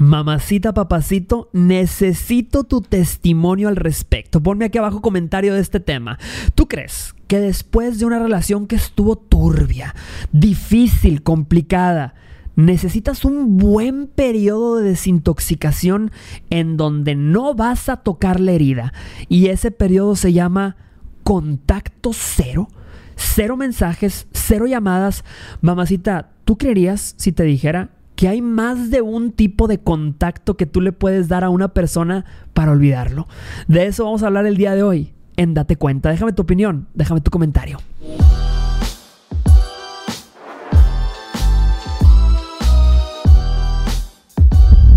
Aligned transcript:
Mamacita, 0.00 0.72
papacito, 0.72 1.50
necesito 1.52 2.64
tu 2.64 2.80
testimonio 2.80 3.68
al 3.68 3.76
respecto. 3.76 4.42
Ponme 4.42 4.64
aquí 4.64 4.78
abajo 4.78 5.02
comentario 5.02 5.52
de 5.52 5.60
este 5.60 5.78
tema. 5.78 6.18
¿Tú 6.54 6.68
crees 6.68 7.14
que 7.26 7.38
después 7.38 7.98
de 7.98 8.06
una 8.06 8.18
relación 8.18 8.66
que 8.66 8.76
estuvo 8.76 9.16
turbia, 9.16 9.94
difícil, 10.32 11.22
complicada, 11.22 12.14
necesitas 12.56 13.26
un 13.26 13.58
buen 13.58 14.06
periodo 14.06 14.78
de 14.78 14.88
desintoxicación 14.88 16.12
en 16.48 16.78
donde 16.78 17.14
no 17.14 17.52
vas 17.54 17.90
a 17.90 17.98
tocar 17.98 18.40
la 18.40 18.52
herida? 18.52 18.94
Y 19.28 19.48
ese 19.48 19.70
periodo 19.70 20.16
se 20.16 20.32
llama 20.32 20.76
contacto 21.24 22.12
cero. 22.14 22.68
Cero 23.16 23.58
mensajes, 23.58 24.28
cero 24.32 24.66
llamadas. 24.66 25.24
Mamacita, 25.60 26.30
¿tú 26.46 26.56
creerías 26.56 27.12
si 27.18 27.32
te 27.32 27.42
dijera 27.42 27.90
que 28.20 28.28
hay 28.28 28.42
más 28.42 28.90
de 28.90 29.00
un 29.00 29.32
tipo 29.32 29.66
de 29.66 29.78
contacto 29.78 30.58
que 30.58 30.66
tú 30.66 30.82
le 30.82 30.92
puedes 30.92 31.28
dar 31.28 31.42
a 31.42 31.48
una 31.48 31.68
persona 31.68 32.26
para 32.52 32.70
olvidarlo. 32.70 33.26
De 33.66 33.86
eso 33.86 34.04
vamos 34.04 34.22
a 34.22 34.26
hablar 34.26 34.44
el 34.44 34.58
día 34.58 34.74
de 34.74 34.82
hoy 34.82 35.14
en 35.38 35.54
Date 35.54 35.76
Cuenta. 35.76 36.10
Déjame 36.10 36.34
tu 36.34 36.42
opinión, 36.42 36.86
déjame 36.92 37.22
tu 37.22 37.30
comentario. 37.30 37.78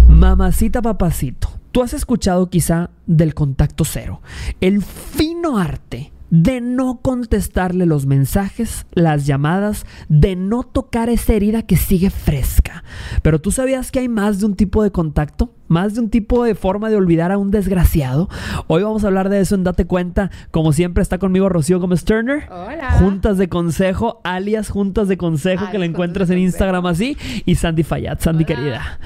Mamacita 0.09 0.81
papacito, 0.81 1.47
tú 1.71 1.81
has 1.81 1.93
escuchado 1.93 2.49
quizá 2.49 2.89
del 3.05 3.33
contacto 3.33 3.85
cero, 3.85 4.19
el 4.59 4.81
fino 4.81 5.57
arte 5.57 6.11
de 6.33 6.61
no 6.61 6.99
contestarle 7.03 7.85
los 7.85 8.07
mensajes, 8.07 8.87
las 8.93 9.27
llamadas, 9.27 9.85
de 10.09 10.35
no 10.35 10.63
tocar 10.63 11.07
esa 11.09 11.33
herida 11.33 11.61
que 11.61 11.77
sigue 11.77 12.09
fresca. 12.09 12.83
Pero 13.21 13.39
tú 13.39 13.51
sabías 13.51 13.91
que 13.91 13.99
hay 13.99 14.09
más 14.09 14.39
de 14.39 14.47
un 14.47 14.55
tipo 14.55 14.81
de 14.81 14.89
contacto, 14.89 15.53
más 15.67 15.93
de 15.93 15.99
un 15.99 16.09
tipo 16.09 16.43
de 16.43 16.55
forma 16.55 16.89
de 16.89 16.95
olvidar 16.95 17.31
a 17.31 17.37
un 17.37 17.51
desgraciado. 17.51 18.29
Hoy 18.65 18.81
vamos 18.81 19.03
a 19.03 19.07
hablar 19.07 19.29
de 19.29 19.41
eso 19.41 19.53
en 19.53 19.63
Date 19.63 19.85
Cuenta. 19.85 20.31
Como 20.49 20.73
siempre 20.73 21.03
está 21.03 21.19
conmigo 21.19 21.49
Rocío 21.49 21.79
Gómez 21.79 22.03
Turner. 22.03 22.49
Hola. 22.51 22.93
Juntas 22.93 23.37
de 23.37 23.47
Consejo, 23.47 24.19
alias 24.23 24.69
Juntas 24.69 25.07
de 25.07 25.17
Consejo, 25.17 25.67
que 25.69 25.77
la 25.77 25.85
encuentras 25.85 26.31
en 26.31 26.39
Instagram 26.39 26.87
así. 26.87 27.15
Y 27.45 27.53
Sandy 27.55 27.83
Fayad, 27.83 28.19
Sandy 28.19 28.45
querida. 28.45 28.99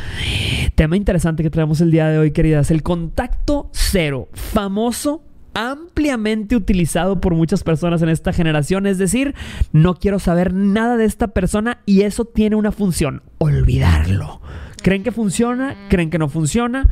Tema 0.75 0.95
interesante 0.95 1.44
que 1.44 1.50
traemos 1.50 1.81
el 1.81 1.92
día 1.92 2.08
de 2.08 2.20
hoy, 2.20 2.31
queridas. 2.31 2.72
El 2.72 2.83
contacto 2.83 3.70
cero, 3.73 4.30
famoso 4.31 5.27
ampliamente 5.58 6.55
utilizado 6.55 7.19
por 7.19 7.33
muchas 7.33 7.63
personas 7.63 8.03
en 8.03 8.09
esta 8.09 8.31
generación. 8.31 8.86
Es 8.86 9.00
decir, 9.00 9.33
no 9.72 9.95
quiero 9.95 10.19
saber 10.19 10.53
nada 10.53 10.97
de 10.97 11.05
esta 11.05 11.30
persona 11.30 11.80
y 11.88 12.03
eso 12.03 12.25
tiene 12.25 12.55
una 12.55 12.72
función, 12.72 13.23
olvidarlo. 13.39 14.39
¿Creen 14.83 15.02
que 15.02 15.11
funciona? 15.11 15.75
¿Creen 15.89 16.11
que 16.11 16.19
no 16.19 16.30
funciona? 16.30 16.88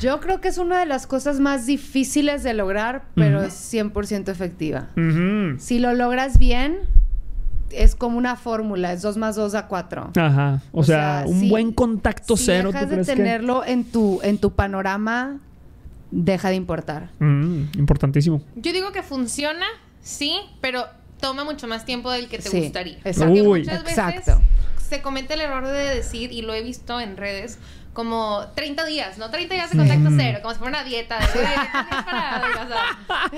Yo 0.00 0.20
creo 0.20 0.40
que 0.40 0.48
es 0.48 0.56
una 0.56 0.80
de 0.80 0.86
las 0.86 1.06
cosas 1.06 1.40
más 1.40 1.66
difíciles 1.66 2.42
de 2.42 2.54
lograr, 2.54 3.04
pero 3.14 3.42
es 3.42 3.52
100% 3.72 4.30
efectiva. 4.30 4.88
Si 5.58 5.78
lo 5.78 5.92
logras 5.92 6.38
bien, 6.38 6.78
es 7.70 7.94
como 7.94 8.16
una 8.16 8.36
fórmula, 8.36 8.94
es 8.94 9.02
2 9.02 9.18
más 9.18 9.36
2 9.36 9.54
a 9.54 9.66
4. 9.66 10.12
Ajá. 10.16 10.62
O, 10.72 10.82
sea, 10.84 11.24
un 11.26 11.50
buen 11.50 11.72
contacto 11.72 12.38
si 12.38 12.46
cero. 12.46 12.72
Dejas 12.72 12.88
de 12.88 13.04
tenerlo 13.04 13.62
en, 13.64 13.84
tu, 13.84 14.20
en 14.22 14.38
tu 14.38 14.52
panorama 14.52 15.40
deja 16.10 16.50
de 16.50 16.56
importar. 16.56 17.10
Mm, 17.18 17.78
importantísimo. 17.78 18.42
Yo 18.56 18.72
digo 18.72 18.92
que 18.92 19.02
funciona, 19.02 19.66
sí, 20.00 20.38
pero 20.60 20.86
toma 21.20 21.44
mucho 21.44 21.66
más 21.66 21.84
tiempo 21.84 22.10
del 22.10 22.28
que 22.28 22.38
te 22.38 22.48
gustaría. 22.48 22.98
Exacto. 23.04 23.26
Porque 23.26 23.42
muchas 23.42 23.84
veces 23.84 24.36
se 24.88 25.02
comete 25.02 25.34
el 25.34 25.40
error 25.40 25.66
de 25.66 25.94
decir, 25.96 26.32
y 26.32 26.42
lo 26.42 26.54
he 26.54 26.62
visto 26.62 27.00
en 27.00 27.16
redes, 27.16 27.58
como 27.92 28.44
30 28.54 28.84
días, 28.84 29.18
¿no? 29.18 29.30
30 29.30 29.54
días 29.54 29.70
de 29.70 29.78
contacto 29.78 30.10
cero, 30.16 30.38
como 30.42 30.52
si 30.52 30.60
fuera 30.60 30.78
una 30.78 30.88
dieta. 30.88 31.18
De, 31.18 31.24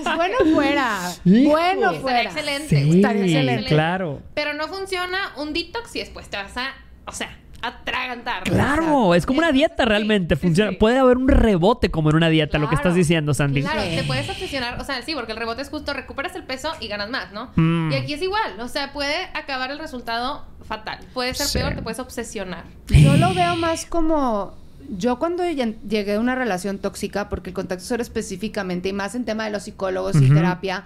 es 0.00 0.16
bueno 0.16 0.36
fuera. 0.52 1.12
Bueno 1.24 1.94
fuera. 1.94 2.22
excelente. 2.24 2.68
Sí, 2.68 3.00
excelente. 3.00 3.68
Claro. 3.68 4.20
Pero 4.34 4.54
no 4.54 4.66
funciona 4.66 5.32
un 5.36 5.52
detox 5.52 5.94
y 5.94 6.00
después 6.00 6.28
te 6.28 6.36
vas 6.38 6.56
a, 6.56 6.74
o 7.06 7.12
sea, 7.12 7.38
atragantar. 7.62 8.44
Claro, 8.44 9.14
es 9.14 9.26
como 9.26 9.38
una 9.38 9.52
dieta 9.52 9.84
realmente. 9.84 10.36
Funciona. 10.36 10.72
Puede 10.78 10.98
haber 10.98 11.16
un 11.16 11.28
rebote 11.28 11.90
como 11.90 12.10
en 12.10 12.16
una 12.16 12.28
dieta, 12.28 12.58
lo 12.58 12.68
que 12.68 12.74
estás 12.74 12.94
diciendo, 12.94 13.34
Sandy. 13.34 13.62
Claro, 13.62 13.82
te 13.82 14.02
puedes 14.04 14.28
obsesionar. 14.28 14.80
O 14.80 14.84
sea, 14.84 15.02
sí, 15.02 15.14
porque 15.14 15.32
el 15.32 15.38
rebote 15.38 15.62
es 15.62 15.70
justo 15.70 15.92
recuperas 15.92 16.34
el 16.34 16.44
peso 16.44 16.72
y 16.80 16.88
ganas 16.88 17.10
más, 17.10 17.32
¿no? 17.32 17.50
Mm. 17.56 17.92
Y 17.92 17.94
aquí 17.96 18.12
es 18.14 18.22
igual. 18.22 18.60
O 18.60 18.68
sea, 18.68 18.92
puede 18.92 19.24
acabar 19.34 19.70
el 19.70 19.78
resultado 19.78 20.44
fatal. 20.66 20.98
Puede 21.14 21.34
ser 21.34 21.48
peor, 21.60 21.74
te 21.74 21.82
puedes 21.82 21.98
obsesionar. 21.98 22.64
Yo 22.88 23.16
lo 23.16 23.34
veo 23.34 23.56
más 23.56 23.86
como. 23.86 24.56
Yo 24.90 25.18
cuando 25.18 25.44
llegué 25.44 26.14
a 26.14 26.20
una 26.20 26.34
relación 26.34 26.78
tóxica, 26.78 27.28
porque 27.28 27.50
el 27.50 27.54
contacto 27.54 27.84
cero 27.86 28.02
específicamente, 28.02 28.88
y 28.88 28.92
más 28.94 29.14
en 29.14 29.26
tema 29.26 29.44
de 29.44 29.50
los 29.50 29.64
psicólogos 29.64 30.16
y 30.16 30.30
terapia, 30.30 30.84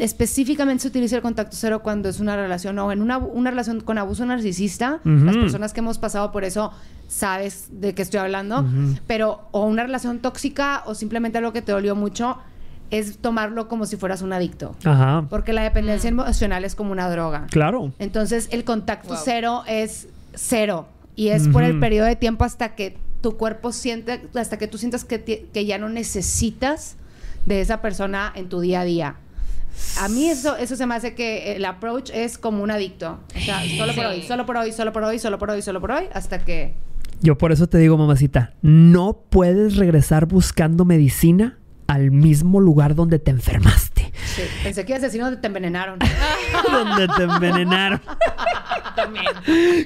específicamente 0.00 0.82
se 0.82 0.88
utiliza 0.88 1.16
el 1.16 1.22
contacto 1.22 1.56
cero 1.58 1.82
cuando 1.82 2.08
es 2.08 2.20
una 2.20 2.36
relación 2.36 2.78
o 2.78 2.92
en 2.92 3.02
una, 3.02 3.50
relación 3.50 3.80
con 3.80 3.98
abuso 3.98 4.24
narcisista. 4.24 5.00
Las 5.04 5.36
personas 5.36 5.72
que 5.72 5.80
hemos 5.80 5.98
pasado 5.98 6.32
por 6.32 6.44
eso 6.44 6.72
sabes 7.08 7.68
de 7.70 7.94
qué 7.94 8.02
estoy 8.02 8.20
hablando. 8.20 8.64
Pero 9.06 9.48
o 9.52 9.66
una 9.66 9.82
relación 9.82 10.20
tóxica 10.20 10.82
o 10.86 10.94
simplemente 10.94 11.38
algo 11.38 11.52
que 11.52 11.62
te 11.62 11.72
dolió 11.72 11.94
mucho 11.94 12.38
es 12.90 13.18
tomarlo 13.18 13.68
como 13.68 13.84
si 13.84 13.96
fueras 13.96 14.22
un 14.22 14.32
adicto. 14.32 14.76
Ajá. 14.84 15.26
Porque 15.28 15.52
la 15.52 15.62
dependencia 15.62 16.10
mm. 16.10 16.20
emocional 16.20 16.64
es 16.64 16.74
como 16.74 16.92
una 16.92 17.10
droga. 17.10 17.46
Claro. 17.50 17.92
Entonces 17.98 18.48
el 18.52 18.64
contacto 18.64 19.16
cero 19.16 19.64
es 19.66 20.08
cero. 20.34 20.86
Y 21.16 21.28
es 21.28 21.48
por 21.48 21.64
el 21.64 21.80
periodo 21.80 22.06
de 22.06 22.16
tiempo 22.16 22.44
hasta 22.44 22.74
que 22.74 22.98
tu 23.22 23.36
cuerpo 23.36 23.72
siente, 23.72 24.28
hasta 24.34 24.58
que 24.58 24.68
tú 24.68 24.78
sientas 24.78 25.04
que, 25.04 25.48
que 25.52 25.64
ya 25.64 25.78
no 25.78 25.88
necesitas 25.88 26.96
de 27.46 27.60
esa 27.60 27.80
persona 27.80 28.32
en 28.34 28.48
tu 28.48 28.60
día 28.60 28.80
a 28.80 28.84
día. 28.84 29.16
A 29.98 30.08
mí 30.08 30.26
eso, 30.26 30.56
eso 30.56 30.76
se 30.76 30.86
me 30.86 30.94
hace 30.94 31.14
que 31.14 31.56
el 31.56 31.64
approach 31.64 32.10
es 32.12 32.38
como 32.38 32.62
un 32.62 32.70
adicto. 32.70 33.20
O 33.34 33.40
sea, 33.40 33.62
solo 33.76 33.94
por 33.94 34.06
hoy, 34.06 34.22
solo 34.22 34.46
por 34.46 34.56
hoy, 34.56 34.72
solo 34.72 34.92
por 34.92 35.04
hoy, 35.04 35.18
solo 35.18 35.38
por 35.38 35.50
hoy, 35.50 35.62
solo 35.62 35.80
por 35.80 35.90
hoy, 35.92 36.04
hasta 36.12 36.44
que... 36.44 36.74
Yo 37.22 37.38
por 37.38 37.50
eso 37.50 37.66
te 37.66 37.78
digo, 37.78 37.96
mamacita, 37.96 38.52
no 38.60 39.22
puedes 39.30 39.76
regresar 39.76 40.26
buscando 40.26 40.84
medicina 40.84 41.58
al 41.86 42.10
mismo 42.10 42.60
lugar 42.60 42.94
donde 42.94 43.18
te 43.18 43.30
enfermaste. 43.30 43.95
Sí, 44.24 44.42
pensé 44.62 44.84
que 44.84 44.92
ibas 44.92 45.02
a 45.02 45.06
decir 45.06 45.20
donde 45.20 45.36
te 45.38 45.46
envenenaron. 45.46 45.98
donde 46.70 47.08
te 47.08 47.22
envenenaron. 47.22 48.00
También. 48.94 49.26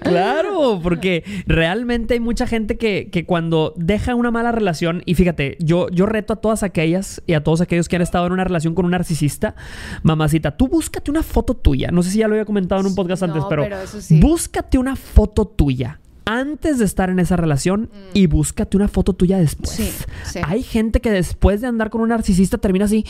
Claro, 0.01 0.81
porque 0.83 1.25
realmente 1.47 2.15
hay 2.15 2.21
mucha 2.21 2.47
gente 2.47 2.77
que, 2.77 3.11
que, 3.11 3.27
cuando 3.27 3.75
deja 3.77 4.15
una 4.15 4.31
mala 4.31 4.53
relación, 4.53 5.03
y 5.05 5.15
fíjate, 5.15 5.57
yo, 5.61 5.89
yo 5.91 6.07
reto 6.07 6.35
a 6.35 6.37
todas 6.37 6.63
aquellas 6.63 7.23
y 7.27 7.35
a 7.35 7.43
todos 7.43 7.61
aquellos 7.61 7.89
que 7.89 7.97
han 7.97 8.03
estado 8.03 8.27
en 8.27 8.33
una 8.33 8.45
relación 8.45 8.75
con 8.75 8.85
un 8.85 8.93
narcisista, 8.93 9.55
mamacita, 10.03 10.57
tú 10.57 10.69
búscate 10.69 11.11
una 11.11 11.23
foto 11.23 11.55
tuya. 11.55 11.91
No 11.91 12.03
sé 12.03 12.11
si 12.11 12.19
ya 12.19 12.29
lo 12.29 12.35
había 12.35 12.45
comentado 12.45 12.81
en 12.81 12.87
un 12.87 12.95
podcast 12.95 13.25
antes, 13.25 13.43
pero, 13.49 13.63
pero 13.65 13.79
búscate 14.21 14.79
una 14.79 14.97
foto 14.97 15.47
tuya 15.47 16.01
antes 16.39 16.79
de 16.79 16.85
estar 16.85 17.11
en 17.11 17.19
esa 17.19 17.37
relación 17.37 17.91
mm. 17.93 17.97
y 18.15 18.27
búscate 18.27 18.77
una 18.77 18.87
foto 18.87 19.15
tuya 19.15 19.39
después. 19.39 20.07
Hay 20.45 20.63
gente 20.63 21.01
que 21.01 21.11
después 21.11 21.61
de 21.61 21.67
andar 21.67 21.91
con 21.91 22.01
un 22.01 22.11
narcisista 22.11 22.59
termina 22.59 22.85
así, 22.85 23.05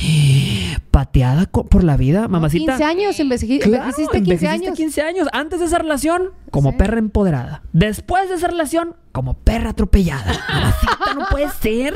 pateada 0.91 1.47
por 1.47 1.85
la 1.85 1.97
vida, 1.97 2.29
mamacita. 2.29 2.79
15 2.79 2.85
años, 2.85 3.21
envejeciste 3.21 4.23
15 4.23 4.49
años. 4.49 4.77
15 4.77 5.03
años. 5.03 5.29
Antes 5.33 5.61
de 5.61 5.67
esa 5.67 5.79
relación, 5.79 6.31
como 6.51 6.77
perra 6.77 6.99
empoderada. 6.99 7.63
Después 7.73 8.29
de 8.29 8.37
esa 8.37 8.49
relación, 8.49 8.97
como 9.13 9.35
perra 9.35 9.71
atropellada. 9.71 10.33
no 11.17 11.27
puede 11.31 11.49
ser. 11.61 11.95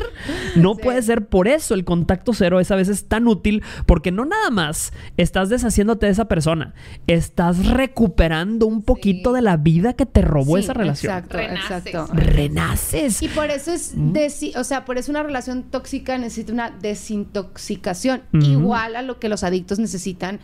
No 0.56 0.76
puede 0.76 1.02
ser. 1.02 1.26
Por 1.26 1.48
eso 1.48 1.74
el 1.74 1.84
contacto 1.84 2.32
cero 2.32 2.60
es 2.60 2.70
a 2.70 2.76
veces 2.76 3.06
tan 3.06 3.28
útil, 3.28 3.62
porque 3.86 4.10
no 4.10 4.24
nada 4.24 4.50
más 4.50 4.92
estás 5.16 5.48
deshaciéndote 5.48 6.06
de 6.06 6.12
esa 6.12 6.26
persona, 6.26 6.74
estás 7.06 7.66
recuperando 7.66 8.66
un 8.66 8.82
poquito 8.82 9.32
de 9.32 9.42
la 9.42 9.56
vida 9.56 9.92
que 9.94 10.06
te 10.06 10.22
robó 10.22 10.58
esa 10.58 10.72
relación. 10.72 11.13
Exacto, 11.18 11.38
exacto. 11.38 12.06
Renaces. 12.12 13.22
Y 13.22 13.28
por 13.28 13.50
eso 13.50 13.72
es, 13.72 13.92
mm. 13.94 14.16
o 14.56 14.64
sea, 14.64 14.84
por 14.84 14.98
eso 14.98 15.10
una 15.10 15.22
relación 15.22 15.64
tóxica 15.64 16.16
necesita 16.18 16.52
una 16.52 16.70
desintoxicación, 16.70 18.22
igual 18.32 18.96
a 18.96 19.02
lo 19.02 19.18
que 19.18 19.28
los 19.28 19.44
adictos 19.44 19.78
necesitan 19.78 20.40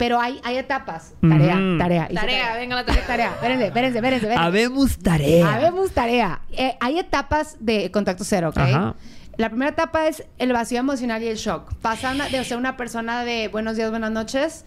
pero 0.00 0.18
hay, 0.18 0.40
hay 0.44 0.56
etapas. 0.56 1.12
Tarea, 1.20 1.58
tarea. 1.78 2.08
Tarea, 2.08 2.56
venga 2.56 2.74
la 2.74 2.86
tarea. 2.86 3.06
Tarea, 3.06 3.34
espérense, 3.34 3.66
espérense, 3.66 3.98
espérense. 3.98 4.34
Habemos 4.34 4.96
tarea. 4.96 5.54
Habemos 5.54 5.90
tarea. 5.90 6.40
Eh, 6.52 6.74
hay 6.80 6.98
etapas 6.98 7.58
de 7.60 7.90
contacto 7.90 8.24
cero, 8.24 8.48
¿ok? 8.48 8.56
Ajá. 8.56 8.94
La 9.36 9.50
primera 9.50 9.72
etapa 9.72 10.06
es 10.06 10.24
el 10.38 10.54
vacío 10.54 10.80
emocional 10.80 11.22
y 11.22 11.28
el 11.28 11.36
shock. 11.36 11.74
Pasa 11.82 12.14
de 12.14 12.44
ser 12.44 12.56
una 12.56 12.78
persona 12.78 13.24
de 13.24 13.48
buenos 13.48 13.76
días, 13.76 13.90
buenas 13.90 14.10
noches, 14.10 14.64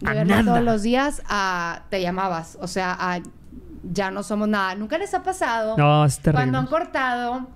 de 0.00 0.12
verlo 0.12 0.52
todos 0.52 0.62
los 0.62 0.82
días, 0.82 1.20
a 1.28 1.82
te 1.90 2.00
llamabas. 2.00 2.56
O 2.60 2.68
sea, 2.68 2.96
a 2.98 3.20
ya 3.92 4.10
no 4.10 4.22
somos 4.22 4.48
nada. 4.48 4.74
Nunca 4.74 4.98
les 4.98 5.12
ha 5.14 5.22
pasado. 5.22 5.76
No, 5.76 6.04
es 6.04 6.18
terrible. 6.18 6.38
Cuando 6.44 6.58
han 6.58 6.66
cortado 6.66 7.46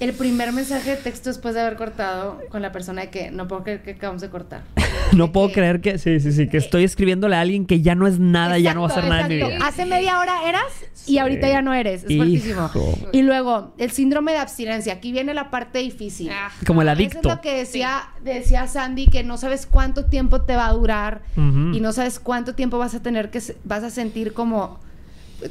El 0.00 0.12
primer 0.12 0.52
mensaje 0.52 0.90
de 0.90 0.96
texto 0.96 1.28
después 1.28 1.56
de 1.56 1.60
haber 1.60 1.74
cortado 1.74 2.40
con 2.50 2.62
la 2.62 2.70
persona 2.70 3.00
de 3.02 3.10
que 3.10 3.32
no 3.32 3.48
puedo 3.48 3.64
creer 3.64 3.82
que 3.82 3.90
acabamos 3.92 4.22
de 4.22 4.28
cortar. 4.30 4.62
no 5.12 5.26
De 5.26 5.32
puedo 5.32 5.48
que- 5.48 5.54
creer 5.54 5.80
que, 5.80 5.98
sí, 5.98 6.20
sí, 6.20 6.30
sí, 6.30 6.48
que 6.48 6.56
estoy 6.58 6.84
escribiéndole 6.84 7.34
a 7.34 7.40
alguien 7.40 7.66
que 7.66 7.80
ya 7.80 7.96
no 7.96 8.06
es 8.06 8.20
nada, 8.20 8.58
ya 8.60 8.74
no 8.74 8.82
va 8.82 8.86
a 8.88 8.90
hacer 8.92 9.04
nada 9.08 9.22
en 9.22 9.28
mi 9.28 9.34
exacto. 9.34 9.56
vida. 9.56 9.66
Hace 9.66 9.86
media 9.86 10.20
hora 10.20 10.48
eras 10.48 10.62
y 11.08 11.18
ahorita 11.18 11.48
ya 11.48 11.62
no 11.62 11.74
eres. 11.74 12.04
Es 12.04 12.10
Hijo. 12.12 12.22
fuertísimo. 12.22 12.70
Y 13.10 13.22
luego, 13.22 13.74
el 13.76 13.90
síndrome 13.90 14.30
de 14.30 14.38
abstinencia. 14.38 14.92
Aquí 14.92 15.10
viene 15.10 15.34
la 15.34 15.50
parte 15.50 15.80
difícil. 15.80 16.30
Ah, 16.30 16.50
Como 16.64 16.82
el 16.82 16.86
Eso 16.88 16.94
adicto. 16.96 17.18
es 17.30 17.34
lo 17.34 17.40
que 17.40 17.56
decía, 17.56 18.02
decía 18.22 18.68
Sandy, 18.68 19.06
que 19.08 19.24
no 19.24 19.36
sabes 19.36 19.66
cuánto 19.66 20.04
tiempo 20.04 20.42
te 20.42 20.54
va 20.54 20.68
a 20.68 20.72
durar 20.74 21.22
y 21.36 21.80
no 21.80 21.92
sabes 21.92 22.20
cuánto 22.20 22.54
tiempo 22.54 22.78
vas 22.78 22.94
a 22.94 23.02
tener 23.02 23.30
que 23.30 23.42
vas 23.64 23.82
a 23.82 23.90
sentir 23.90 24.32
como 24.32 24.78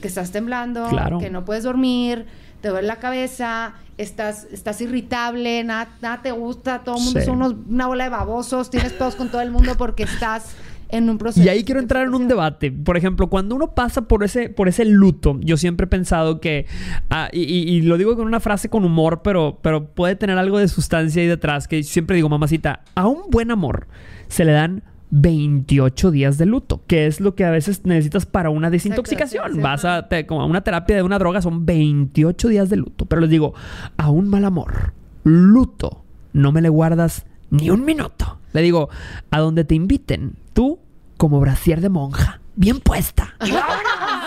que 0.01 0.07
estás 0.07 0.31
temblando, 0.31 0.87
Claro. 0.89 1.19
que 1.19 1.29
no 1.29 1.45
puedes 1.45 1.63
dormir, 1.63 2.25
te 2.61 2.69
duele 2.69 2.87
la 2.87 2.97
cabeza, 2.97 3.73
estás, 3.97 4.47
estás 4.51 4.81
irritable, 4.81 5.63
nada, 5.63 5.89
nada 6.01 6.21
te 6.21 6.31
gusta, 6.31 6.79
todo 6.83 6.97
el 6.97 7.03
mundo 7.03 7.19
Sí. 7.19 7.25
son 7.25 7.35
unos- 7.37 7.55
una 7.69 7.87
bola 7.87 8.03
de 8.05 8.09
babosos, 8.09 8.69
tienes 8.69 8.93
pedos 8.93 9.15
con 9.15 9.29
todo 9.29 9.41
el 9.41 9.51
mundo 9.51 9.73
porque 9.77 10.03
estás 10.03 10.55
en 10.89 11.09
un 11.09 11.17
proceso. 11.17 11.45
Y 11.45 11.49
ahí 11.49 11.63
quiero 11.65 11.81
entrar 11.81 12.05
en 12.07 12.13
un 12.15 12.27
debate. 12.29 12.71
Por 12.71 12.95
ejemplo, 12.95 13.27
cuando 13.27 13.55
uno 13.55 13.75
pasa 13.75 14.03
por 14.03 14.23
ese, 14.23 14.49
por 14.49 14.69
ese 14.69 14.85
luto, 14.85 15.37
yo 15.41 15.57
siempre 15.57 15.83
he 15.85 15.87
pensado 15.87 16.39
que, 16.39 16.65
ah, 17.09 17.27
y, 17.33 17.41
y- 17.41 17.69
y 17.75 17.81
lo 17.81 17.97
digo 17.97 18.15
con 18.15 18.25
una 18.25 18.39
frase 18.39 18.69
con 18.69 18.85
humor, 18.85 19.21
pero, 19.21 19.59
pero 19.61 19.85
puede 19.93 20.15
tener 20.15 20.37
algo 20.37 20.57
de 20.59 20.67
sustancia 20.69 21.21
ahí 21.21 21.27
detrás, 21.27 21.67
que 21.67 21.83
siempre 21.83 22.15
digo, 22.15 22.29
mamacita, 22.29 22.83
a 22.95 23.05
un 23.07 23.29
buen 23.29 23.51
amor 23.51 23.87
se 24.29 24.45
le 24.45 24.53
dan 24.53 24.83
28 25.09 26.11
días 26.11 26.37
de 26.37 26.45
luto, 26.45 26.81
que 26.87 27.07
es 27.07 27.19
lo 27.21 27.35
que 27.35 27.45
a 27.45 27.49
veces 27.51 27.85
necesitas 27.85 28.25
para 28.25 28.49
una 28.49 28.69
desintoxicación. 28.69 29.43
sí, 29.49 29.55
sí, 29.55 29.61
Vas 29.61 29.85
a, 29.85 30.07
te- 30.09 30.25
como 30.25 30.41
a 30.41 30.45
una 30.45 30.61
terapia 30.61 30.95
de 30.97 31.03
una 31.03 31.17
droga, 31.19 31.41
son 31.41 31.65
28 31.65 32.47
días 32.49 32.69
de 32.69 32.75
luto. 32.77 33.05
Pero 33.05 33.21
les 33.21 33.29
digo, 33.29 33.53
a 33.97 34.09
un 34.09 34.27
mal 34.29 34.43
amor, 34.45 34.93
luto, 35.23 36.03
no 36.33 36.51
me 36.51 36.61
le 36.61 36.69
guardas 36.69 37.25
ni 37.49 37.69
un 37.69 37.85
minuto. 37.85 38.39
Le 38.53 38.61
digo, 38.61 38.89
a 39.31 39.39
donde 39.39 39.63
te 39.63 39.75
inviten, 39.75 40.33
tú 40.53 40.79
como 41.17 41.39
brasier 41.39 41.79
de 41.81 41.89
monja, 41.89 42.41
bien 42.55 42.79
puesta. 42.79 43.33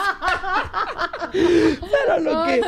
Pero 1.32 2.12
a 2.14 2.18
lo, 2.18 2.44
que, 2.46 2.60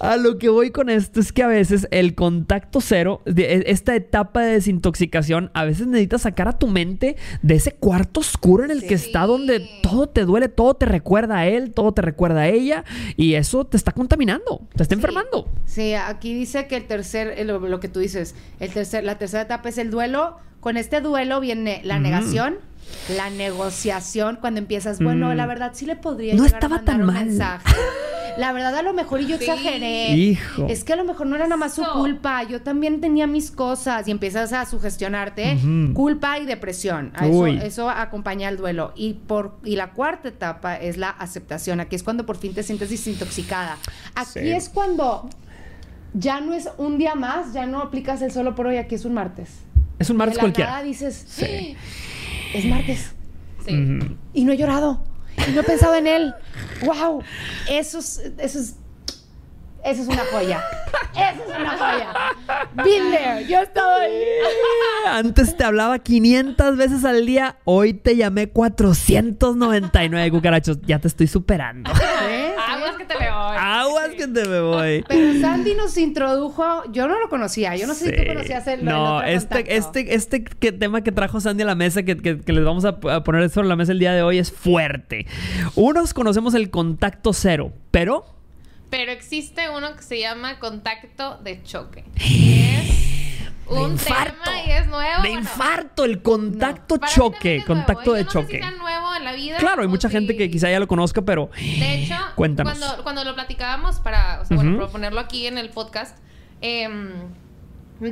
a 0.00 0.16
lo 0.16 0.38
que 0.38 0.48
voy 0.48 0.70
con 0.70 0.88
esto 0.90 1.20
es 1.20 1.32
que 1.32 1.42
a 1.42 1.46
veces 1.46 1.86
el 1.90 2.14
contacto 2.14 2.80
cero, 2.80 3.22
de- 3.24 3.54
e- 3.54 3.64
esta 3.70 3.94
etapa 3.94 4.42
de 4.42 4.52
desintoxicación, 4.54 5.50
a 5.54 5.64
veces 5.64 5.86
necesitas 5.86 6.22
sacar 6.22 6.48
a 6.48 6.58
tu 6.58 6.66
mente 6.68 7.16
de 7.42 7.54
ese 7.54 7.72
cuarto 7.72 8.20
oscuro 8.20 8.64
en 8.64 8.70
el 8.70 8.86
que 8.86 8.94
está 8.94 9.26
donde 9.26 9.60
todo 9.82 10.08
te 10.08 10.24
duele, 10.24 10.48
todo 10.48 10.74
te 10.74 10.86
recuerda 10.86 11.38
a 11.38 11.46
él, 11.46 11.72
todo 11.72 11.92
te 11.92 12.02
recuerda 12.02 12.42
a 12.42 12.48
ella 12.48 12.84
y 13.16 13.34
eso 13.34 13.64
te 13.66 13.76
está 13.76 13.92
contaminando, 13.92 14.62
te 14.76 14.82
está 14.82 14.94
enfermando. 14.94 15.48
Sí, 15.64 15.94
aquí 15.94 16.34
dice 16.34 16.66
que 16.66 16.76
el 16.76 16.86
tercer, 16.86 17.44
lo, 17.46 17.58
lo 17.60 17.80
que 17.80 17.88
tú 17.88 18.00
dices, 18.00 18.34
el 18.60 18.70
tercer, 18.72 19.04
la 19.04 19.18
tercera 19.18 19.42
etapa 19.42 19.68
es 19.68 19.78
el 19.78 19.90
duelo. 19.90 20.36
Con 20.60 20.76
este 20.76 21.00
duelo 21.00 21.38
viene 21.40 21.80
la 21.84 21.98
Mm. 21.98 22.02
negación, 22.02 22.56
la 23.16 23.30
negociación, 23.30 24.38
cuando 24.40 24.58
empiezas, 24.58 24.98
bueno, 25.00 25.28
Mm. 25.32 25.36
la 25.36 25.46
verdad 25.46 25.70
sí 25.74 25.86
le 25.86 25.96
podría 25.96 26.34
No 26.34 26.44
llegar 26.44 26.54
a 26.54 26.56
estaba 26.58 26.76
mandar 26.76 26.94
tan 26.96 27.00
un 27.08 27.14
mal. 27.14 27.26
mensaje. 27.26 27.74
La 28.38 28.52
verdad 28.52 28.74
a 28.76 28.82
lo 28.82 28.92
mejor 28.92 29.22
y 29.22 29.26
yo 29.28 29.38
Sí. 29.38 29.44
exageré. 29.44 30.10
Hijo. 30.10 30.66
Es 30.68 30.84
que 30.84 30.92
a 30.92 30.96
lo 30.96 31.04
mejor 31.04 31.26
no 31.26 31.36
era 31.36 31.46
nada 31.46 31.56
más 31.56 31.74
su 31.74 31.82
culpa, 31.94 32.42
yo 32.42 32.60
también 32.60 33.00
tenía 33.00 33.26
mis 33.26 33.50
cosas 33.50 34.06
y 34.08 34.10
empiezas 34.10 34.52
a 34.52 34.66
sugestionarte, 34.66 35.56
culpa 35.94 36.38
y 36.38 36.44
depresión. 36.44 37.12
A 37.16 37.26
Eso, 37.26 37.88
acompaña 37.88 38.48
al 38.48 38.58
duelo. 38.58 38.92
Y 38.94 39.14
por 39.14 39.58
y 39.64 39.76
la 39.76 39.92
cuarta 39.92 40.28
etapa 40.28 40.76
es 40.76 40.98
la 40.98 41.08
aceptación. 41.08 41.80
Aquí 41.80 41.96
es 41.96 42.02
cuando 42.02 42.26
por 42.26 42.36
fin 42.36 42.52
te 42.52 42.62
sientes 42.62 42.90
desintoxicada. 42.90 43.78
Aquí 44.14 44.40
Sí. 44.40 44.50
es 44.50 44.68
cuando 44.68 45.30
ya 46.12 46.40
no 46.42 46.52
es 46.52 46.68
un 46.76 46.98
día 46.98 47.14
más, 47.14 47.54
ya 47.54 47.64
no 47.66 47.80
aplicas 47.80 48.20
el 48.20 48.32
solo 48.32 48.54
por 48.54 48.66
hoy, 48.66 48.76
aquí 48.76 48.96
es 48.96 49.06
un 49.06 49.14
martes. 49.14 49.48
Es 49.98 50.10
un 50.10 50.18
martes 50.18 50.34
de 50.34 50.38
la 50.38 50.42
cualquiera. 50.42 50.70
nada 50.72 50.82
dices, 50.82 51.24
Sí. 51.26 51.74
Es 52.58 52.64
martes 52.66 53.12
Sí. 53.66 53.98
Y 54.32 54.44
no 54.44 54.52
he 54.52 54.56
llorado 54.56 55.02
y 55.48 55.50
no 55.50 55.60
he 55.60 55.64
pensado 55.64 55.94
en 55.96 56.06
él. 56.06 56.34
¡Wow! 56.84 57.22
Eso 57.68 57.98
es, 57.98 58.18
eso 58.38 58.58
es, 58.60 58.76
eso 59.84 60.02
es 60.02 60.08
una 60.08 60.22
joya. 60.32 60.62
Eso 61.14 61.42
es 61.42 61.58
una 61.58 61.70
joya. 61.76 62.08
Been 62.84 63.10
there. 63.10 63.46
Yo 63.48 63.58
estaba 63.60 63.96
ahí. 64.02 64.22
Antes 65.08 65.56
te 65.56 65.64
hablaba 65.64 65.98
500 65.98 66.76
veces 66.76 67.04
al 67.04 67.26
día, 67.26 67.56
hoy 67.64 67.94
te 67.94 68.16
llamé 68.16 68.48
499 68.50 70.30
cucarachos. 70.30 70.78
Ya 70.82 70.98
te 71.00 71.08
estoy 71.08 71.26
superando. 71.26 71.90
Aguas 72.86 72.96
que 72.98 73.04
te 73.04 73.16
veo 73.18 73.36
hoy. 73.36 73.56
Aguas 73.58 74.08
que 74.10 74.26
te 74.28 74.44
me 74.48 74.60
voy. 74.60 75.04
Pero 75.08 75.40
Sandy 75.40 75.74
nos 75.74 75.96
introdujo, 75.98 76.84
yo 76.92 77.08
no 77.08 77.18
lo 77.18 77.28
conocía, 77.28 77.74
yo 77.76 77.86
no 77.86 77.94
sé 77.94 78.06
si 78.10 78.16
tú 78.16 78.26
conocías 78.26 78.66
el, 78.66 78.80
el 78.80 78.84
No, 78.86 79.16
otro 79.16 79.28
este, 79.28 79.76
este, 79.76 80.14
este 80.14 80.44
que- 80.44 80.72
tema 80.72 81.02
que 81.02 81.12
trajo 81.12 81.40
Sandy 81.40 81.62
a 81.62 81.66
la 81.66 81.74
mesa, 81.74 82.02
que, 82.02 82.16
que- 82.16 82.40
que 82.40 82.52
les 82.52 82.64
vamos 82.64 82.84
a, 82.84 82.88
a 83.10 83.24
poner 83.24 83.48
sobre 83.50 83.68
la 83.68 83.76
mesa 83.76 83.92
el 83.92 83.98
día 83.98 84.12
de 84.12 84.22
hoy, 84.22 84.38
es 84.38 84.52
fuerte. 84.52 85.26
Unos 85.74 86.14
conocemos 86.14 86.54
el 86.54 86.70
contacto 86.70 87.32
cero, 87.32 87.72
pero 87.90 88.24
Pero 88.90 89.10
existe 89.12 89.68
uno 89.68 89.96
que 89.96 90.02
se 90.02 90.20
llama 90.20 90.58
contacto 90.58 91.38
de 91.42 91.62
choque. 91.62 92.04
Es 92.18 93.15
un 93.68 93.92
infarto. 93.92 94.42
tema 94.44 94.62
y 94.66 94.70
es 94.70 94.86
nuevo. 94.86 95.22
de 95.22 95.28
bueno, 95.28 95.38
infarto, 95.40 96.04
el 96.04 96.22
contacto 96.22 96.96
mí 96.96 97.00
choque, 97.14 97.64
contacto 97.66 98.14
¿eh? 98.16 98.18
de 98.18 98.24
Yo 98.24 98.40
no 98.40 98.46
sé 98.46 98.52
si 98.52 98.60
choque. 98.60 98.76
nuevo 98.78 99.14
en 99.16 99.24
la 99.24 99.32
vida. 99.32 99.56
Claro, 99.58 99.82
hay 99.82 99.88
mucha 99.88 100.08
si- 100.08 100.12
gente 100.12 100.36
que 100.36 100.50
quizá 100.50 100.70
ya 100.70 100.78
lo 100.78 100.86
conozca, 100.86 101.22
pero 101.22 101.50
De 101.56 101.94
hecho, 102.04 102.14
Cuéntanos. 102.34 102.78
Cuando, 102.78 103.02
cuando 103.02 103.24
lo 103.24 103.34
platicábamos 103.34 104.00
para, 104.00 104.40
o 104.40 104.44
sea, 104.44 104.56
bueno, 104.56 104.70
Ujú. 104.72 104.78
proponerlo 104.80 105.20
aquí 105.20 105.46
en 105.46 105.58
el 105.58 105.70
podcast, 105.70 106.16
em, 106.60 107.10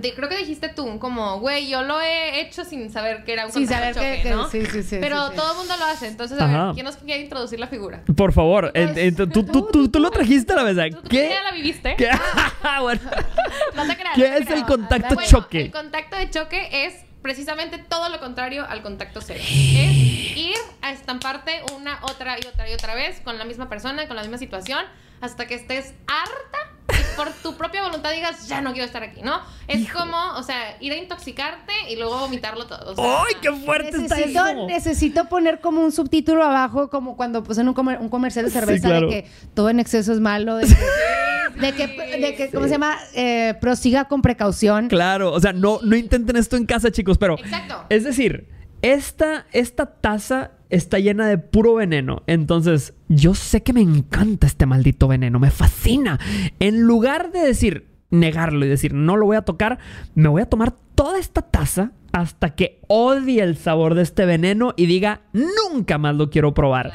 te- 0.00 0.14
creo 0.14 0.28
que 0.30 0.38
dijiste 0.38 0.70
tú, 0.70 0.98
como, 0.98 1.40
güey, 1.40 1.68
yo 1.68 1.82
lo 1.82 2.00
he 2.00 2.40
hecho 2.40 2.64
sin 2.64 2.90
saber 2.90 3.22
que 3.24 3.34
era 3.34 3.44
un 3.46 3.52
Sin 3.52 3.68
saber 3.68 3.94
choque, 3.94 4.16
que- 4.16 4.22
que- 4.22 4.30
¿no? 4.30 4.48
sí, 4.48 4.64
sí, 4.64 4.82
sí, 4.82 4.96
Pero 4.98 5.26
sí, 5.26 5.30
sí. 5.32 5.36
todo 5.36 5.52
el 5.52 5.58
mundo 5.58 5.74
lo 5.78 5.84
hace. 5.84 6.08
Entonces, 6.08 6.40
a 6.40 6.44
Ajá. 6.46 6.64
ver, 6.66 6.74
¿quién 6.74 6.86
nos 6.86 6.96
quiere 6.96 7.22
introducir 7.22 7.60
la 7.60 7.66
figura? 7.66 8.02
por 8.16 8.32
favor, 8.32 8.70
eh, 8.74 8.92
eh, 8.96 9.12
tú, 9.12 9.26
tú, 9.28 9.44
tú, 9.44 9.88
tú- 9.88 9.98
lo 10.00 10.10
trajiste 10.10 10.54
a 10.54 10.56
la 10.56 10.64
mesa. 10.64 10.84
¿Tú, 10.90 11.02
tú 11.02 11.08
¿Qué? 11.10 11.28
ya 11.30 11.42
la 11.42 11.52
viviste? 11.52 11.94
¿Qué? 11.96 12.08
bueno. 12.80 13.00
No 13.74 13.86
te 13.86 13.96
creas, 13.96 14.14
¿Qué 14.14 14.28
no 14.28 14.36
te 14.36 14.42
es 14.42 14.50
el 14.50 14.64
contacto 14.64 15.14
Bueno, 15.14 15.30
choque? 15.30 15.62
El 15.62 15.70
contacto 15.70 16.16
de 16.16 16.30
choque 16.30 16.86
es 16.86 16.94
precisamente 17.22 17.78
todo 17.78 18.08
lo 18.10 18.20
contrario 18.20 18.66
al 18.68 18.82
contacto 18.82 19.20
cero. 19.20 19.40
Es 19.42 20.36
ir 20.36 20.56
a 20.82 20.92
estamparte 20.92 21.62
una, 21.74 21.98
otra 22.02 22.38
y 22.38 22.46
otra 22.46 22.68
y 22.70 22.74
otra 22.74 22.94
vez 22.94 23.20
con 23.20 23.38
la 23.38 23.44
misma 23.44 23.68
persona, 23.68 24.06
con 24.06 24.16
la 24.16 24.22
misma 24.22 24.38
situación, 24.38 24.84
hasta 25.20 25.46
que 25.46 25.54
estés 25.54 25.94
harta 26.06 26.73
por 27.16 27.30
tu 27.42 27.56
propia 27.56 27.82
voluntad 27.82 28.10
digas, 28.12 28.46
ya 28.48 28.60
no 28.60 28.72
quiero 28.72 28.86
estar 28.86 29.02
aquí, 29.02 29.22
¿no? 29.22 29.40
Es 29.68 29.80
Hijo. 29.80 29.98
como, 29.98 30.16
o 30.36 30.42
sea, 30.42 30.76
ir 30.80 30.92
a 30.92 30.96
intoxicarte 30.96 31.72
y 31.90 31.96
luego 31.96 32.18
vomitarlo 32.18 32.66
todo. 32.66 32.92
o 32.92 32.94
sea, 32.94 33.22
¡Ay, 33.26 33.34
qué 33.40 33.52
fuerte 33.52 33.88
está 33.96 34.16
Necesito, 34.16 34.46
eso! 34.46 34.66
necesito 34.66 35.24
poner 35.28 35.60
como 35.60 35.80
un 35.82 35.92
subtítulo 35.92 36.44
abajo, 36.44 36.90
como 36.90 37.16
cuando 37.16 37.42
pues 37.42 37.58
en 37.58 37.68
un, 37.68 37.74
comer- 37.74 37.98
un 38.00 38.08
comercial 38.08 38.44
de 38.44 38.50
Sí, 38.50 38.58
cerveza, 38.58 38.88
claro. 38.88 39.08
de 39.08 39.22
que 39.22 39.30
todo 39.54 39.68
en 39.70 39.80
exceso 39.80 40.12
es 40.12 40.20
malo, 40.20 40.56
de 40.56 40.66
que, 40.66 41.60
de 41.60 41.72
que, 41.72 42.18
de 42.20 42.34
que, 42.34 42.50
¿cómo 42.50 42.64
se 42.66 42.72
llama? 42.72 42.98
Eh, 43.14 43.54
prosiga 43.60 44.06
con 44.06 44.22
precaución. 44.22 44.88
Claro, 44.88 45.32
o 45.32 45.40
sea, 45.40 45.52
no, 45.52 45.78
no 45.82 45.96
intenten 45.96 46.36
esto 46.36 46.56
en 46.56 46.66
casa, 46.66 46.90
chicos, 46.90 47.16
pero. 47.18 47.38
Exacto. 47.38 47.84
Es 47.88 48.04
decir, 48.04 48.48
esta, 48.92 49.46
esta 49.52 49.86
taza 49.86 50.52
está 50.68 50.98
llena 50.98 51.26
de 51.26 51.38
puro 51.38 51.74
veneno. 51.74 52.22
Entonces, 52.26 52.92
yo 53.08 53.34
sé 53.34 53.62
que 53.62 53.72
me 53.72 53.80
encanta 53.80 54.46
este 54.46 54.66
maldito 54.66 55.08
veneno, 55.08 55.38
me 55.38 55.50
fascina. 55.50 56.18
En 56.60 56.82
lugar 56.82 57.32
de 57.32 57.40
decir, 57.40 57.88
negarlo 58.10 58.66
y 58.66 58.68
decir, 58.68 58.92
no 58.92 59.16
lo 59.16 59.24
voy 59.26 59.36
a 59.36 59.42
tocar, 59.42 59.78
me 60.14 60.28
voy 60.28 60.42
a 60.42 60.46
tomar 60.46 60.74
toda 60.94 61.18
esta 61.18 61.42
taza 61.42 61.92
hasta 62.12 62.54
que 62.54 62.80
odie 62.86 63.42
el 63.42 63.56
sabor 63.56 63.94
de 63.94 64.02
este 64.02 64.26
veneno 64.26 64.74
y 64.76 64.86
diga, 64.86 65.22
nunca 65.32 65.96
más 65.98 66.14
lo 66.14 66.28
quiero 66.30 66.52
probar. 66.54 66.92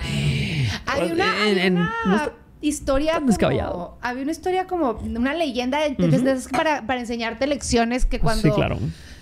Hay 0.85 1.07
En- 1.07 1.11
una, 1.13 1.43
hay 1.43 1.59
en- 1.59 1.73
una 1.77 1.93
no 2.05 2.15
está 2.15 2.33
historia 2.61 3.13
como, 3.19 3.97
había 4.01 4.23
una 4.23 4.31
historia 4.31 4.67
como 4.67 4.91
una 4.91 5.33
leyenda 5.33 5.79
de- 5.79 6.39
para, 6.51 6.85
para 6.85 6.99
enseñarte 6.99 7.47
lecciones 7.47 8.05
que 8.05 8.19
cuando 8.19 8.43
Sí, 8.43 8.51
claro. 8.51 8.77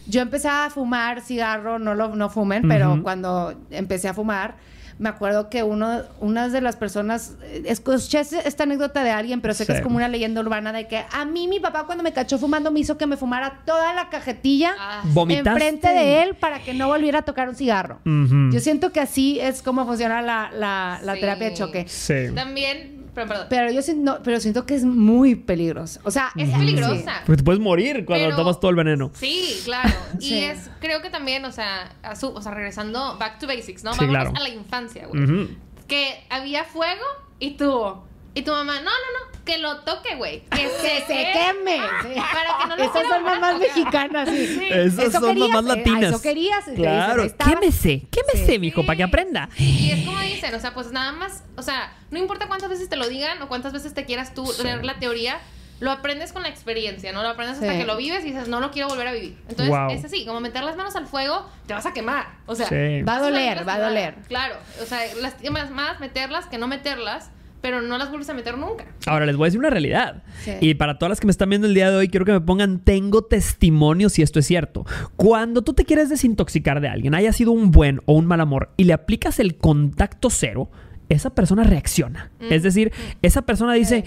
Yo 0.08 0.22
empecé 0.22 0.48
a 0.50 0.70
fumar 0.70 1.22
cigarro, 1.22 1.80
no 1.80 1.94
lo 1.96 2.16
no 2.16 2.30
fumen, 2.30 2.68
pero 2.68 3.02
cuando 3.04 3.54
empecé 3.72 4.08
a 4.08 4.14
fumar 4.14 4.56
me 5.00 5.10
acuerdo 5.10 5.48
que 5.52 5.62
uno, 5.62 6.02
una 6.22 6.50
de 6.50 6.60
las 6.60 6.76
personas, 6.76 7.36
eh, 7.44 7.62
escuché 7.68 8.20
esta 8.22 8.64
anécdota 8.64 9.04
de 9.04 9.12
alguien, 9.12 9.42
pero 9.42 9.54
sé 9.54 9.68
que 9.68 9.74
es 9.74 9.82
como 9.82 9.98
una 9.98 10.08
leyenda 10.08 10.42
urbana 10.42 10.74
de 10.74 10.88
que 10.88 11.06
a 11.12 11.24
mí 11.24 11.48
mi 11.48 11.60
papá 11.60 11.84
cuando 11.86 12.04
me 12.04 12.14
cachó 12.14 12.40
fumando 12.40 12.72
me 12.72 12.80
hizo 12.80 12.98
que 12.98 13.06
me 13.06 13.16
fumara 13.16 13.60
toda 13.64 13.94
la 13.94 14.10
cajetilla 14.10 14.74
Ah, 14.80 15.04
enfrente 15.30 15.88
de 15.90 16.24
él 16.24 16.34
para 16.34 16.64
que 16.64 16.74
no 16.74 16.88
volviera 16.88 17.20
a 17.20 17.22
tocar 17.22 17.48
un 17.48 17.54
cigarro. 17.54 18.00
Yo 18.06 18.60
siento 18.60 18.92
que 18.92 19.00
así 19.00 19.40
es 19.40 19.62
como 19.62 19.86
funciona 19.86 20.24
la, 20.24 20.50
la- 20.52 21.00
la 21.04 21.14
Sí. 21.14 21.20
terapia 21.20 21.50
de 21.50 21.54
choque. 21.54 21.86
Sí. 21.88 22.34
También, 22.34 22.97
pero, 23.18 23.28
perdón. 23.28 23.48
Pero 23.50 23.72
yo 23.72 23.82
siento, 23.82 24.04
no, 24.14 24.24
pero 24.24 24.40
siento 24.40 24.66
que 24.66 24.76
es 24.76 24.84
muy 24.86 25.36
peligroso. 25.36 26.00
O 26.04 26.12
sea, 26.12 26.30
es 26.38 26.50
sí. 26.50 26.56
peligrosa. 26.56 27.22
Porque 27.26 27.38
te 27.38 27.44
puedes 27.44 27.60
morir 27.60 28.06
cuando 28.06 28.26
Pero- 28.26 28.36
tomas 28.38 28.60
todo 28.60 28.70
el 28.70 28.78
veneno. 28.78 29.12
Sí, 29.16 29.60
claro. 29.66 29.90
Y 30.20 30.30
Sí. 30.30 30.40
es, 30.44 30.70
creo 30.80 31.02
que 31.02 31.10
también, 31.10 31.44
o 31.46 31.52
sea, 31.52 31.96
a 32.04 32.16
su- 32.16 32.30
o 32.30 32.42
sea, 32.42 32.54
regresando 32.54 33.18
back 33.20 33.40
to 33.40 33.48
basics, 33.48 33.84
¿no? 33.84 33.94
Sí, 33.94 34.00
Vámonos 34.02 34.24
claro. 34.32 34.38
a 34.38 34.40
la 34.48 34.50
infancia, 34.50 35.08
güey. 35.08 35.50
Que 35.88 36.24
había 36.30 36.64
fuego 36.64 37.04
y 37.40 37.52
tuvo 37.58 38.07
Y 38.38 38.42
tu 38.44 38.52
mamá, 38.52 38.76
no, 38.80 38.86
no, 38.86 38.90
no, 38.90 39.44
que 39.46 39.58
lo 39.58 39.78
toque, 39.80 40.16
güey. 40.16 40.42
Que 40.52 40.58
Que 40.82 41.04
se 41.08 41.32
queme. 41.34 41.78
sí. 42.04 42.20
Para 42.20 42.58
que 42.60 42.68
no 42.68 42.76
lo 42.76 42.84
Esas 42.90 43.08
son 43.08 43.24
mamás 43.24 43.54
tocar. 43.54 43.60
mexicanas, 43.60 44.30
sí. 44.30 44.48
Sí. 44.60 44.68
Esas 44.72 45.00
Eso 45.06 45.20
son 45.20 45.30
querías, 45.30 45.50
mamás 45.50 45.64
eh, 45.76 45.78
latinas. 45.80 46.04
eso 46.04 46.22
querías, 46.22 46.66
Claro. 46.76 47.24
Quémese, 47.38 48.04
quémese, 48.12 48.60
mijo, 48.60 48.86
para 48.86 48.98
que 48.98 49.04
aprenda. 49.04 49.50
Y 49.58 49.92
es 49.92 50.06
como 50.06 50.20
dicen, 50.20 50.54
o 50.54 50.60
sea, 50.60 50.74
pues 50.74 50.92
nada 50.92 51.12
más, 51.14 51.44
o 51.56 51.62
sea, 51.64 51.94
no 52.12 52.20
importa 52.20 52.48
cuántas 52.48 52.70
veces 52.70 52.90
te 52.90 52.96
lo 52.96 53.08
digan 53.10 53.42
o 53.42 53.48
cuántas 53.48 53.74
veces 53.74 53.94
te 53.94 54.06
quieras 54.06 54.34
tú 54.34 54.46
leer 54.64 54.86
la 54.86 55.00
teoría, 55.00 55.40
lo 55.80 55.92
aprendes 55.92 56.34
con 56.34 56.42
la 56.42 56.50
experiencia, 56.50 57.12
¿no? 57.14 57.22
Lo 57.22 57.30
aprendes 57.30 57.58
hasta 57.60 57.72
Sí. 57.74 57.78
que 57.80 57.86
lo 57.86 57.98
vives 57.98 58.24
y 58.26 58.32
dices, 58.32 58.48
no 58.48 58.60
lo 58.60 58.72
quiero 58.72 58.88
volver 58.90 59.08
a 59.08 59.12
vivir. 59.14 59.38
Entonces, 59.48 59.70
Wow. 59.70 59.90
es 59.92 60.04
así, 60.04 60.26
como 60.26 60.40
meter 60.40 60.64
las 60.64 60.76
manos 60.76 60.96
al 60.96 61.06
fuego, 61.08 61.48
te 61.68 61.74
vas 61.76 61.86
a 61.86 61.94
quemar. 61.94 62.28
O 62.48 62.56
sea, 62.56 62.68
Sí. 62.68 63.02
Va 63.04 63.16
a 63.18 63.20
doler, 63.20 63.68
va 63.68 63.76
a 63.76 63.80
doler. 63.80 64.16
Claro, 64.28 64.56
o 64.82 64.86
sea, 64.86 65.02
lastimas 65.22 65.70
más 65.70 66.00
meterlas 66.00 66.48
que 66.48 66.58
no 66.58 66.68
meterlas, 66.68 67.30
pero 67.68 67.82
no 67.82 67.98
las 67.98 68.08
vuelves 68.08 68.30
a 68.30 68.34
meter 68.34 68.58
nunca. 68.58 68.86
Ahora 69.08 69.26
les 69.26 69.36
voy 69.36 69.44
a 69.44 69.48
decir 69.48 69.60
una 69.60 69.70
realidad. 69.70 70.24
Sí. 70.46 70.54
Y 70.62 70.76
para 70.76 70.98
todas 70.98 71.10
las 71.10 71.20
que 71.20 71.28
me 71.28 71.32
están 71.32 71.50
viendo 71.50 71.68
el 71.68 71.74
día 71.74 71.92
de 71.92 71.98
hoy, 71.98 72.08
quiero 72.08 72.26
que 72.26 72.32
me 72.32 72.40
pongan 72.40 72.80
tengo 72.80 73.26
testimonio 73.26 74.08
si 74.08 74.22
esto 74.22 74.40
es 74.40 74.46
cierto. 74.46 74.86
Cuando 75.18 75.64
tú 75.64 75.74
te 75.74 75.84
quieres 75.84 76.08
desintoxicar 76.08 76.80
de 76.80 76.88
alguien, 76.88 77.14
haya 77.14 77.34
sido 77.34 77.52
un 77.52 77.72
buen 77.72 78.00
o 78.06 78.14
un 78.14 78.26
mal 78.26 78.40
amor, 78.40 78.70
y 78.78 78.86
le 78.86 78.94
aplicas 78.94 79.42
el 79.42 79.58
contacto 79.58 80.30
cero, 80.30 80.72
esa 81.10 81.30
persona 81.32 81.64
reacciona. 81.64 82.32
Mm. 82.40 82.52
Es 82.54 82.64
decir, 82.64 82.92
esa 83.22 83.42
persona 83.44 83.74
dice, 83.74 84.04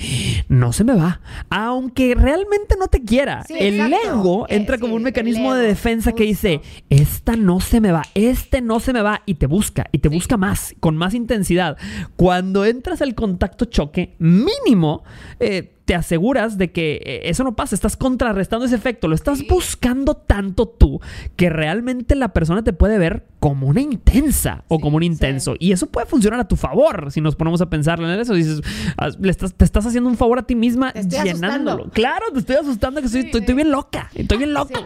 no 0.49 0.73
se 0.73 0.85
me 0.85 0.95
va. 0.95 1.21
Aunque 1.49 2.15
realmente 2.15 2.77
no 2.79 2.89
te 2.89 3.03
quiera. 3.05 3.45
Sí, 3.45 3.55
el 3.59 3.81
exacto. 3.81 3.97
ego 4.19 4.47
Eh, 4.49 4.57
entra 4.57 4.77
sí, 4.77 4.81
como 4.83 4.95
un 4.95 5.03
mecanismo 5.03 5.55
de 5.55 5.67
defensa 5.67 6.13
que 6.13 6.25
dice, 6.25 6.61
esta 6.91 7.37
no 7.37 7.61
se 7.61 7.81
me 7.81 7.93
va, 7.93 8.03
este 8.15 8.61
no 8.61 8.81
se 8.81 8.93
me 8.93 9.03
va, 9.03 9.23
y 9.27 9.35
te 9.35 9.47
busca, 9.47 9.87
y 9.93 9.99
te 9.99 10.09
Sí. 10.09 10.15
busca 10.15 10.37
más, 10.37 10.75
con 10.81 10.97
más 10.97 11.15
intensidad. 11.15 11.77
Cuando 12.17 12.65
entras 12.65 13.03
al 13.03 13.15
contacto 13.15 13.65
choque, 13.65 14.15
mínimo, 14.19 15.03
eh, 15.39 15.77
te 15.91 15.97
aseguras 15.97 16.57
de 16.57 16.71
que 16.71 17.03
eh, 17.05 17.21
eso 17.25 17.43
no 17.43 17.57
pasa, 17.57 17.75
estás 17.75 17.97
contrarrestando 17.97 18.65
ese 18.65 18.77
efecto, 18.77 19.09
lo 19.09 19.17
estás 19.17 19.45
buscando 19.49 20.15
tanto 20.15 20.69
tú 20.69 21.01
que 21.35 21.51
realmente 21.51 22.15
la 22.15 22.29
persona 22.33 22.63
te 22.63 22.73
puede 22.73 22.97
ver 22.97 23.27
como 23.41 23.67
una 23.67 23.81
intensa 23.81 24.63
o 24.69 24.77
Sí, 24.77 24.83
como 24.83 24.99
un 24.99 25.03
intenso. 25.03 25.57
Y 25.59 25.73
eso 25.73 25.89
puede 25.89 26.07
funcionar 26.07 26.39
a 26.39 26.47
tu 26.47 26.55
favor 26.55 27.11
si 27.11 27.21
nos 27.21 27.35
ponemos 27.35 27.61
a 27.61 27.69
pensar 27.69 27.99
en 28.01 28.09
eso. 28.21 28.35
Dices, 28.35 28.61
ah, 28.99 29.09
le 29.19 29.33
estás, 29.33 29.53
te 29.53 29.65
estás 29.65 29.85
haciendo 29.85 30.09
un 30.09 30.17
favor 30.17 30.39
a 30.39 30.45
ti 30.45 30.55
misma 30.55 30.93
Te 30.93 31.01
estoy 31.01 31.25
llenándolo. 31.25 31.71
asustando. 31.71 31.91
Claro, 31.93 32.27
te 32.35 32.39
estoy 32.39 32.55
asustando 32.55 33.01
que 33.01 33.07
estoy, 33.07 33.23
estoy- 33.23 33.41
estoy 33.41 33.55
bien 33.57 33.73
loca, 33.73 34.11
estoy 34.15 34.39
bien 34.39 34.55
loco. 34.55 34.79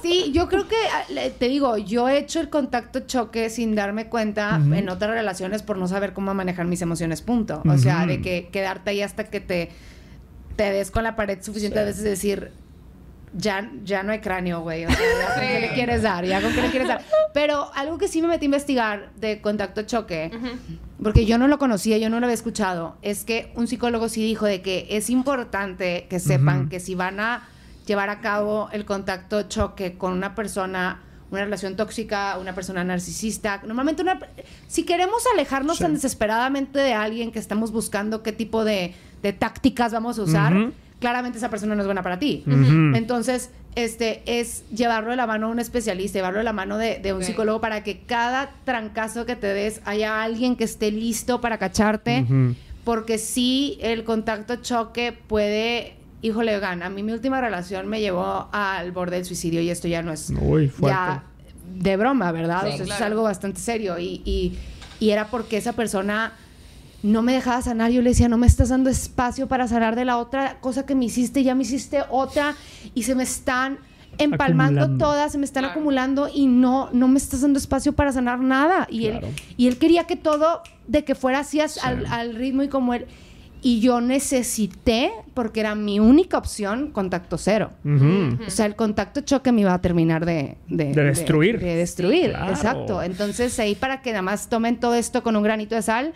Sí, 0.00 0.30
yo 0.32 0.48
creo 0.48 0.68
que, 0.68 0.76
ah, 0.94 1.12
te 1.40 1.48
digo, 1.48 1.76
yo 1.76 2.08
he 2.08 2.18
hecho 2.18 2.38
el 2.38 2.50
contacto 2.50 3.00
choque 3.00 3.50
sin 3.50 3.74
darme 3.74 4.06
cuenta 4.08 4.60
en 4.72 4.88
otras 4.88 5.10
relaciones 5.10 5.64
por 5.64 5.76
no 5.76 5.88
saber 5.88 6.12
cómo 6.12 6.32
manejar 6.34 6.66
mis 6.66 6.82
emociones, 6.82 7.20
punto. 7.20 7.62
O 7.68 7.76
sea, 7.78 8.06
de 8.06 8.20
que 8.20 8.48
quedarte 8.52 8.90
ahí 8.90 9.02
hasta 9.02 9.24
que 9.24 9.40
te, 9.40 9.70
te 10.56 10.70
des 10.70 10.90
con 10.90 11.02
la 11.04 11.16
pared 11.16 11.38
suficiente 11.42 11.78
Sí. 11.78 11.82
a 11.82 11.84
veces 11.84 12.02
decir, 12.04 12.50
ya, 13.34 13.70
ya 13.84 14.02
no 14.02 14.12
hay 14.12 14.20
cráneo, 14.20 14.60
güey. 14.60 14.84
O 14.84 14.90
sea, 14.90 14.98
ya 14.98 15.34
con 15.34 15.40
qué 15.46 15.60
le 15.60 15.72
quieres 15.74 16.02
dar, 16.02 16.24
ya 16.26 16.40
con 16.42 16.52
qué 16.52 16.62
le 16.62 16.70
quieres 16.70 16.88
dar. 16.88 17.02
Pero 17.32 17.70
algo 17.74 17.96
que 17.98 18.08
sí 18.08 18.20
me 18.20 18.28
metí 18.28 18.44
a 18.44 18.46
investigar 18.46 19.10
de 19.16 19.40
contacto 19.40 19.82
choque, 19.82 20.30
porque 21.02 21.24
yo 21.24 21.38
no 21.38 21.48
lo 21.48 21.58
conocía, 21.58 21.96
yo 21.98 22.10
no 22.10 22.20
lo 22.20 22.26
había 22.26 22.34
escuchado, 22.34 22.96
es 23.00 23.24
que 23.24 23.50
un 23.56 23.66
psicólogo 23.66 24.08
sí 24.10 24.22
dijo 24.22 24.44
de 24.46 24.60
que 24.60 24.86
es 24.90 25.08
importante 25.08 26.06
que 26.10 26.20
sepan 26.20 26.68
que 26.68 26.78
si 26.78 26.94
van 26.94 27.20
a 27.20 27.48
llevar 27.86 28.10
a 28.10 28.20
cabo 28.20 28.68
el 28.72 28.84
contacto 28.84 29.42
choque 29.44 29.96
con 29.96 30.12
una 30.12 30.34
persona, 30.34 31.00
una 31.30 31.42
relación 31.44 31.74
tóxica, 31.74 32.36
una 32.38 32.54
persona 32.54 32.84
narcisista, 32.84 33.62
normalmente 33.64 34.02
una 34.02 34.18
si 34.68 34.84
queremos 34.84 35.24
alejarnos 35.32 35.78
Sí. 35.78 35.84
tan 35.84 35.94
desesperadamente 35.94 36.78
de 36.78 36.92
alguien 36.92 37.32
que 37.32 37.38
estamos 37.38 37.72
buscando 37.72 38.22
qué 38.22 38.32
tipo 38.32 38.64
de, 38.66 38.94
de 39.22 39.32
tácticas 39.32 39.92
vamos 39.92 40.18
a 40.18 40.22
usar, 40.22 40.70
claramente 40.98 41.38
esa 41.38 41.50
persona 41.50 41.74
no 41.74 41.80
es 41.82 41.86
buena 41.86 42.02
para 42.02 42.18
ti. 42.18 42.44
Entonces, 42.94 43.50
este 43.74 44.22
es 44.26 44.64
llevarlo 44.70 45.10
de 45.10 45.16
la 45.16 45.26
mano 45.26 45.46
a 45.46 45.50
un 45.50 45.58
especialista, 45.58 46.18
llevarlo 46.18 46.38
de 46.38 46.44
la 46.44 46.52
mano 46.52 46.76
de, 46.78 46.98
de 46.98 47.12
un 47.12 47.22
psicólogo 47.22 47.60
para 47.60 47.82
que 47.82 48.00
cada 48.00 48.50
trancazo 48.64 49.24
que 49.24 49.34
te 49.36 49.46
des 49.46 49.80
haya 49.84 50.22
alguien 50.22 50.56
que 50.56 50.64
esté 50.64 50.90
listo 50.90 51.40
para 51.40 51.58
cacharte, 51.58 52.26
porque 52.84 53.18
sí 53.18 53.78
el 53.80 54.04
contacto 54.04 54.56
choque 54.56 55.12
puede, 55.12 55.94
híjole, 56.20 56.58
gan, 56.58 56.82
a 56.82 56.90
mí 56.90 57.02
mi 57.02 57.12
última 57.12 57.40
relación 57.40 57.86
me 57.88 58.00
llevó 58.00 58.48
al 58.52 58.92
borde 58.92 59.16
del 59.16 59.24
suicidio 59.24 59.60
y 59.62 59.70
esto 59.70 59.88
ya 59.88 60.02
no 60.02 60.12
es 60.12 60.30
Uy, 60.40 60.68
fuerte. 60.68 60.96
ya 60.98 61.24
de 61.74 61.96
broma, 61.96 62.32
¿verdad? 62.32 62.62
Sí, 62.62 62.72
o 62.72 62.76
sea, 62.76 62.84
eso 62.84 62.94
es 62.94 63.00
algo 63.00 63.22
bastante 63.22 63.60
serio 63.60 63.98
y, 63.98 64.20
y, 64.24 64.58
y 65.00 65.10
era 65.10 65.28
porque 65.28 65.56
esa 65.56 65.72
persona 65.72 66.32
no 67.02 67.22
me 67.22 67.32
dejaba 67.32 67.60
sanar. 67.62 67.90
Yo 67.90 68.02
le 68.02 68.10
decía, 68.10 68.28
no 68.28 68.38
me 68.38 68.46
estás 68.46 68.68
dando 68.68 68.90
espacio 68.90 69.48
para 69.48 69.66
sanar 69.68 69.96
de 69.96 70.04
la 70.04 70.18
otra 70.18 70.58
cosa 70.60 70.86
que 70.86 70.94
me 70.94 71.04
hiciste, 71.06 71.42
ya 71.42 71.54
me 71.54 71.62
hiciste 71.62 72.02
otra 72.10 72.54
y 72.94 73.02
se 73.04 73.14
me 73.14 73.22
están 73.24 73.78
empalmando 74.18 74.80
Acumulando. 74.82 75.04
todas, 75.06 75.32
se 75.32 75.38
me 75.38 75.44
están 75.44 75.62
Claro. 75.62 75.72
acumulando 75.72 76.28
y 76.32 76.46
no, 76.46 76.90
no 76.92 77.08
me 77.08 77.18
estás 77.18 77.40
dando 77.40 77.58
espacio 77.58 77.94
para 77.94 78.12
sanar 78.12 78.40
nada. 78.40 78.86
Y, 78.90 79.08
Claro. 79.08 79.26
él, 79.28 79.34
y 79.56 79.66
él 79.68 79.78
quería 79.78 80.04
que 80.04 80.16
todo, 80.16 80.62
de 80.86 81.02
que 81.04 81.14
fuera 81.14 81.40
así 81.40 81.60
as- 81.60 81.72
Sí. 81.74 81.80
al, 81.82 82.06
al 82.06 82.34
ritmo 82.34 82.62
y 82.62 82.68
como 82.68 82.92
él. 82.94 83.06
Y 83.64 83.78
yo 83.80 84.00
necesité, 84.00 85.12
porque 85.34 85.60
era 85.60 85.74
mi 85.76 86.00
única 86.00 86.36
opción, 86.36 86.90
contacto 86.90 87.38
cero. 87.38 87.70
O 88.46 88.50
sea, 88.50 88.66
el 88.66 88.74
contacto 88.74 89.20
choque 89.20 89.52
me 89.52 89.60
iba 89.60 89.72
a 89.72 89.80
terminar 89.80 90.26
de... 90.26 90.56
De, 90.68 90.92
De 90.92 91.04
destruir. 91.04 91.60
De, 91.60 91.76
destruir, 91.76 92.30
Claro. 92.30 92.50
exacto. 92.50 93.02
Entonces, 93.02 93.58
ahí 93.60 93.74
para 93.76 94.02
que 94.02 94.10
nada 94.10 94.22
más 94.22 94.48
tomen 94.48 94.80
todo 94.80 94.94
esto 94.94 95.22
con 95.22 95.36
un 95.36 95.44
granito 95.44 95.74
de 95.76 95.82
sal, 95.82 96.12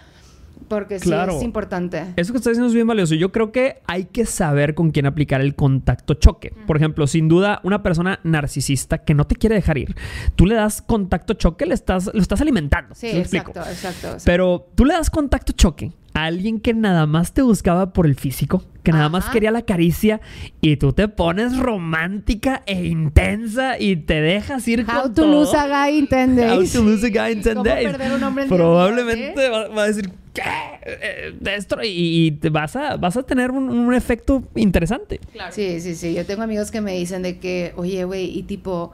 porque 0.69 0.97
Claro. 0.97 1.33
sí 1.33 1.39
es 1.39 1.45
importante. 1.45 2.05
Eso 2.17 2.33
que 2.33 2.39
estás 2.39 2.53
diciendo 2.53 2.69
es 2.69 2.75
bien 2.75 2.87
valioso. 2.87 3.15
Yo 3.15 3.33
creo 3.33 3.53
que 3.53 3.81
hay 3.87 4.05
que 4.05 4.27
saber 4.27 4.75
con 4.75 4.91
quién 4.91 5.07
aplicar 5.07 5.41
el 5.41 5.55
contacto 5.55 6.15
choque. 6.15 6.53
Por 6.67 6.77
ejemplo, 6.77 7.07
sin 7.07 7.29
duda, 7.29 7.61
una 7.63 7.83
persona 7.83 8.21
narcisista 8.25 8.99
que 8.99 9.15
no 9.15 9.27
te 9.27 9.37
quiere 9.37 9.55
dejar 9.57 9.79
ir, 9.79 9.95
tú 10.35 10.47
le 10.47 10.55
das 10.55 10.83
contacto 10.83 11.35
choque, 11.35 11.67
le 11.67 11.75
estás, 11.75 12.11
lo 12.13 12.21
estás 12.21 12.41
alimentando. 12.41 12.95
Sí, 12.95 13.09
exacto, 13.09 13.61
exacto, 13.61 14.09
exacto. 14.09 14.23
Pero 14.25 14.67
tú 14.75 14.85
le 14.85 14.95
das 14.95 15.11
contacto 15.11 15.53
choque 15.53 15.93
alguien 16.25 16.61
que 16.61 16.73
nada 16.75 17.07
más 17.07 17.33
te 17.33 17.43
buscaba 17.43 17.93
por 17.93 18.07
el 18.07 18.15
físico, 18.15 18.65
que 18.83 18.93
nada 18.93 19.09
más 19.09 19.29
quería 19.29 19.51
la 19.51 19.63
caricia 19.63 20.21
y 20.61 20.77
tú 20.77 20.93
te 20.93 21.09
pones 21.09 21.59
romántica 21.59 22.63
e 22.67 22.87
intensa 22.87 23.79
y 23.79 23.97
te 23.97 24.21
dejas 24.21 24.67
ir 24.69 24.81
How 24.89 25.03
con 25.03 25.15
to 25.15 25.23
todo. 25.23 25.41
lose 25.41 25.57
a 25.57 25.67
guy 25.67 25.99
in 25.99 26.07
10 26.07 26.53
How 26.53 26.65
to 26.73 26.83
lose 26.83 27.07
a 27.07 27.11
guy 27.11 27.33
in 27.33 27.43
10 27.43 27.55
¿Cómo 27.57 27.65
days. 27.65 27.89
perder 27.91 28.13
un 28.13 28.23
hombre 28.23 28.45
en 28.45 28.49
10 28.51 28.59
Probablemente 28.59 29.41
días, 29.41 29.51
va, 29.53 29.69
va 29.69 29.83
a 29.83 29.87
decir, 29.89 30.11
¿qué? 30.33 30.43
Eh, 30.87 31.35
esto, 31.57 31.83
y, 31.83 32.27
y 32.27 32.31
te 32.33 32.49
vas, 32.51 32.77
a, 32.77 32.97
vas 32.97 33.17
a 33.17 33.23
tener 33.25 33.51
un, 33.51 33.69
un 33.71 33.93
efecto 33.95 34.45
interesante. 34.55 35.21
Claro. 35.33 35.53
Sí, 35.53 35.81
sí, 35.81 35.95
sí. 35.97 36.15
Yo 36.15 36.25
tengo 36.25 36.43
amigos 36.43 36.71
que 36.71 36.81
me 36.81 36.93
dicen 36.93 37.23
de 37.23 37.39
que, 37.39 37.73
oye, 37.77 38.05
güey, 38.05 38.39
y 38.39 38.45
tipo, 38.45 38.93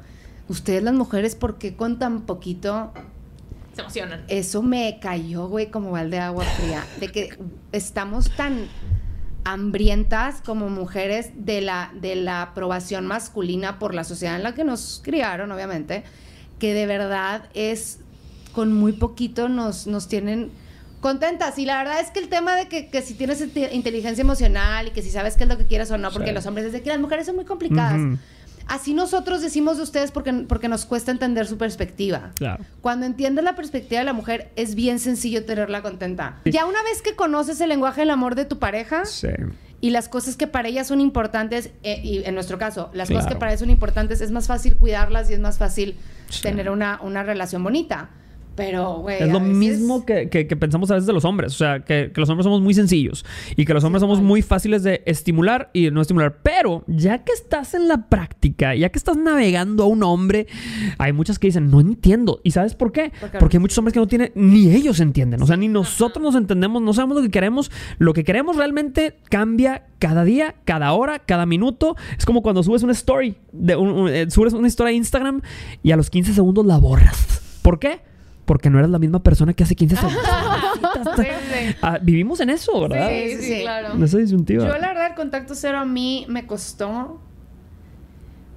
ustedes 0.48 0.82
las 0.82 0.94
mujeres, 0.94 1.34
¿por 1.36 1.58
qué 1.58 1.76
con 1.76 1.98
tan 1.98 2.22
poquito? 2.22 2.92
Se 3.74 3.80
emocionan. 3.80 4.24
Eso 4.28 4.62
me 4.62 4.98
cayó, 5.00 5.48
güey, 5.48 5.70
como 5.70 5.90
balde 5.92 6.16
de 6.18 6.22
agua 6.22 6.44
fría. 6.44 6.84
De 7.00 7.08
que 7.08 7.38
estamos 7.72 8.30
tan 8.36 8.66
hambrientas 9.44 10.40
como 10.44 10.68
mujeres 10.68 11.30
de 11.34 11.60
la, 11.60 11.90
de 12.00 12.14
la 12.14 12.42
aprobación 12.42 13.06
masculina 13.06 13.78
por 13.78 13.94
la 13.94 14.04
sociedad 14.04 14.36
en 14.36 14.42
la 14.42 14.54
que 14.54 14.64
nos 14.64 15.00
criaron, 15.02 15.50
obviamente, 15.50 16.04
que 16.58 16.74
de 16.74 16.86
verdad 16.86 17.48
es 17.54 17.98
con 18.52 18.72
muy 18.72 18.92
poquito 18.92 19.48
nos, 19.48 19.86
nos 19.86 20.06
tienen 20.08 20.50
contentas. 21.00 21.58
Y 21.58 21.64
la 21.64 21.78
verdad 21.78 22.00
es 22.00 22.10
que 22.10 22.20
el 22.20 22.28
tema 22.28 22.54
de 22.54 22.68
que, 22.68 22.88
que 22.88 23.02
si 23.02 23.14
tienes 23.14 23.40
inte- 23.40 23.70
inteligencia 23.72 24.22
emocional 24.22 24.88
y 24.88 24.90
que 24.90 25.02
si 25.02 25.10
sabes 25.10 25.36
qué 25.36 25.44
es 25.44 25.48
lo 25.48 25.58
que 25.58 25.66
quieres 25.66 25.90
o 25.90 25.98
no, 25.98 26.10
porque 26.12 26.28
Sí. 26.28 26.34
los 26.34 26.46
hombres 26.46 26.66
desde 26.66 26.82
que 26.82 26.90
las 26.90 27.00
mujeres 27.00 27.26
son 27.26 27.34
muy 27.36 27.44
complicadas. 27.44 28.00
Así 28.66 28.94
nosotros 28.94 29.42
decimos 29.42 29.76
de 29.76 29.82
ustedes 29.82 30.10
porque, 30.10 30.32
porque 30.48 30.68
nos 30.68 30.86
cuesta 30.86 31.10
entender 31.10 31.46
su 31.46 31.58
perspectiva. 31.58 32.30
Claro. 32.34 32.64
Cuando 32.80 33.06
entiendes 33.06 33.44
la 33.44 33.54
perspectiva 33.54 33.98
de 34.00 34.04
la 34.04 34.12
mujer, 34.12 34.50
es 34.56 34.74
bien 34.74 34.98
sencillo 34.98 35.44
tenerla 35.44 35.82
contenta. 35.82 36.40
Ya 36.44 36.66
una 36.66 36.82
vez 36.82 37.02
que 37.02 37.14
conoces 37.14 37.60
el 37.60 37.68
lenguaje 37.68 38.02
del 38.02 38.10
amor 38.10 38.34
de 38.34 38.44
tu 38.44 38.58
pareja 38.58 39.04
Sí. 39.04 39.28
y 39.80 39.90
las 39.90 40.08
cosas 40.08 40.36
que 40.36 40.46
para 40.46 40.68
ella 40.68 40.84
son 40.84 41.00
importantes, 41.00 41.70
eh, 41.82 42.00
y 42.02 42.24
en 42.24 42.34
nuestro 42.34 42.58
caso, 42.58 42.90
las 42.94 43.08
cosas 43.08 43.26
que 43.26 43.36
para 43.36 43.50
ella 43.52 43.58
son 43.58 43.70
importantes, 43.70 44.20
es 44.20 44.30
más 44.30 44.46
fácil 44.46 44.76
cuidarlas 44.76 45.28
y 45.30 45.34
es 45.34 45.40
más 45.40 45.58
fácil 45.58 45.96
Sí. 46.28 46.42
tener 46.42 46.70
una, 46.70 47.00
una 47.02 47.22
relación 47.24 47.62
bonita. 47.64 48.10
Pero, 48.54 48.96
güey. 48.98 49.22
Es 49.22 49.32
lo 49.32 49.40
veces- 49.40 49.56
mismo 49.56 50.04
que, 50.04 50.28
que- 50.28 50.46
que 50.46 50.56
pensamos 50.56 50.90
a 50.90 50.94
veces 50.94 51.06
de 51.06 51.12
los 51.12 51.24
hombres. 51.24 51.54
O 51.54 51.56
sea, 51.56 51.80
que, 51.80 52.10
que 52.14 52.20
los 52.20 52.28
hombres 52.28 52.44
somos 52.44 52.60
muy 52.60 52.74
sencillos 52.74 53.24
y 53.56 53.64
que 53.64 53.72
los 53.74 53.82
hombres 53.84 54.00
somos 54.00 54.20
muy 54.20 54.42
fáciles 54.42 54.82
de 54.82 55.02
estimular 55.06 55.70
y 55.72 55.90
no 55.90 56.00
estimular. 56.02 56.38
Pero 56.42 56.84
ya 56.86 57.24
que 57.24 57.32
estás 57.32 57.74
en 57.74 57.88
la 57.88 58.08
práctica, 58.08 58.74
ya 58.74 58.90
que 58.90 58.98
estás 58.98 59.16
navegando 59.16 59.84
a 59.84 59.86
un 59.86 60.02
hombre, 60.02 60.46
hay 60.98 61.12
muchas 61.12 61.38
que 61.38 61.48
dicen, 61.48 61.70
no 61.70 61.80
entiendo. 61.80 62.40
¿Y 62.44 62.50
sabes 62.50 62.74
por 62.74 62.92
qué? 62.92 63.12
Porque- 63.20 63.38
Porque 63.38 63.56
hay 63.56 63.60
muchos 63.60 63.78
hombres 63.78 63.94
que 63.94 64.00
no 64.00 64.06
tienen, 64.06 64.32
ni 64.34 64.68
ellos 64.70 65.00
entienden. 65.00 65.42
O 65.42 65.46
sea, 65.46 65.56
ni 65.56 65.68
nosotros 65.68 66.22
nos 66.22 66.34
entendemos, 66.34 66.82
no 66.82 66.92
sabemos 66.92 67.16
lo 67.16 67.22
que 67.22 67.30
queremos. 67.30 67.70
Lo 67.98 68.12
que 68.12 68.22
queremos 68.24 68.56
realmente 68.56 69.16
cambia 69.30 69.86
cada 69.98 70.24
día, 70.24 70.56
cada 70.64 70.92
hora, 70.92 71.20
cada 71.20 71.46
minuto. 71.46 71.96
Es 72.18 72.26
como 72.26 72.42
cuando 72.42 72.62
subes 72.62 72.82
una 72.82 72.92
story, 72.92 73.36
de 73.52 73.76
un- 73.76 73.88
un- 73.90 74.08
eh, 74.08 74.30
subes 74.30 74.52
una 74.52 74.68
historia 74.68 74.90
a 74.90 74.94
Instagram 74.94 75.40
y 75.82 75.92
a 75.92 75.96
los 75.96 76.10
15 76.10 76.34
segundos 76.34 76.66
la 76.66 76.76
borras. 76.76 77.40
¿Por 77.62 77.78
qué? 77.78 78.00
Porque 78.44 78.70
no 78.70 78.78
eras 78.78 78.90
la 78.90 78.98
misma 78.98 79.22
persona 79.22 79.54
que 79.54 79.62
hace 79.62 79.74
15 79.74 79.96
segundos. 79.96 80.22
Ah, 81.80 81.98
vivimos 82.00 82.40
en 82.40 82.50
eso, 82.50 82.80
¿verdad? 82.80 83.08
Sí, 83.08 83.36
Sí, 83.40 83.60
claro. 83.62 83.92
En 83.94 84.02
esa 84.02 84.18
disyuntiva. 84.18 84.64
Yo 84.66 84.78
la 84.78 84.88
verdad 84.88 85.06
el 85.08 85.14
contacto 85.14 85.54
cero 85.54 85.78
a 85.78 85.84
mí 85.84 86.26
me 86.28 86.46
costó... 86.46 87.20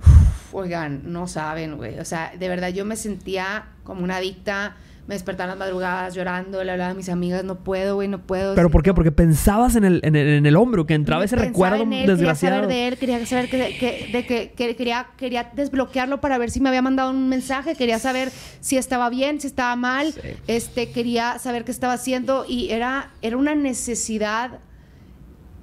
Uf, 0.02 0.54
oigan, 0.54 1.02
no 1.12 1.28
saben, 1.28 1.78
güey. 1.78 2.00
O 2.00 2.06
sea, 2.06 2.34
de 2.38 2.50
verdad 2.50 2.70
yo 2.70 2.86
me 2.86 2.96
sentía 2.96 3.70
como 3.84 4.04
una 4.04 4.18
adicta. 4.18 4.76
Me 5.08 5.14
despertaba 5.14 5.54
en 5.54 5.60
las 5.60 5.68
madrugadas 5.68 6.16
llorando, 6.16 6.64
le 6.64 6.72
hablaba 6.72 6.90
a 6.90 6.94
mis 6.96 7.10
amigas, 7.10 7.44
no 7.44 7.60
puedo, 7.60 7.94
güey, 7.94 8.08
no 8.08 8.18
puedo. 8.24 8.56
¿Pero 8.56 8.70
Sí, 8.70 8.72
por 8.72 8.82
qué? 8.82 8.90
no. 8.90 8.96
Porque 8.96 9.12
pensabas 9.12 9.76
en 9.76 9.84
el, 9.86 10.00
en 10.04 10.16
el, 10.16 10.28
en 10.30 10.46
el 10.48 10.56
hombro, 10.56 10.88
que 10.88 10.96
entraba 10.96 11.24
ese 11.24 11.36
recuerdo 11.36 11.84
en 11.84 11.94
él, 11.94 12.08
desgraciado. 12.08 12.56
Quería 12.56 12.64
saber 12.64 12.76
de 12.76 12.88
él, 12.88 12.98
quería 12.98 13.26
saber 13.28 13.50
que, 13.50 13.78
que- 13.78 14.10
de 14.12 14.26
que, 14.26 14.52
que 14.54 14.76
quería, 14.76 15.08
quería 15.16 15.52
desbloquearlo 15.54 16.22
para 16.22 16.40
ver 16.40 16.50
si 16.50 16.60
me 16.60 16.70
había 16.70 16.82
mandado 16.82 17.12
un 17.12 17.30
mensaje, 17.30 17.76
quería 17.76 18.00
saber 18.00 18.32
si 18.62 18.78
estaba 18.78 19.10
bien, 19.12 19.40
si 19.40 19.46
estaba 19.46 19.76
mal, 19.76 20.12
Sí. 20.14 20.22
este, 20.48 20.90
quería 20.90 21.38
saber 21.38 21.66
qué 21.66 21.72
estaba 21.72 21.94
haciendo 21.94 22.44
y 22.50 22.72
era, 22.72 23.12
era 23.22 23.38
una 23.38 23.54
necesidad 23.54 24.60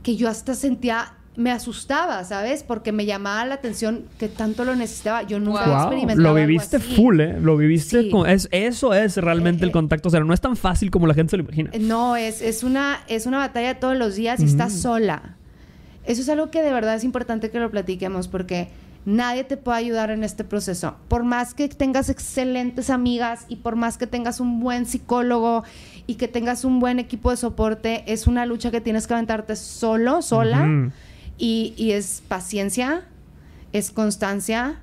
que 0.04 0.14
yo 0.16 0.28
hasta 0.28 0.54
sentía, 0.54 1.14
me 1.34 1.50
asustaba, 1.50 2.22
¿sabes? 2.24 2.62
Porque 2.62 2.92
me 2.92 3.06
llamaba 3.06 3.44
la 3.46 3.54
atención 3.54 4.04
que 4.18 4.28
tanto 4.28 4.64
lo 4.64 4.76
necesitaba. 4.76 5.22
Yo 5.22 5.40
nunca 5.40 5.64
Wow, 5.66 5.76
experimentado 5.76 6.22
lo 6.22 6.28
algo 6.30 6.46
viviste 6.46 6.76
así. 6.76 6.94
full, 6.94 7.20
¿eh? 7.20 7.38
Lo 7.40 7.56
viviste 7.56 8.02
Sí. 8.02 8.10
con- 8.10 8.28
es, 8.28 8.48
eso 8.52 8.92
es 8.92 9.16
realmente 9.16 9.64
Eh, 9.64 9.66
el 9.68 9.72
contacto 9.72 10.10
cero. 10.10 10.24
No 10.26 10.34
es 10.34 10.40
tan 10.42 10.56
fácil 10.56 10.90
como 10.90 11.06
la 11.06 11.14
gente 11.14 11.30
se 11.30 11.36
lo 11.38 11.44
imagina. 11.44 11.70
No, 11.80 12.16
es, 12.16 12.42
es, 12.42 12.62
una, 12.62 13.00
es 13.08 13.24
una 13.26 13.38
batalla 13.38 13.80
todos 13.80 13.96
los 13.96 14.14
días 14.14 14.40
y 14.40 14.44
estás 14.44 14.74
sola. 14.74 15.36
Eso 16.04 16.20
es 16.20 16.28
algo 16.28 16.50
que 16.50 16.62
de 16.62 16.72
verdad 16.72 16.96
es 16.96 17.04
importante 17.04 17.50
que 17.50 17.58
lo 17.60 17.70
platiquemos 17.70 18.28
porque 18.28 18.68
nadie 19.06 19.42
te 19.44 19.56
puede 19.56 19.78
ayudar 19.78 20.10
en 20.10 20.24
este 20.24 20.44
proceso. 20.44 20.96
Por 21.08 21.24
más 21.24 21.54
que 21.54 21.68
tengas 21.68 22.10
excelentes 22.10 22.90
amigas 22.90 23.46
y 23.48 23.56
por 23.56 23.74
más 23.76 23.96
que 23.96 24.06
tengas 24.06 24.38
un 24.38 24.60
buen 24.60 24.84
psicólogo 24.84 25.64
y 26.06 26.16
que 26.16 26.28
tengas 26.28 26.64
un 26.66 26.78
buen 26.78 26.98
equipo 26.98 27.30
de 27.30 27.36
soporte, 27.38 28.04
es 28.06 28.26
una 28.26 28.44
lucha 28.44 28.70
que 28.70 28.80
tienes 28.82 29.06
que 29.06 29.14
aventarte 29.14 29.56
solo, 29.56 30.20
sola. 30.20 30.68
Y, 31.38 31.74
y 31.76 31.92
es 31.92 32.22
paciencia, 32.28 33.02
es 33.72 33.90
constancia, 33.90 34.80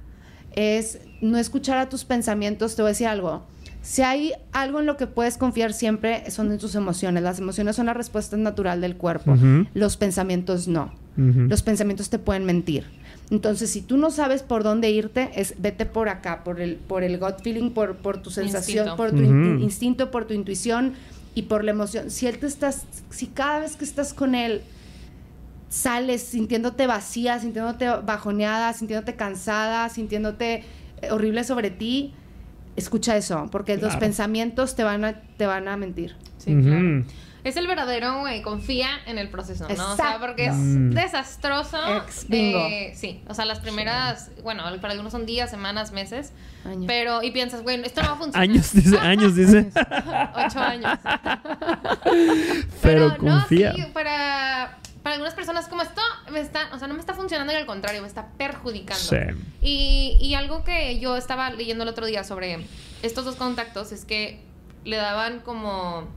es 0.56 1.00
no 1.22 1.38
escuchar 1.38 1.78
a 1.78 1.90
tus 1.90 2.04
pensamientos. 2.06 2.76
Te 2.76 2.82
voy 2.82 2.90
a 2.90 2.94
decir 2.94 3.08
algo. 3.08 3.44
Si 3.82 4.02
hay 4.02 4.34
algo 4.52 4.82
en 4.82 4.86
lo 4.86 4.98
que 4.98 5.08
puedes 5.08 5.38
confiar 5.38 5.72
siempre, 5.74 6.30
son 6.32 6.52
en 6.52 6.58
tus 6.58 6.76
emociones. 6.76 7.24
Las 7.24 7.40
emociones 7.40 7.76
son 7.78 7.86
la 7.86 7.94
respuesta 7.94 8.36
natural 8.36 8.82
del 8.82 8.98
cuerpo. 8.98 9.36
Los 9.74 9.96
pensamientos 9.98 10.68
no. 10.68 10.92
Los 11.16 11.64
pensamientos 11.64 12.10
te 12.10 12.18
pueden 12.20 12.46
mentir. 12.46 12.86
Entonces, 13.30 13.70
si 13.70 13.82
tú 13.82 13.98
no 13.98 14.10
sabes 14.10 14.42
por 14.42 14.64
dónde 14.64 14.90
irte, 14.90 15.30
es 15.36 15.54
vete 15.60 15.86
por 15.86 16.08
acá, 16.10 16.44
por 16.44 16.60
el, 16.62 16.76
por 16.78 17.04
el 17.04 17.20
gut 17.20 17.42
feeling, 17.44 17.72
por, 17.72 17.98
por 17.98 18.22
tu 18.22 18.32
sensación, 18.32 18.88
Instinto. 18.88 18.96
por 18.98 19.12
tu 19.12 19.18
in- 19.18 19.60
instinto, 19.62 20.12
por 20.12 20.26
tu 20.26 20.34
intuición 20.34 20.94
y 21.36 21.44
por 21.44 21.64
la 21.64 21.72
emoción. 21.72 22.10
Si 22.10 22.26
él 22.26 22.40
te 22.40 22.48
estás, 22.48 22.84
si 23.12 23.28
cada 23.28 23.60
vez 23.60 23.76
que 23.76 23.84
estás 23.86 24.14
con 24.14 24.34
él 24.34 24.62
sales 25.70 26.24
sintiéndote 26.24 26.88
vacía, 26.88 27.40
sintiéndote 27.40 27.88
bajoneada, 28.04 28.74
sintiéndote 28.74 29.16
cansada, 29.16 29.88
sintiéndote 29.90 30.64
eh, 31.02 31.12
horrible 31.12 31.44
sobre 31.44 31.70
ti, 31.70 32.14
escucha 32.76 33.16
eso, 33.16 33.48
porque 33.52 33.78
los 33.78 33.96
pensamientos 33.98 34.76
te 34.76 34.84
van 34.84 35.06
a, 35.06 35.22
te 35.38 35.46
van 35.46 35.68
a 35.68 35.78
mentir. 35.78 36.16
Sí, 36.38 36.56
claro. 36.62 37.04
Es 37.42 37.56
el 37.56 37.68
verdadero, 37.68 38.20
güey, 38.20 38.42
confía 38.42 38.90
en 39.06 39.18
el 39.18 39.30
proceso, 39.30 39.66
¿no? 39.70 39.94
O 39.94 39.96
sea, 39.96 40.18
porque 40.20 40.48
es 40.48 40.54
Mm. 40.56 40.90
desastroso. 40.90 41.78
Ex 41.98 42.28
bingo. 42.28 42.60
eh, 42.60 42.92
sí, 42.96 43.22
o 43.30 43.34
sea, 43.34 43.46
las 43.46 43.60
primeras, 43.62 44.30
bueno, 44.44 44.64
para 44.82 44.92
algunos 44.92 45.14
son 45.14 45.26
días, 45.26 45.50
semanas, 45.50 45.94
meses, 45.94 46.34
Años. 46.66 46.84
pero, 46.86 47.24
y 47.24 47.32
piensas, 47.32 47.64
güey, 47.64 47.82
esto 47.86 48.02
no 48.02 48.10
va 48.10 48.14
a 48.16 48.18
funcionar. 48.18 48.42
Años, 48.44 48.74
dice, 48.74 48.98
años, 49.00 49.36
dice. 49.36 49.70
Ocho 50.36 50.60
años. 50.60 51.00
Pero 52.82 53.10
no, 53.10 53.18
confía. 53.18 53.74
sí, 53.74 53.84
para, 53.94 54.78
para 55.04 55.16
algunas 55.16 55.34
personas 55.34 55.68
como 55.68 55.82
esto, 55.82 56.02
me 56.32 56.42
está, 56.42 56.70
o 56.74 56.80
sea, 56.80 56.88
no 56.88 56.94
me 56.94 57.00
está 57.00 57.14
funcionando 57.14 57.54
y 57.54 57.56
al 57.56 57.66
contrario, 57.66 58.02
me 58.02 58.08
está 58.08 58.28
perjudicando. 58.38 59.02
Sí. 59.02 59.18
Y, 59.62 60.18
y 60.22 60.36
algo 60.36 60.64
que 60.64 61.00
yo 61.00 61.16
estaba 61.16 61.50
leyendo 61.52 61.84
el 61.84 61.90
otro 61.90 62.06
día 62.06 62.24
sobre 62.24 62.66
estos 63.02 63.26
dos 63.26 63.36
contactos 63.36 63.92
es 63.92 64.06
que 64.06 64.42
le 64.84 64.98
daban 64.98 65.40
como, 65.40 66.08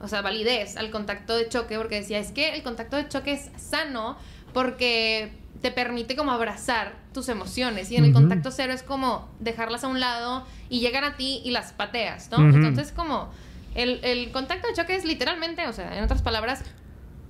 o 0.00 0.08
sea, 0.08 0.22
validez 0.22 0.76
al 0.76 0.90
contacto 0.90 1.36
de 1.36 1.48
choque, 1.48 1.76
porque 1.76 1.96
decía, 1.96 2.18
es 2.18 2.32
que 2.32 2.54
el 2.54 2.62
contacto 2.62 2.96
de 2.96 3.08
choque 3.08 3.32
es 3.32 3.50
sano 3.56 4.16
porque 4.52 5.32
te 5.60 5.70
permite 5.70 6.16
como 6.16 6.32
abrazar 6.32 6.94
tus 7.14 7.28
emociones 7.28 7.90
y 7.90 7.96
en 7.96 8.04
el 8.04 8.12
contacto 8.12 8.50
cero 8.50 8.72
es 8.72 8.82
como 8.82 9.28
dejarlas 9.38 9.84
a 9.84 9.88
un 9.88 10.00
lado 10.00 10.44
y 10.68 10.80
llegan 10.80 11.04
a 11.04 11.16
ti 11.16 11.40
y 11.44 11.50
las 11.50 11.72
pateas, 11.72 12.30
¿no? 12.30 12.38
Entonces 12.38 12.92
como 12.92 13.30
el, 13.74 14.00
el 14.02 14.32
contacto 14.32 14.66
de 14.68 14.74
choque 14.74 14.96
es 14.96 15.04
literalmente, 15.04 15.66
o 15.68 15.72
sea, 15.72 15.96
en 15.96 16.04
otras 16.04 16.20
palabras, 16.20 16.64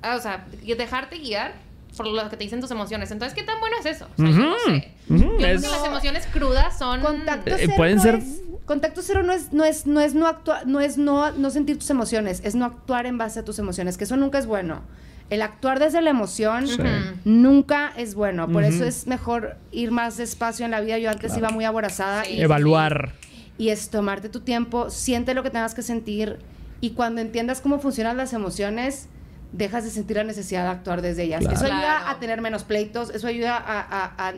o 0.05 0.21
sea, 0.21 0.47
dejarte 0.77 1.19
guiar 1.19 1.53
por 1.97 2.07
lo 2.07 2.29
que 2.31 2.37
te 2.37 2.45
dicen 2.45 2.61
tus 2.61 2.71
emociones. 2.71 3.11
Entonces, 3.11 3.35
¿qué 3.37 3.43
tan 3.45 3.61
bueno 3.61 3.77
es 3.79 3.87
eso? 3.87 4.07
O 4.17 4.23
sea, 4.23 4.31
yo 4.31 4.37
no 4.39 4.55
sé. 4.65 4.93
Ujú. 5.11 5.23
Yo 5.23 5.37
creo 5.37 5.47
Es- 5.57 5.63
que 5.63 5.69
las 5.69 5.85
emociones 5.85 6.27
crudas 6.33 6.79
son... 6.79 7.01
Contacto 7.03 7.51
Eh, 7.55 7.57
cero 7.61 7.75
pueden 7.77 7.97
no 7.97 8.03
ser- 8.03 8.15
es- 8.17 8.41
contacto 8.65 9.03
cero 9.03 9.23
no 9.25 9.33
es 9.33 9.53
no 9.53 9.65
es 9.65 9.87
no 9.87 10.01
es 10.01 10.15
no 10.15 10.27
actuar 10.29 10.67
no 10.69 10.81
es 10.81 10.97
no 10.97 11.33
no 11.33 11.51
sentir 11.51 11.79
tus 11.79 11.91
emociones, 11.91 12.41
es 12.45 12.55
no 12.55 12.65
actuar 12.65 13.07
en 13.07 13.19
base 13.19 13.41
a 13.41 13.45
tus 13.45 13.59
emociones, 13.59 13.99
que 13.99 14.05
eso 14.05 14.17
nunca 14.17 14.39
es 14.39 14.47
bueno. 14.47 14.83
El 15.31 15.43
actuar 15.43 15.79
desde 15.81 16.01
la 16.01 16.11
emoción 16.11 16.67
Sí. 16.69 16.77
Nunca 17.25 17.93
es 17.97 18.15
bueno, 18.15 18.49
por 18.49 18.63
Ujú. 18.63 18.73
eso 18.73 18.85
es 18.85 19.07
mejor 19.07 19.57
ir 19.73 19.91
más 19.91 20.17
despacio 20.17 20.65
en 20.65 20.71
la 20.71 20.81
vida. 20.81 20.99
Yo 20.99 21.11
antes 21.11 21.33
Claro. 21.33 21.39
iba 21.41 21.51
muy 21.51 21.65
aborazada 21.65 22.27
y 22.29 22.41
Evaluar. 22.41 23.13
y 23.59 23.69
es 23.71 23.91
tomarte 23.91 24.29
tu 24.29 24.41
tiempo, 24.41 24.91
siente 24.91 25.35
lo 25.35 25.43
que 25.43 25.51
tengas 25.51 25.75
que 25.75 25.83
sentir 25.83 26.39
y 26.81 26.91
cuando 26.91 27.21
entiendas 27.21 27.61
cómo 27.61 27.79
funcionan 27.81 28.17
las 28.17 28.33
emociones, 28.33 29.09
dejas 29.53 29.85
de 29.85 29.91
sentir 29.91 30.17
la 30.17 30.25
necesidad 30.25 30.65
de 30.65 30.71
actuar 30.71 31.03
desde 31.03 31.25
ellas. 31.25 31.41
Claro. 31.41 31.55
Eso 31.57 31.65
ayuda 31.67 31.81
Claro. 32.01 32.09
a 32.09 32.21
tener 32.21 32.41
menos 32.41 32.65
pleitos, 32.65 33.11
eso 33.11 33.27
ayuda 33.27 33.57
a, 33.57 33.81
a- 33.81 34.29
a- 34.29 34.35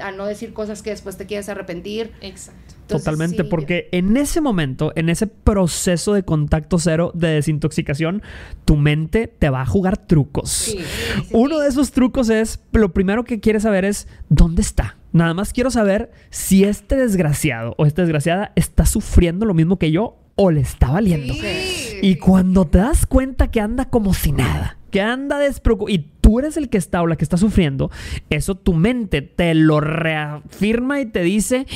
a 0.00 0.10
no 0.10 0.26
decir 0.26 0.52
cosas 0.52 0.82
que 0.82 0.90
después 0.90 1.16
te 1.16 1.26
quieres 1.26 1.48
arrepentir. 1.48 2.10
Exacto. 2.20 2.60
Entonces, 2.82 3.04
Totalmente, 3.04 3.42
sí, 3.44 3.48
porque 3.48 3.88
en 3.92 4.16
ese 4.16 4.40
momento, 4.42 4.92
en 4.96 5.08
ese 5.08 5.26
proceso 5.26 6.12
de 6.12 6.22
contacto 6.24 6.78
cero 6.78 7.12
de 7.14 7.28
desintoxicación, 7.28 8.20
tu 8.66 8.76
mente 8.76 9.26
te 9.28 9.48
va 9.50 9.62
a 9.62 9.66
jugar 9.66 9.96
trucos. 9.96 10.50
Sí, 10.50 10.72
sí, 10.72 10.84
sí, 11.22 11.28
Uno 11.32 11.56
sí. 11.56 11.62
de 11.62 11.68
esos 11.68 11.92
trucos 11.92 12.28
es, 12.28 12.60
lo 12.72 12.92
primero 12.92 13.24
que 13.24 13.40
quieres 13.40 13.62
saber 13.62 13.84
es, 13.86 14.06
¿dónde 14.28 14.60
está? 14.62 14.96
Nada 15.12 15.32
más 15.32 15.52
quiero 15.52 15.70
saber 15.70 16.10
si 16.30 16.64
este 16.64 16.96
desgraciado 16.96 17.74
o 17.78 17.86
esta 17.86 18.02
desgraciada 18.02 18.52
está 18.56 18.84
sufriendo 18.84 19.46
lo 19.46 19.54
mismo 19.54 19.78
que 19.78 19.90
yo 19.92 20.16
o 20.36 20.50
le 20.50 20.60
está 20.60 20.90
valiendo. 20.90 21.32
Sí, 21.34 21.98
Y 22.02 22.16
cuando 22.16 22.66
te 22.66 22.78
das 22.78 23.06
cuenta 23.06 23.50
que 23.50 23.60
anda 23.60 23.86
como 23.86 24.14
si 24.14 24.32
nada, 24.32 24.76
que 24.90 25.00
anda 25.00 25.38
despreocupado 25.38 25.92
y 25.94 26.06
tú 26.20 26.38
eres 26.38 26.56
el 26.56 26.68
que 26.68 26.78
está 26.78 27.02
o 27.02 27.06
la 27.06 27.16
que 27.16 27.24
está 27.24 27.36
sufriendo, 27.36 27.90
eso 28.30 28.54
tu 28.54 28.74
mente 28.74 29.22
te 29.22 29.54
lo 29.54 29.80
reafirma 29.80 31.00
y 31.00 31.06
te 31.06 31.22
dice, 31.22 31.66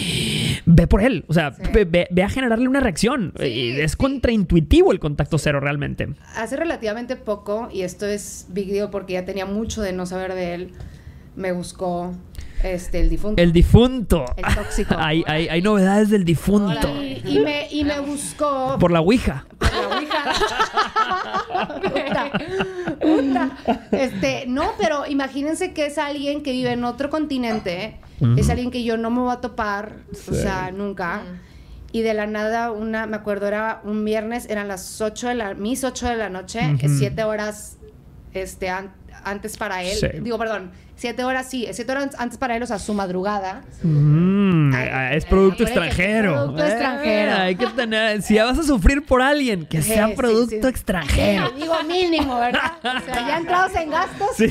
ve 0.66 0.87
por 0.87 1.03
él. 1.03 1.25
O 1.29 1.35
sea, 1.35 1.53
Sí. 1.55 1.62
ve, 1.85 2.09
a 2.23 2.29
generarle 2.29 2.68
una 2.68 2.81
reacción. 2.81 3.33
Sí, 3.38 3.47
y 3.47 3.71
es 3.81 3.97
contraintuitivo 3.97 4.92
el 4.92 5.01
contacto 5.01 5.38
cero 5.38 5.61
realmente. 5.61 6.09
Hace 6.37 6.57
relativamente 6.57 7.16
poco, 7.16 7.68
y 7.73 7.83
esto 7.83 8.07
es 8.07 8.47
big 8.51 8.68
deal 8.73 8.90
porque 8.90 9.14
ya 9.14 9.25
tenía 9.25 9.47
mucho 9.47 9.83
de 9.83 9.92
no 9.92 10.07
saber 10.07 10.35
de 10.35 10.55
él, 10.55 10.73
me 11.37 11.53
buscó 11.53 12.14
este, 12.62 13.01
el 13.01 13.09
difunto. 13.11 13.42
El 13.42 13.53
difunto. 13.53 14.25
El 14.37 14.55
tóxico. 14.55 14.94
hay, 14.99 15.23
hay, 15.27 15.49
hay 15.49 15.62
novedades 15.62 16.11
del 16.11 16.25
difunto. 16.25 16.88
Y, 17.03 17.23
y 17.25 17.38
me, 17.40 17.68
y 17.71 17.85
me 17.85 18.01
buscó 18.01 18.77
Por 18.79 18.90
la 18.90 19.01
Ouija. 19.01 19.47
por 19.59 19.73
la 19.73 19.97
ouija. 19.97 20.25
Puta, 21.83 22.31
puta. 23.01 23.51
Este, 23.92 24.44
no, 24.47 24.73
pero 24.79 25.07
imagínense 25.07 25.73
que 25.73 25.87
es 25.87 25.99
alguien 25.99 26.42
que 26.42 26.53
vive 26.53 26.73
en 26.73 26.85
otro 26.85 27.11
continente, 27.11 27.99
es 28.37 28.49
alguien 28.51 28.71
que 28.71 28.85
yo 28.85 28.97
no 28.97 29.11
me 29.11 29.21
voy 29.21 29.33
a 29.33 29.40
topar, 29.40 29.97
o 30.31 30.35
sea, 30.35 30.71
nunca. 30.73 31.23
Y 31.92 32.03
de 32.03 32.12
la 32.14 32.27
nada, 32.27 32.71
una, 32.71 33.07
me 33.07 33.16
acuerdo, 33.16 33.47
era 33.47 33.81
un 33.85 34.05
viernes, 34.05 34.47
eran 34.51 34.68
las 34.68 35.01
8 35.01 35.29
de 35.29 35.35
la, 35.35 35.55
mis 35.55 35.85
8 35.85 36.09
de 36.09 36.16
la 36.16 36.29
noche, 36.29 36.61
Ujú. 36.75 36.88
7 36.99 37.25
horas 37.25 37.79
este, 38.35 38.68
an- 38.68 38.92
antes 39.31 39.57
para 39.57 39.83
él. 39.83 39.97
Sí. 39.99 40.07
Digo, 40.21 40.38
perdón, 40.38 40.71
7 40.97 41.23
horas, 41.25 41.49
sí, 41.49 41.67
7 41.71 41.91
horas 41.93 42.09
antes 42.19 42.38
para 42.38 42.57
él, 42.57 42.62
o 42.62 42.67
sea, 42.67 42.79
su 42.79 42.93
madrugada. 42.95 43.62
Mm, 43.83 44.75
Ay, 44.75 45.17
es 45.17 45.25
producto 45.25 45.62
es 45.64 45.71
extranjero. 45.71 46.33
producto 46.35 46.64
Eh, 46.64 46.69
extranjero. 46.69 47.33
hay 47.35 47.55
que 47.57 47.67
tener, 47.69 48.23
si 48.23 48.35
ya 48.35 48.45
vas 48.47 48.59
a 48.59 48.62
sufrir 48.64 49.05
por 49.05 49.23
alguien, 49.23 49.67
que 49.67 49.81
sea 49.83 50.09
sí, 50.09 50.14
producto 50.14 50.62
sí. 50.62 50.69
extranjero. 50.69 51.51
Digo, 51.51 51.75
mínimo, 51.87 52.38
¿verdad? 52.41 52.73
O 52.83 53.05
sea, 53.05 53.27
ya 53.29 53.37
entrados 53.38 53.75
en 53.77 53.91
gastos. 53.91 54.29
Sí, 54.37 54.49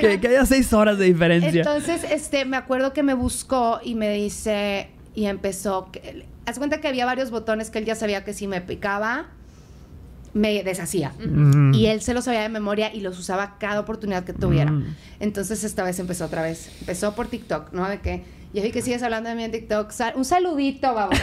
que, 0.00 0.20
que 0.20 0.28
haya 0.28 0.46
seis 0.46 0.72
horas 0.72 0.98
de 0.98 1.04
diferencia. 1.06 1.60
Entonces, 1.62 2.04
este, 2.10 2.44
me 2.44 2.56
acuerdo 2.56 2.92
que 2.92 3.02
me 3.02 3.14
buscó 3.14 3.80
y 3.82 3.94
me 3.94 4.10
dice, 4.12 4.88
y 5.14 5.26
empezó, 5.26 5.90
haz 6.46 6.58
cuenta 6.58 6.80
que 6.80 6.88
había 6.88 7.04
varios 7.06 7.30
botones 7.30 7.70
que 7.70 7.78
él 7.78 7.84
ya 7.84 7.94
sabía 7.94 8.24
que 8.24 8.32
si 8.32 8.46
me 8.46 8.60
picaba, 8.60 9.26
me 10.34 10.62
deshacía. 10.62 11.12
Mm. 11.18 11.74
Y 11.74 11.86
él 11.86 12.00
se 12.00 12.14
los 12.14 12.24
sabía 12.24 12.42
de 12.42 12.48
memoria 12.48 12.94
y 12.94 13.00
los 13.00 13.18
usaba 13.18 13.56
cada 13.58 13.80
oportunidad 13.80 14.24
que 14.24 14.32
tuviera. 14.32 14.70
Mm. 14.70 14.96
Entonces 15.20 15.64
esta 15.64 15.84
vez 15.84 15.98
empezó 15.98 16.24
otra 16.24 16.42
vez. 16.42 16.70
Empezó 16.80 17.14
por 17.14 17.28
TikTok, 17.28 17.72
¿no? 17.72 17.88
De 17.88 18.00
que 18.00 18.24
ya 18.52 18.62
vi 18.62 18.70
que 18.70 18.82
sigues 18.82 19.02
hablando 19.02 19.28
de 19.30 19.34
mí 19.36 19.44
en 19.44 19.52
TikTok. 19.52 19.90
Sal- 19.90 20.12
un 20.16 20.24
saludito, 20.24 20.92
vamos. 20.94 21.18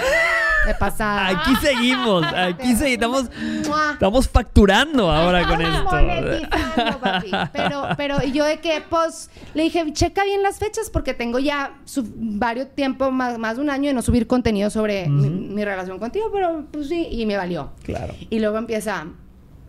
de 0.67 0.73
pasada. 0.75 1.27
Aquí 1.27 1.55
seguimos, 1.61 2.23
aquí 2.25 2.75
seguimos. 2.75 3.29
Mua. 3.67 3.91
Estamos 3.93 4.27
facturando 4.27 5.09
ahora 5.11 5.47
con 5.47 5.61
Estamos 5.61 5.93
esto. 6.33 6.99
papi. 6.99 7.31
Pero, 7.53 7.83
pero 7.97 8.23
yo 8.23 8.43
de 8.45 8.59
que, 8.59 8.81
pues, 8.89 9.29
le 9.53 9.63
dije, 9.63 9.85
checa 9.93 10.23
bien 10.25 10.43
las 10.43 10.59
fechas 10.59 10.89
porque 10.89 11.13
tengo 11.13 11.39
ya 11.39 11.73
varios 12.15 12.73
tiempo, 12.75 13.09
más, 13.11 13.37
más 13.37 13.55
de 13.57 13.61
un 13.61 13.69
año 13.69 13.87
de 13.87 13.93
no 13.93 14.01
subir 14.01 14.27
contenido 14.27 14.69
sobre 14.69 15.07
mi, 15.07 15.29
mi 15.29 15.63
relación 15.63 15.99
contigo, 15.99 16.29
pero 16.33 16.65
pues 16.71 16.89
sí, 16.89 17.07
y 17.11 17.25
me 17.25 17.37
valió. 17.37 17.71
Claro. 17.83 18.13
Y 18.29 18.39
luego 18.39 18.57
empieza, 18.57 19.05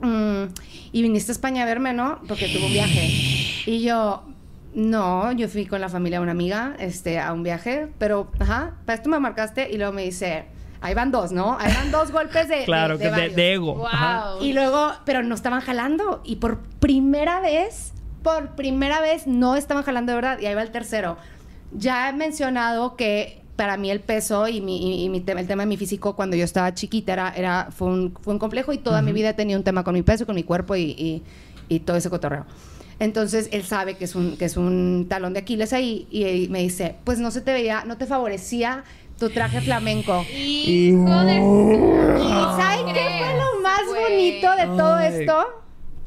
mm, 0.00 0.42
y 0.92 1.02
viniste 1.02 1.30
a 1.30 1.34
España 1.34 1.62
a 1.62 1.66
verme, 1.66 1.92
¿no? 1.92 2.20
Porque 2.26 2.48
tuve 2.48 2.66
un 2.66 2.72
viaje. 2.72 3.06
Y 3.66 3.82
yo, 3.82 4.24
no, 4.74 5.32
yo 5.32 5.48
fui 5.48 5.66
con 5.66 5.80
la 5.80 5.88
familia 5.88 6.18
de 6.18 6.22
una 6.22 6.32
amiga 6.32 6.76
este, 6.78 7.18
a 7.18 7.32
un 7.32 7.42
viaje, 7.42 7.88
pero, 7.98 8.30
ajá, 8.38 8.74
para 8.86 8.96
esto 8.96 9.08
me 9.10 9.18
marcaste 9.18 9.68
y 9.70 9.76
luego 9.78 9.92
me 9.92 10.02
dice, 10.04 10.44
ahí 10.80 10.94
van 10.94 11.10
dos, 11.10 11.32
¿no? 11.32 11.56
Ahí 11.58 11.72
van 11.74 11.90
dos 11.90 12.12
golpes 12.12 12.48
de, 12.48 12.64
Claro, 12.66 12.96
de, 12.96 12.98
que 12.98 13.04
de, 13.06 13.10
varios". 13.10 13.36
de 13.36 13.52
ego. 13.54 13.74
Wow. 13.74 14.42
Y 14.42 14.52
luego, 14.52 14.92
pero 15.04 15.22
no 15.22 15.34
estaban 15.34 15.60
jalando. 15.60 16.20
Y 16.24 16.36
por 16.36 16.58
primera 16.78 17.40
vez, 17.40 17.92
por 18.22 18.50
primera 18.54 19.00
vez 19.00 19.26
no 19.26 19.56
estaban 19.56 19.82
jalando 19.82 20.12
de 20.12 20.16
verdad. 20.16 20.38
Y 20.40 20.46
ahí 20.46 20.54
va 20.54 20.62
el 20.62 20.70
tercero. 20.70 21.16
Ya 21.72 22.08
he 22.08 22.12
mencionado 22.12 22.96
que 22.96 23.42
para 23.56 23.76
mí 23.76 23.90
el 23.90 24.00
peso 24.00 24.48
y, 24.48 24.60
mi, 24.60 25.02
y- 25.02 25.04
y 25.04 25.08
mi 25.08 25.20
tema, 25.20 25.40
el 25.40 25.46
tema 25.46 25.64
de 25.64 25.66
mi 25.66 25.76
físico 25.76 26.16
cuando 26.16 26.34
yo 26.36 26.44
estaba 26.44 26.72
chiquita 26.74 27.12
era, 27.12 27.32
era, 27.36 27.68
fue, 27.70 27.88
un, 27.88 28.14
fue 28.22 28.32
un 28.32 28.38
complejo 28.38 28.72
y 28.72 28.78
toda 28.78 29.02
mi 29.02 29.12
vida 29.12 29.30
he 29.30 29.34
tenido 29.34 29.58
un 29.58 29.64
tema 29.64 29.84
con 29.84 29.94
mi 29.94 30.02
peso, 30.02 30.24
con 30.26 30.34
mi 30.34 30.44
cuerpo 30.44 30.76
y, 30.76 30.82
y- 30.96 31.22
y 31.68 31.80
todo 31.80 31.96
ese 31.96 32.08
cotorreo. 32.08 32.46
Entonces 33.00 33.48
él 33.50 33.64
sabe 33.64 33.96
que 33.96 34.04
es 34.04 34.14
un, 34.14 34.36
que 34.36 34.44
es 34.44 34.56
un 34.56 35.06
talón 35.08 35.32
de 35.32 35.40
Aquiles 35.40 35.72
ahí 35.72 36.06
y, 36.10 36.24
y 36.26 36.48
me 36.48 36.60
dice, 36.60 36.94
pues 37.04 37.18
no 37.18 37.30
se 37.32 37.40
te 37.40 37.52
veía, 37.52 37.84
no 37.84 37.96
te 37.96 38.06
favorecía 38.06 38.84
tu 39.18 39.30
traje 39.30 39.60
flamenco. 39.60 40.24
Hijo 40.32 41.20
de 41.24 41.36
su- 41.38 42.16
¿Y 42.22 42.60
saben 42.62 42.94
qué 42.94 43.00
fue 43.18 43.34
lo 43.36 43.60
más 43.62 43.80
bonito 43.86 44.50
de 44.56 44.64
todo 44.78 44.94
Ay. 44.96 45.14
esto? 45.14 45.46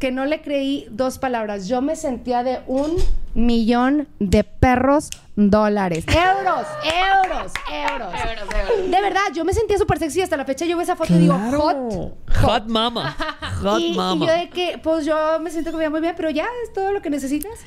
Que 0.03 0.11
no 0.11 0.25
le 0.25 0.41
creí 0.41 0.85
dos 0.91 1.17
palabras. 1.17 1.69
Yo 1.69 1.81
me 1.81 1.95
sentía 1.95 2.43
de 2.43 2.59
un 2.67 2.97
millón 3.35 4.09
de 4.19 4.43
perros 4.43 5.09
dólares. 5.37 6.03
Euros, 6.09 6.67
euros, 6.83 7.53
euros. 7.71 8.13
Euros, 8.13 8.53
euros. 8.53 8.91
De 8.91 9.01
verdad, 9.01 9.21
yo 9.33 9.45
me 9.45 9.53
sentía 9.53 9.77
súper 9.77 9.99
sexy. 9.99 10.19
Hasta 10.19 10.35
la 10.35 10.43
fecha 10.43 10.65
yo 10.65 10.75
veo 10.75 10.83
esa 10.83 10.97
foto 10.97 11.13
y 11.13 11.19
digo, 11.19 11.39
hot. 11.55 12.17
Hot 12.41 12.65
mama. 12.67 13.15
Hot 13.61 13.79
y, 13.79 13.93
y 13.93 13.95
mama. 13.95 14.25
yo 14.25 14.33
de 14.33 14.49
que, 14.49 14.77
pues 14.83 15.05
yo 15.05 15.39
me 15.39 15.49
siento 15.51 15.71
que 15.71 15.77
me 15.77 15.83
veo 15.83 15.91
muy 15.91 16.01
bien, 16.01 16.15
pero 16.17 16.29
ya 16.29 16.47
es 16.65 16.73
todo 16.73 16.91
lo 16.91 17.01
que 17.01 17.09
necesitas. 17.09 17.61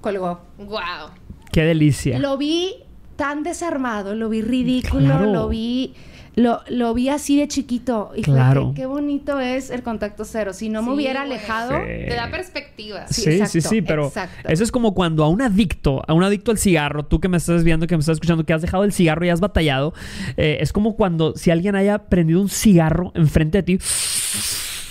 Colgó. 0.00 0.40
Wow. 0.56 1.10
Qué 1.52 1.64
delicia. 1.64 2.18
Lo 2.18 2.38
vi 2.38 2.76
tan 3.16 3.42
desarmado, 3.42 4.14
lo 4.14 4.30
vi 4.30 4.40
ridículo, 4.40 5.04
Claro. 5.04 5.26
lo 5.26 5.48
vi 5.50 5.92
lo, 6.34 6.60
lo 6.68 6.94
vi 6.94 7.08
así 7.10 7.38
de 7.38 7.46
chiquito. 7.48 8.12
Y 8.16 8.22
fue 8.24 8.34
Claro. 8.34 8.72
que 8.74 8.82
qué 8.82 8.86
bonito 8.86 9.38
es 9.40 9.70
el 9.70 9.82
contacto 9.82 10.24
cero. 10.24 10.52
Si 10.52 10.68
no 10.68 10.82
me 10.82 10.88
Sí, 10.88 10.94
hubiera 10.94 11.22
alejado, 11.22 11.72
Sí. 11.72 12.08
Te 12.08 12.14
da 12.14 12.30
perspectiva. 12.30 13.06
Sí, 13.08 13.14
Sí, 13.22 13.22
sí, 13.22 13.30
exacto, 13.38 13.68
sí, 13.68 13.82
pero 13.82 14.06
exacto. 14.06 14.48
eso 14.48 14.64
es 14.64 14.72
como 14.72 14.94
cuando 14.94 15.24
a 15.24 15.28
un 15.28 15.42
adicto, 15.42 16.02
a 16.06 16.14
un 16.14 16.24
adicto 16.24 16.50
al 16.50 16.58
cigarro, 16.58 17.04
tú 17.04 17.20
que 17.20 17.28
me 17.28 17.36
estás 17.36 17.64
viendo, 17.64 17.86
que 17.86 17.96
me 17.96 18.00
estás 18.00 18.14
escuchando, 18.14 18.44
que 18.44 18.52
has 18.52 18.62
dejado 18.62 18.84
el 18.84 18.92
cigarro 18.92 19.24
y 19.26 19.28
has 19.28 19.40
batallado, 19.40 19.92
eh, 20.36 20.58
es 20.60 20.72
como 20.72 20.96
cuando 20.96 21.34
si 21.36 21.50
alguien 21.50 21.74
haya 21.76 21.98
prendido 22.06 22.40
un 22.40 22.48
cigarro 22.48 23.12
enfrente 23.14 23.58
de 23.58 23.62
ti, 23.62 23.78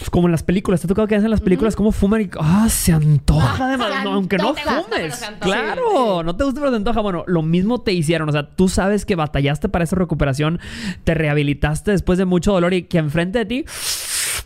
como 0.10 0.28
en 0.28 0.32
las 0.32 0.44
películas, 0.44 0.82
te 0.82 0.88
ha 0.88 0.90
tocado 0.90 1.08
que 1.08 1.16
hacen 1.16 1.26
en 1.26 1.32
las 1.32 1.42
películas, 1.42 1.76
como 1.76 1.92
fuman 1.92 2.22
y 2.22 2.30
ah, 2.40 2.68
se 2.70 2.92
antoja 2.94 3.70
de 3.70 3.78
mal- 3.78 4.04
no, 4.04 4.14
aunque 4.14 4.38
no 4.38 4.50
gusta, 4.50 4.64
pero 4.66 4.84
fumes. 4.84 5.16
se 5.16 5.26
antoja. 5.26 5.52
Claro, 5.54 6.24
no 6.24 6.36
te 6.36 6.44
gusta, 6.44 6.60
pero 6.60 6.72
te 6.72 6.78
antoja. 6.78 7.02
Bueno, 7.02 7.24
lo 7.28 7.42
mismo 7.44 7.82
te 7.82 7.94
hicieron, 7.94 8.28
o 8.30 8.32
sea, 8.32 8.50
tú 8.56 8.68
sabes 8.70 9.06
que 9.06 9.16
batallaste 9.16 9.70
para 9.70 9.84
esa 9.84 9.96
recuperación, 9.96 10.60
te 11.04 11.14
rehabilitaste 11.14 11.92
después 11.92 12.18
de 12.18 12.26
mucho 12.26 12.52
dolor 12.54 12.74
y 12.74 12.84
que 12.84 12.98
enfrente 12.98 13.40
de 13.40 13.46
ti 13.46 13.66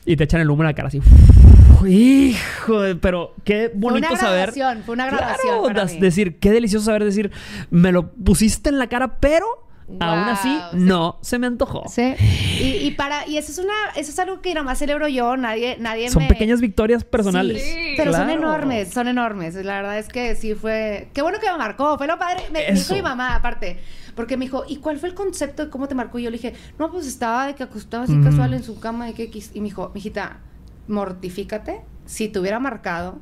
y 0.05 0.15
te 0.17 0.25
echan 0.25 0.41
el 0.41 0.49
humo 0.49 0.63
en 0.63 0.67
la 0.67 0.73
cara 0.73 0.87
así. 0.89 1.01
Hijo, 1.87 2.81
de- 2.81 2.95
pero 2.95 3.33
qué 3.43 3.69
fue 3.71 3.79
bonito 3.79 4.07
una 4.09 4.17
saber. 4.19 4.51
graduación, 4.53 4.83
fue 4.85 4.93
una 4.93 5.05
graduación 5.07 5.37
Claro, 5.47 5.63
para 5.63 5.81
das- 5.81 5.93
mí. 5.93 5.99
decir, 5.99 6.39
qué 6.39 6.51
delicioso 6.51 6.85
saber 6.85 7.03
decir, 7.03 7.31
me 7.69 7.91
lo 7.91 8.11
pusiste 8.11 8.69
en 8.69 8.79
la 8.79 8.87
cara, 8.87 9.17
pero 9.19 9.45
aún 9.99 10.19
así 10.23 10.49
sí. 10.71 10.77
no 10.77 11.17
se 11.21 11.37
me 11.39 11.47
antojó. 11.47 11.83
Sí. 11.87 12.15
Y, 12.59 12.85
y 12.87 12.91
para 12.91 13.27
y 13.27 13.37
eso 13.37 13.51
es 13.51 13.57
una 13.59 13.73
eso 13.95 14.11
es 14.11 14.19
algo 14.19 14.41
que 14.41 14.53
nada 14.53 14.63
más 14.63 14.79
celebro 14.79 15.07
yo, 15.07 15.37
nadie 15.37 15.77
nadie 15.79 16.09
Son 16.09 16.23
me 16.23 16.29
pequeñas 16.29 16.59
victorias 16.61 17.03
personales. 17.03 17.61
Sí. 17.63 17.93
Pero 17.97 18.11
son 18.13 18.29
enormes, 18.29 18.91
son 18.91 19.07
enormes. 19.07 19.55
La 19.55 19.75
verdad 19.75 19.99
es 19.99 20.07
que 20.07 20.35
sí 20.35 20.55
fue. 20.55 21.09
Qué 21.13 21.21
bueno 21.21 21.39
que 21.39 21.51
me 21.51 21.57
marcó. 21.57 21.97
Fue 21.97 22.07
lo 22.07 22.17
padre. 22.17 22.43
Me, 22.51 22.65
me 22.67 22.73
dijo 22.73 22.93
mi 22.93 23.01
mamá, 23.01 23.35
aparte. 23.35 23.79
Porque 24.15 24.37
me 24.37 24.45
dijo, 24.45 24.63
¿y 24.67 24.77
cuál 24.77 24.97
fue 24.97 25.09
el 25.09 25.15
concepto 25.15 25.65
de 25.65 25.69
cómo 25.69 25.87
te 25.87 25.95
marcó? 25.95 26.17
Y 26.19 26.23
yo 26.23 26.29
le 26.29 26.37
dije, 26.37 26.53
no, 26.79 26.89
pues 26.89 27.05
estaba 27.05 27.47
de 27.47 27.53
que 27.55 27.63
acostaba 27.63 28.05
así 28.05 28.13
Mm. 28.13 28.23
casual 28.23 28.53
en 28.53 28.63
su 28.63 28.79
cama. 28.79 29.09
Y, 29.09 29.13
que, 29.13 29.23
X". 29.23 29.51
y 29.53 29.59
me 29.59 29.65
dijo, 29.65 29.91
mijita, 29.93 30.39
mortifícate. 30.87 31.81
Si 32.05 32.27
te 32.29 32.39
hubiera 32.39 32.59
marcado. 32.59 33.19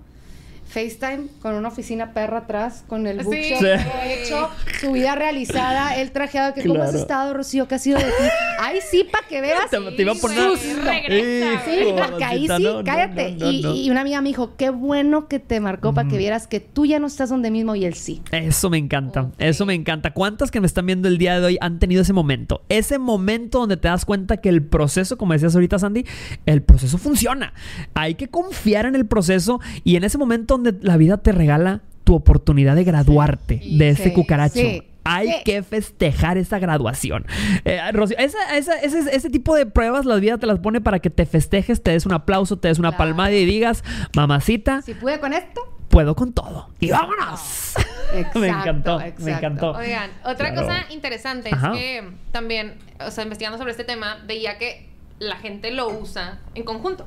FaceTime 0.74 1.28
con 1.42 1.54
una 1.54 1.68
oficina 1.68 2.14
perra 2.14 2.40
atrás, 2.40 2.84
con 2.88 3.06
el 3.08 3.20
Sí. 3.20 3.26
bookshop 3.26 3.60
Sí. 3.60 3.68
hecho, 4.08 4.50
su 4.82 4.92
vida 4.92 5.16
realizada, 5.16 5.96
el 5.98 6.12
trajeado, 6.12 6.54
que 6.54 6.64
cómo 6.66 6.82
has 6.82 6.94
estado, 6.96 7.34
Rocío, 7.34 7.68
que 7.68 7.76
ha 7.76 7.80
sido 7.80 8.00
de 8.00 8.06
ti. 8.06 8.12
Ay, 8.60 8.80
sí, 8.90 9.06
para 9.12 9.28
que 9.28 9.42
veas. 9.42 9.70
Te, 9.70 9.78
te 9.80 10.02
iba 10.02 10.14
a 10.14 10.16
poner. 10.16 10.50
regresa, 10.84 11.62
Sí, 11.66 11.94
porque 11.96 12.24
ahí 12.24 12.48
sí, 12.48 12.64
no, 12.64 12.84
cállate. 12.84 13.32
no, 13.34 13.46
no, 13.46 13.52
y, 13.52 13.62
no. 13.62 13.76
y 13.76 13.90
una 13.92 14.02
amiga 14.02 14.22
me 14.22 14.30
dijo, 14.30 14.56
qué 14.58 14.70
bueno 14.70 15.28
que 15.28 15.40
te 15.40 15.60
marcó 15.60 15.94
para 15.94 16.08
que 16.10 16.18
vieras 16.18 16.48
que 16.48 16.60
tú 16.60 16.86
ya 16.86 17.00
no 17.00 17.08
estás 17.08 17.30
donde 17.30 17.52
mismo 17.52 17.76
y 17.76 17.86
él 17.86 17.94
sí. 17.94 18.22
Eso 18.32 18.70
me 18.70 18.78
encanta, 18.78 19.30
eso 19.38 19.66
me 19.66 19.74
encanta. 19.74 20.12
¿Cuántas 20.14 20.50
que 20.52 20.60
me 20.60 20.68
están 20.68 20.86
viendo 20.86 21.08
el 21.08 21.18
día 21.18 21.40
de 21.40 21.46
hoy 21.46 21.58
han 21.62 21.80
tenido 21.80 22.02
ese 22.02 22.14
momento? 22.14 22.64
Ese 22.70 22.98
momento 23.00 23.60
donde 23.60 23.78
te 23.78 23.88
das 23.88 24.06
cuenta 24.06 24.38
que 24.38 24.50
el 24.50 24.64
proceso, 24.64 25.18
como 25.18 25.34
decías 25.34 25.54
ahorita 25.56 25.78
Sandy, 25.80 26.06
el 26.46 26.62
proceso 26.64 26.98
funciona. 26.98 27.54
Hay 27.94 28.16
que 28.16 28.28
confiar 28.30 28.86
en 28.86 28.96
el 28.96 29.06
proceso 29.06 29.60
y 29.84 29.96
en 29.96 30.04
ese 30.04 30.18
momento 30.18 30.54
donde 30.64 30.86
la 30.86 30.98
vida 30.98 31.18
te 31.18 31.32
regala 31.32 31.82
tu 32.04 32.16
oportunidad 32.16 32.76
de 32.76 32.84
graduarte 32.84 33.60
Sí, 33.62 33.78
de 33.78 33.90
ese 33.90 34.04
sí, 34.06 34.14
cucaracho. 34.14 34.56
sí, 34.60 34.84
Hay 35.06 35.28
sí. 35.28 35.36
que 35.46 35.64
festejar 35.64 36.38
esa 36.38 36.60
graduación. 36.60 37.26
Eh, 37.66 37.80
Rocío, 37.92 38.18
esa- 38.18 38.56
esa- 38.58 38.80
ese, 38.80 39.00
ese 39.16 39.30
tipo 39.30 39.56
de 39.56 39.66
pruebas 39.66 40.06
la 40.06 40.16
vida 40.16 40.38
te 40.38 40.46
las 40.48 40.60
pone 40.60 40.80
para 40.82 41.00
que 41.00 41.10
te 41.10 41.26
festejes, 41.26 41.82
te 41.84 41.92
des 41.92 42.06
un 42.06 42.14
aplauso, 42.14 42.58
te 42.58 42.70
des 42.70 42.80
una 42.80 42.90
Claro. 42.90 43.00
palmada 43.00 43.32
y 43.32 43.46
digas, 43.46 43.84
mamacita, 44.16 44.82
Si 44.82 44.94
pude 44.94 45.20
con 45.20 45.34
esto, 45.34 45.62
puedo 45.90 46.16
con 46.16 46.32
todo. 46.34 46.70
Y 46.80 46.90
vámonos. 46.92 47.74
exacto, 48.16 48.40
me 48.40 48.48
encantó, 48.48 49.00
me 49.20 49.32
encantó. 49.32 49.72
Oigan, 49.72 50.10
otra 50.24 50.52
Claro. 50.54 50.68
cosa 50.68 50.86
interesante 50.92 51.50
Ajá. 51.54 51.72
es 51.74 51.78
que 51.78 52.04
también, 52.32 52.76
o 53.06 53.12
sea, 53.12 53.24
investigando 53.24 53.58
sobre 53.58 53.72
este 53.72 53.84
tema, 53.84 54.20
veía 54.26 54.58
que 54.58 54.90
la 55.20 55.36
gente 55.38 55.72
lo 55.72 55.90
usa 55.90 56.40
en 56.56 56.64
conjunto. 56.64 57.06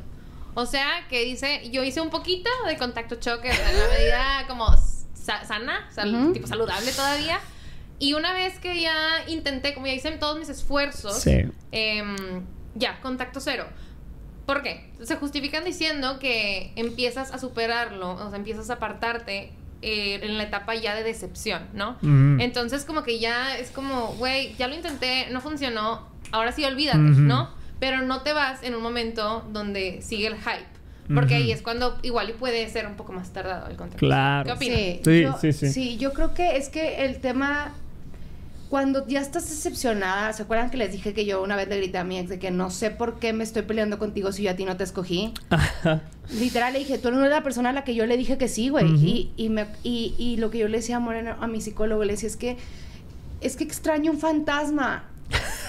O 0.59 0.65
sea, 0.67 1.07
que 1.11 1.23
dice, 1.25 1.69
yo 1.71 1.85
hice 1.85 2.01
un 2.01 2.09
poquito 2.11 2.49
de 2.67 2.77
contacto 2.79 3.17
choque 3.17 3.51
en 3.51 3.57
la 3.59 3.89
medida 3.99 4.45
como 4.49 4.67
sa- 5.15 5.45
sana, 5.45 5.87
sal- 5.93 6.33
tipo 6.33 6.47
saludable 6.47 6.91
todavía. 6.93 7.39
Y 7.99 8.15
una 8.15 8.33
vez 8.33 8.59
que 8.59 8.81
ya 8.81 8.97
intenté, 9.29 9.75
como 9.75 9.87
ya 9.87 9.93
hice 9.93 10.11
todos 10.13 10.39
mis 10.39 10.49
esfuerzos, 10.49 11.21
Sí. 11.21 11.43
em, 11.73 12.17
ya, 12.75 12.99
contacto 13.01 13.41
cero. 13.41 13.67
¿Por 14.47 14.63
qué? 14.63 14.91
Se 15.03 15.17
justifican 15.17 15.65
diciendo 15.65 16.19
que 16.19 16.73
empiezas 16.77 17.33
a 17.33 17.39
superarlo, 17.39 18.13
o 18.15 18.29
sea, 18.31 18.37
empiezas 18.39 18.71
a 18.71 18.75
apartarte 18.75 19.53
eh, 19.83 20.21
en 20.23 20.39
la 20.39 20.45
etapa 20.45 20.75
ya 20.75 20.95
de 20.95 21.03
decepción, 21.03 21.69
¿no? 21.75 21.99
Mm. 22.01 22.41
Entonces 22.41 22.85
como 22.87 23.03
que 23.03 23.19
ya 23.19 23.59
es 23.59 23.71
como, 23.71 24.15
güey, 24.15 24.55
ya 24.57 24.69
lo 24.69 24.75
intenté, 24.75 25.29
no 25.31 25.41
funcionó, 25.43 26.09
ahora 26.33 26.53
sí 26.53 26.65
olvídate. 26.65 26.99
¿no? 26.99 27.51
Pero 27.81 28.03
no 28.03 28.23
te 28.23 28.33
vas 28.33 28.63
en 28.63 28.75
un 28.75 28.83
momento 28.83 29.45
donde 29.53 30.01
sigue 30.03 30.27
el 30.29 30.37
hype, 30.37 30.67
porque 31.15 31.35
ahí 31.37 31.53
es 31.53 31.63
cuando 31.63 31.99
igual 32.03 32.31
y 32.31 32.33
puede 32.33 32.69
ser 32.71 32.87
un 32.87 32.95
poco 32.97 33.13
más 33.13 33.31
tardado 33.33 33.69
el 33.69 33.77
contacto. 33.77 33.99
Claro. 33.99 34.47
¿Qué 34.47 34.53
opinas? 34.53 34.79
Sí, 34.79 35.01
Sí, 35.05 35.23
yo, 35.23 35.37
sí, 35.41 35.53
sí. 35.73 35.97
yo 35.99 36.13
creo 36.13 36.33
que 36.35 36.57
es 36.57 36.69
que 36.71 37.05
el 37.05 37.21
tema, 37.21 37.73
cuando 38.71 39.07
ya 39.07 39.21
estás 39.21 39.49
decepcionada, 39.49 40.33
¿se 40.33 40.43
acuerdan 40.43 40.71
que 40.71 40.77
les 40.79 40.91
dije 40.91 41.15
que 41.15 41.25
yo 41.25 41.43
una 41.43 41.55
vez 41.55 41.69
le 41.69 41.77
grité 41.77 41.99
a 41.99 42.05
mi 42.05 42.19
ex 42.19 42.29
de 42.29 42.39
que 42.41 42.51
no 42.51 42.71
sé 42.71 42.91
por 42.91 43.19
qué 43.21 43.33
me 43.33 43.45
estoy 43.45 43.63
peleando 43.63 43.99
contigo 43.99 44.33
si 44.33 44.43
yo 44.43 44.51
a 44.51 44.55
ti 44.55 44.65
no 44.65 44.77
te 44.77 44.83
escogí? 44.85 45.33
Ajá. 45.51 46.03
Literal 46.33 46.73
le 46.73 46.81
dije, 46.81 46.99
tú 46.99 47.13
no 47.13 47.21
eres 47.21 47.31
la 47.31 47.43
persona 47.45 47.71
a 47.71 47.73
la 47.73 47.85
que 47.85 47.95
yo 47.95 48.05
le 48.07 48.17
dije 48.17 48.37
que 48.39 48.49
sí, 48.49 48.69
güey. 48.71 48.87
Y, 48.97 49.31
y, 49.37 49.49
me- 49.51 49.67
y, 49.85 50.15
y 50.19 50.39
lo 50.39 50.51
que 50.51 50.59
yo 50.59 50.67
le 50.67 50.79
decía 50.79 50.97
a 50.97 51.01
Moreno, 51.01 51.37
a 51.41 51.47
mi 51.47 51.61
psicólogo, 51.61 52.03
le 52.05 52.15
decía, 52.15 52.29
es 52.29 52.37
que, 52.37 52.57
es 53.41 53.55
que 53.57 53.63
extraño 53.63 54.11
un 54.11 54.19
fantasma. 54.19 55.05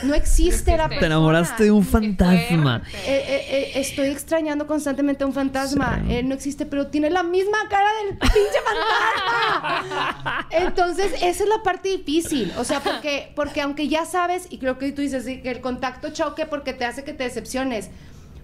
No 0.03 0.13
existe 0.13 0.71
la 0.71 0.83
persona. 0.89 0.99
Te 0.99 1.05
enamoraste 1.07 1.63
de 1.65 1.71
un 1.71 1.83
fantasma. 1.85 2.81
Eh, 3.05 3.23
eh, 3.27 3.45
eh, 3.49 3.71
estoy 3.75 4.07
extrañando 4.07 4.67
constantemente 4.67 5.23
a 5.23 5.27
un 5.27 5.33
fantasma. 5.33 6.01
Sí. 6.07 6.13
Él 6.15 6.29
no 6.29 6.35
existe, 6.35 6.65
pero 6.65 6.87
tiene 6.87 7.09
la 7.09 7.23
misma 7.23 7.57
cara 7.69 7.87
del 8.05 8.17
pinche 8.17 8.59
fantasma. 8.65 10.47
Entonces, 10.51 11.13
esa 11.21 11.43
es 11.43 11.49
la 11.49 11.63
parte 11.63 11.89
difícil. 11.89 12.51
O 12.57 12.63
sea, 12.63 12.79
porque, 12.81 13.31
porque 13.35 13.61
aunque 13.61 13.87
ya 13.87 14.05
sabes, 14.05 14.47
y 14.49 14.57
creo 14.59 14.77
que 14.77 14.91
tú 14.91 15.01
dices 15.01 15.25
sí, 15.25 15.41
que 15.41 15.51
el 15.51 15.61
contacto 15.61 16.09
choque 16.11 16.45
porque 16.45 16.73
te 16.73 16.85
hace 16.85 17.03
que 17.03 17.13
te 17.13 17.23
decepciones, 17.23 17.89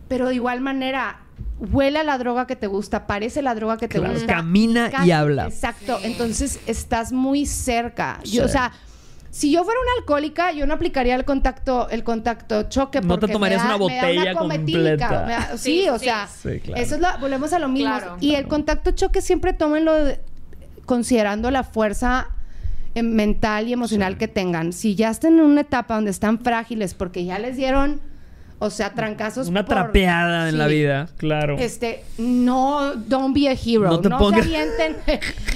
pero 0.07 0.27
de 0.29 0.35
igual 0.35 0.61
manera, 0.61 1.19
huele 1.59 1.99
a 1.99 2.03
la 2.03 2.17
droga 2.17 2.45
que 2.47 2.55
te 2.55 2.67
gusta, 2.67 3.07
parece 3.07 3.41
la 3.41 3.55
droga 3.55 3.77
que 3.77 3.87
te 3.87 3.99
Claro, 3.99 4.13
gusta. 4.13 4.33
camina 4.35 4.91
y 5.05 5.11
habla. 5.11 5.45
Exacto. 5.47 5.97
Sí. 5.99 6.07
Entonces, 6.07 6.59
estás 6.67 7.11
muy 7.11 7.45
cerca. 7.45 8.19
Yo, 8.23 8.29
Sí. 8.31 8.39
o 8.39 8.47
sea, 8.47 8.71
Si 9.33 9.51
yo 9.51 9.63
fuera 9.63 9.79
una 9.81 9.89
alcohólica, 9.99 10.51
yo 10.51 10.67
no 10.67 10.75
aplicaría 10.75 11.15
el 11.15 11.25
contacto, 11.25 11.89
el 11.89 12.03
contacto 12.03 12.63
choque. 12.69 13.01
No 13.01 13.15
te 13.15 13.21
porque 13.21 13.27
me 13.27 13.33
tomarías 13.33 13.63
da- 13.67 13.75
una 13.75 13.77
me 13.87 13.95
da 13.95 14.01
botella 14.05 14.33
cometílica, 14.35 15.07
completa. 15.07 15.25
me 15.25 15.31
da- 15.33 15.57
sí, 15.57 15.81
Sí, 15.81 15.89
o 15.89 15.97
sí. 15.97 16.05
sea, 16.05 16.27
Sí, 16.27 16.59
claro. 16.59 16.79
eso 16.83 16.95
es 16.95 17.01
la, 17.01 17.17
volvemos 17.17 17.51
a 17.51 17.57
lo 17.57 17.67
mismo. 17.67 17.89
Claro. 17.97 18.17
y 18.19 18.35
el 18.35 18.47
contacto 18.47 18.91
choque 18.91 19.21
siempre 19.21 19.53
tómenlo 19.53 19.91
de- 19.95 20.19
considerando 20.85 21.49
la 21.49 21.63
fuerza 21.63 22.27
eh, 22.95 23.01
mental 23.01 23.67
y 23.67 23.73
emocional 23.73 24.19
que 24.19 24.27
tengan. 24.27 24.71
Si 24.71 24.93
ya 24.93 25.09
están 25.09 25.33
en 25.39 25.41
una 25.41 25.61
etapa 25.61 25.95
donde 25.95 26.11
están 26.11 26.37
frágiles 26.37 26.93
porque 26.93 27.25
ya 27.25 27.39
les 27.39 27.57
dieron, 27.57 28.01
o 28.59 28.69
sea, 28.69 28.93
trancazos 28.93 29.47
Una 29.47 29.65
por- 29.65 29.75
trapeada 29.75 30.47
en 30.49 30.57
la 30.57 30.67
Sí. 30.67 30.73
vida, 30.75 31.07
claro. 31.17 31.57
Este, 31.57 32.03
no, 32.17 32.93
don't 32.95 33.35
be 33.35 33.49
a 33.49 33.53
hero. 33.53 33.83
No 33.83 33.91
No, 33.91 33.99
te 34.01 34.09
pongas- 34.09 34.43
se 34.45 34.55
avienten 34.57 34.95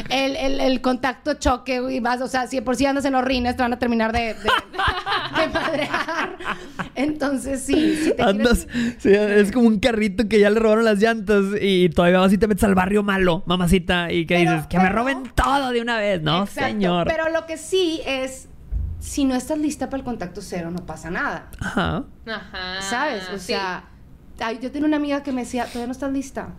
el, 0.10 0.36
el- 0.36 0.60
el 0.60 0.82
contacto 0.82 1.36
choque, 1.36 1.80
güey, 1.80 2.00
vas, 2.00 2.22
o 2.22 2.28
sea, 2.28 2.48
si 2.48 2.60
por 2.62 2.76
si 2.76 2.86
andas 2.86 3.06
en 3.06 3.14
los 3.14 3.24
rines, 3.24 3.56
te 3.56 3.64
van 3.64 3.74
a 3.74 3.80
terminar 3.80 4.12
de, 4.12 4.20
de, 4.34 4.34
de 4.34 5.48
madrear. 5.54 6.38
Entonces, 6.96 7.62
sí, 7.64 7.96
si 8.04 8.14
te 8.14 8.22
Andas, 8.24 8.66
quieres- 8.66 8.96
sí, 9.00 9.10
es 9.14 9.52
como 9.52 9.68
un 9.68 9.80
carrito 9.80 10.28
que 10.28 10.40
ya 10.40 10.50
le 10.50 10.60
robaron 10.60 10.84
las 10.86 11.00
llantas 11.00 11.44
y 11.62 11.90
todavía 11.90 12.20
vas 12.20 12.34
y 12.34 12.38
te 12.38 12.48
metes 12.48 12.64
al 12.64 12.76
barrio 12.76 13.04
malo, 13.04 13.44
mamacita, 13.46 14.12
y 14.12 14.26
que 14.26 14.36
Pero- 14.36 14.52
dices, 14.54 14.68
que 14.68 14.80
me 14.80 14.90
roben 14.90 15.24
todo 15.36 15.72
de 15.72 15.82
una 15.82 15.98
vez, 16.00 16.22
¿no, 16.22 16.44
Exacto, 16.44 16.68
señor? 16.70 17.08
Pero 17.08 17.30
lo 17.30 17.46
que 17.46 17.58
sí 17.58 18.02
es, 18.06 18.48
si 19.00 19.26
no 19.26 19.36
estás 19.36 19.58
lista 19.60 19.90
para 19.90 20.00
el 20.00 20.04
contacto 20.06 20.42
cero, 20.42 20.72
no 20.72 20.86
pasa 20.86 21.10
nada. 21.10 21.50
Ajá. 21.60 22.04
Ajá. 22.26 22.82
¿Sabes? 22.82 23.30
O 23.30 23.38
sí. 23.38 23.48
sea, 23.48 23.86
ay, 24.40 24.60
yo 24.62 24.72
tenía 24.72 24.88
una 24.88 24.98
amiga 24.98 25.24
que 25.24 25.32
me 25.32 25.42
decía, 25.42 25.66
todavía 25.66 25.88
no 25.88 25.92
estás 25.94 26.12
lista. 26.12 26.50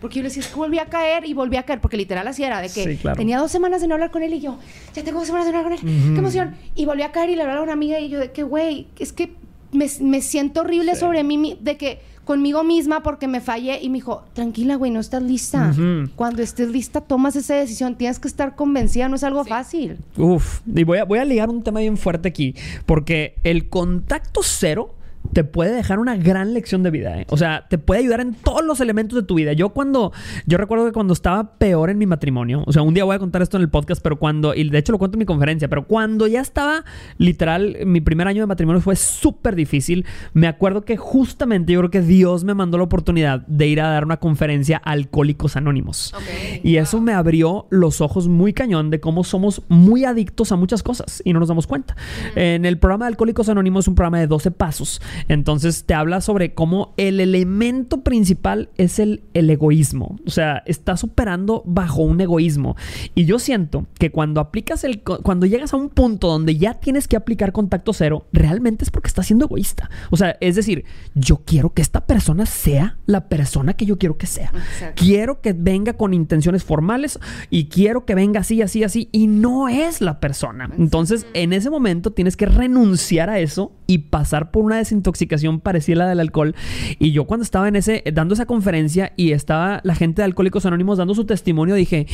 Porque 0.00 0.16
yo 0.16 0.22
le 0.22 0.28
decía, 0.30 0.42
es 0.42 0.48
que 0.48 0.54
volví 0.54 0.78
a 0.78 0.86
caer 0.86 1.26
y 1.26 1.34
volví 1.34 1.56
a 1.58 1.64
caer, 1.64 1.80
porque 1.80 1.98
literal 1.98 2.26
así 2.26 2.42
era, 2.42 2.60
de 2.62 2.68
que 2.70 2.84
Sí, 2.84 2.96
claro. 2.96 3.18
tenía 3.18 3.38
dos 3.38 3.50
semanas 3.50 3.82
de 3.82 3.88
no 3.88 3.94
hablar 3.94 4.10
con 4.10 4.22
él 4.22 4.32
y 4.32 4.40
yo, 4.40 4.58
ya 4.94 5.04
tengo 5.04 5.18
dos 5.18 5.26
semanas 5.26 5.46
de 5.46 5.52
no 5.52 5.58
hablar 5.58 5.78
con 5.78 5.88
él, 5.88 5.94
qué 6.14 6.18
emoción. 6.18 6.56
Y 6.74 6.86
volví 6.86 7.02
a 7.02 7.12
caer 7.12 7.28
y 7.28 7.36
le 7.36 7.42
hablaba 7.42 7.60
a 7.60 7.64
una 7.64 7.74
amiga 7.74 7.98
y 8.00 8.08
yo, 8.08 8.18
de 8.18 8.32
que, 8.32 8.42
güey, 8.42 8.88
es 8.98 9.12
que 9.12 9.34
me, 9.72 9.86
me 10.00 10.22
siento 10.22 10.62
horrible 10.62 10.94
Sí. 10.94 11.00
sobre 11.00 11.22
mí, 11.22 11.58
de 11.60 11.76
que 11.76 12.00
conmigo 12.24 12.62
misma 12.64 13.02
porque 13.02 13.26
me 13.28 13.40
fallé. 13.40 13.80
Y 13.82 13.88
me 13.88 13.96
dijo, 13.96 14.22
tranquila, 14.32 14.76
güey, 14.76 14.90
no 14.90 15.00
estás 15.00 15.22
lista. 15.22 15.74
Cuando 16.16 16.42
estés 16.42 16.68
lista, 16.70 17.00
tomas 17.00 17.36
esa 17.36 17.54
decisión. 17.54 17.96
Tienes 17.96 18.18
que 18.18 18.28
estar 18.28 18.56
convencida, 18.56 19.08
no 19.08 19.16
es 19.16 19.24
algo 19.24 19.44
Sí. 19.44 19.50
fácil. 19.50 19.98
Uf, 20.16 20.60
y 20.74 20.84
voy 20.84 20.98
a, 20.98 21.04
voy 21.04 21.18
a 21.18 21.24
ligar 21.24 21.48
un 21.50 21.62
tema 21.62 21.80
bien 21.80 21.96
fuerte 21.96 22.28
aquí, 22.28 22.54
porque 22.86 23.34
el 23.42 23.68
contacto 23.68 24.40
cero 24.44 24.94
te 25.32 25.44
puede 25.44 25.72
dejar 25.72 25.98
una 25.98 26.16
gran 26.16 26.54
lección 26.54 26.82
de 26.82 26.90
vida, 26.90 27.20
¿eh? 27.20 27.26
O 27.28 27.36
sea, 27.36 27.66
te 27.68 27.78
puede 27.78 28.00
ayudar 28.00 28.20
en 28.20 28.34
todos 28.34 28.64
los 28.64 28.80
elementos 28.80 29.16
de 29.16 29.22
tu 29.22 29.34
vida. 29.34 29.52
Yo 29.52 29.70
cuando, 29.70 30.12
yo 30.46 30.58
recuerdo 30.58 30.86
que 30.86 30.92
cuando 30.92 31.12
estaba 31.12 31.56
peor 31.58 31.90
en 31.90 31.98
mi 31.98 32.06
matrimonio, 32.06 32.64
o 32.66 32.72
sea, 32.72 32.82
un 32.82 32.94
día 32.94 33.04
voy 33.04 33.16
a 33.16 33.18
contar 33.18 33.42
esto 33.42 33.56
en 33.56 33.62
el 33.62 33.68
podcast, 33.68 34.02
pero 34.02 34.18
cuando, 34.18 34.54
y 34.54 34.68
de 34.68 34.78
hecho 34.78 34.92
lo 34.92 34.98
cuento 34.98 35.16
en 35.16 35.20
mi 35.20 35.26
conferencia, 35.26 35.68
pero 35.68 35.86
cuando 35.86 36.26
ya 36.26 36.40
estaba, 36.40 36.84
literal, 37.18 37.78
mi 37.86 38.00
primer 38.00 38.28
año 38.28 38.42
de 38.42 38.46
matrimonio 38.46 38.80
fue 38.80 38.96
súper 38.96 39.54
difícil, 39.54 40.04
me 40.32 40.46
acuerdo 40.46 40.84
que 40.84 40.96
justamente 40.96 41.72
yo 41.72 41.80
creo 41.80 41.90
que 41.90 42.02
Dios 42.02 42.44
me 42.44 42.54
mandó 42.54 42.78
la 42.78 42.84
oportunidad 42.84 43.46
de 43.46 43.66
ir 43.66 43.80
a 43.80 43.88
dar 43.88 44.04
una 44.04 44.18
conferencia 44.18 44.82
a 44.84 44.90
Alcohólicos 44.90 45.56
Anónimos. 45.56 46.14
Y 46.62 46.76
eso 46.76 47.00
me 47.00 47.12
abrió 47.12 47.66
los 47.70 48.00
ojos 48.00 48.28
muy 48.28 48.52
cañón 48.52 48.90
de 48.90 49.00
cómo 49.00 49.24
somos 49.24 49.62
muy 49.68 50.04
adictos 50.04 50.52
a 50.52 50.56
muchas 50.56 50.82
cosas 50.82 51.22
y 51.24 51.32
no 51.32 51.40
nos 51.40 51.48
damos 51.48 51.66
cuenta. 51.66 51.96
En 52.34 52.64
el 52.64 52.78
programa 52.78 53.04
de 53.04 53.10
Alcohólicos 53.10 53.48
Anónimos 53.48 53.84
es 53.84 53.88
un 53.88 53.94
programa 53.94 54.18
de 54.18 54.26
12 54.26 54.50
pasos. 54.50 55.00
Entonces 55.28 55.84
te 55.84 55.94
habla 55.94 56.20
sobre 56.20 56.54
cómo 56.54 56.94
el 56.96 57.20
elemento 57.20 58.02
principal 58.02 58.70
es 58.76 58.98
el, 58.98 59.22
el 59.34 59.50
egoísmo. 59.50 60.18
O 60.26 60.30
sea, 60.30 60.62
estás 60.66 61.04
operando 61.04 61.62
bajo 61.66 62.02
un 62.02 62.20
egoísmo. 62.20 62.76
Y 63.14 63.24
yo 63.24 63.38
siento 63.38 63.86
que 63.98 64.10
cuando 64.10 64.40
aplicas 64.40 64.84
el... 64.84 65.02
Cuando 65.02 65.46
llegas 65.46 65.72
a 65.72 65.76
un 65.76 65.88
punto 65.88 66.28
donde 66.28 66.56
ya 66.56 66.74
tienes 66.74 67.08
que 67.08 67.16
aplicar 67.16 67.52
contacto 67.52 67.92
cero, 67.92 68.26
realmente 68.32 68.84
es 68.84 68.90
porque 68.90 69.08
estás 69.08 69.26
siendo 69.26 69.46
egoísta. 69.46 69.90
O 70.10 70.16
sea, 70.16 70.36
es 70.40 70.56
decir, 70.56 70.84
yo 71.14 71.42
quiero 71.44 71.72
que 71.72 71.82
esta 71.82 72.06
persona 72.06 72.46
sea 72.46 72.98
la 73.06 73.28
persona 73.28 73.74
que 73.74 73.86
yo 73.86 73.98
quiero 73.98 74.16
que 74.16 74.26
sea. 74.26 74.52
Exacto. 74.54 75.02
Quiero 75.02 75.40
que 75.40 75.52
venga 75.52 75.94
con 75.94 76.14
intenciones 76.14 76.64
formales 76.64 77.18
y 77.50 77.66
quiero 77.66 78.04
que 78.04 78.14
venga 78.14 78.40
así, 78.40 78.62
así, 78.62 78.84
así. 78.84 79.08
Y 79.12 79.26
no 79.26 79.68
es 79.68 80.00
la 80.00 80.20
persona. 80.20 80.70
Entonces, 80.78 81.26
en 81.34 81.52
ese 81.52 81.70
momento 81.70 82.12
tienes 82.12 82.36
que 82.36 82.46
renunciar 82.46 83.30
a 83.30 83.38
eso 83.38 83.72
y 83.86 83.98
pasar 83.98 84.50
por 84.50 84.64
una 84.64 84.76
desintoxicación 85.00 85.60
parecida 85.60 85.96
a 85.96 85.98
la 86.04 86.08
del 86.08 86.20
alcohol. 86.20 86.54
Y 86.98 87.12
yo 87.12 87.24
cuando 87.24 87.42
estaba 87.44 87.68
en 87.68 87.76
ese, 87.76 88.02
dando 88.12 88.34
esa 88.34 88.46
conferencia 88.46 89.12
y 89.16 89.32
estaba 89.32 89.80
la 89.84 89.94
gente 89.94 90.22
de 90.22 90.26
Alcohólicos 90.26 90.66
Anónimos 90.66 90.98
dando 90.98 91.14
su 91.14 91.24
testimonio, 91.24 91.74
dije, 91.74 92.06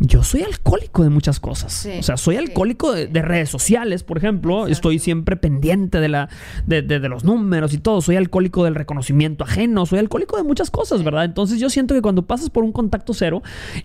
yo 0.00 0.22
soy 0.24 0.42
alcohólico 0.42 1.02
de 1.04 1.10
muchas 1.10 1.40
cosas. 1.40 1.72
Sí, 1.72 1.90
o 1.98 2.02
sea, 2.02 2.16
soy 2.16 2.36
sí. 2.36 2.42
alcohólico 2.42 2.92
de, 2.92 3.06
de 3.06 3.22
redes 3.22 3.48
sociales, 3.48 4.02
por 4.02 4.18
ejemplo. 4.18 4.52
Exacto. 4.66 4.72
Estoy 4.72 4.98
siempre 4.98 5.36
pendiente 5.36 6.00
de, 6.00 6.08
la, 6.08 6.28
de, 6.66 6.82
de- 6.82 7.00
de 7.00 7.08
los 7.08 7.24
números 7.24 7.72
y 7.74 7.78
todo. 7.78 8.00
Soy 8.00 8.16
alcohólico 8.16 8.64
del 8.64 8.74
reconocimiento 8.74 9.44
ajeno. 9.44 9.86
Soy 9.86 9.98
alcohólico 9.98 10.36
de 10.36 10.42
muchas 10.42 10.70
cosas, 10.70 11.02
¿verdad? 11.04 11.24
Entonces 11.24 11.58
yo 11.60 11.70
siento 11.70 11.94
que 11.94 12.02
cuando 12.02 12.26
pasas 12.26 12.50
por 12.50 12.64
un 12.64 12.72
contacto 12.72 13.14
cero 13.14 13.42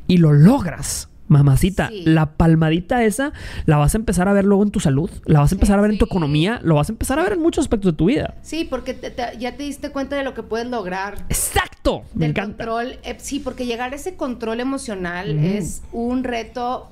y 0.07 0.17
lo 0.17 0.33
logras, 0.33 1.09
mamacita, 1.27 1.89
Sí. 1.89 2.03
la 2.05 2.31
palmadita 2.37 3.03
esa 3.03 3.33
la 3.65 3.77
vas 3.77 3.93
a 3.95 3.97
empezar 3.97 4.27
a 4.27 4.33
ver 4.33 4.45
luego 4.45 4.63
en 4.63 4.71
tu 4.71 4.79
salud, 4.79 5.09
la 5.25 5.39
vas 5.39 5.51
a 5.51 5.55
empezar 5.55 5.77
a 5.77 5.81
ver 5.81 5.91
en 5.91 5.97
tu 5.97 6.05
economía, 6.05 6.59
lo 6.63 6.75
vas 6.75 6.89
a 6.89 6.91
empezar 6.93 7.19
a 7.19 7.23
ver 7.23 7.33
en 7.33 7.41
muchos 7.41 7.63
aspectos 7.65 7.93
de 7.93 7.97
tu 7.97 8.05
vida. 8.05 8.35
Sí, 8.41 8.65
porque 8.69 8.93
te- 8.93 9.11
te- 9.11 9.37
ya 9.39 9.55
te 9.57 9.63
diste 9.63 9.89
cuenta 9.91 10.15
de 10.15 10.23
lo 10.23 10.33
que 10.33 10.43
puedes 10.43 10.67
lograr. 10.67 11.25
Exacto. 11.29 12.03
Me 12.13 12.21
del 12.21 12.29
encanta. 12.31 12.65
control. 12.65 12.99
eh, 13.03 13.15
sí, 13.19 13.39
porque 13.39 13.65
llegar 13.65 13.93
a 13.93 13.95
ese 13.95 14.15
control 14.15 14.59
emocional 14.59 15.37
es 15.39 15.81
un 15.91 16.23
reto 16.23 16.89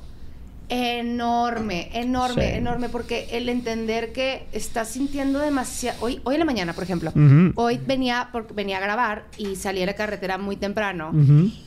enorme, 0.69 1.89
enorme, 1.93 2.51
Sí. 2.51 2.57
enorme, 2.57 2.89
porque 2.89 3.27
el 3.31 3.49
entender 3.49 4.11
que 4.13 4.47
estás 4.51 4.89
sintiendo 4.89 5.39
demasiado. 5.39 5.97
Hoy, 6.01 6.21
hoy 6.23 6.35
en 6.35 6.39
la 6.39 6.45
mañana, 6.45 6.73
por 6.73 6.83
ejemplo, 6.83 7.11
hoy 7.55 7.79
venía, 7.85 8.29
porque 8.31 8.53
venía 8.53 8.77
a 8.77 8.81
grabar 8.81 9.25
y 9.37 9.55
salí 9.55 9.81
a 9.83 9.85
la 9.85 9.93
carretera 9.95 10.37
muy 10.37 10.55
temprano. 10.57 11.11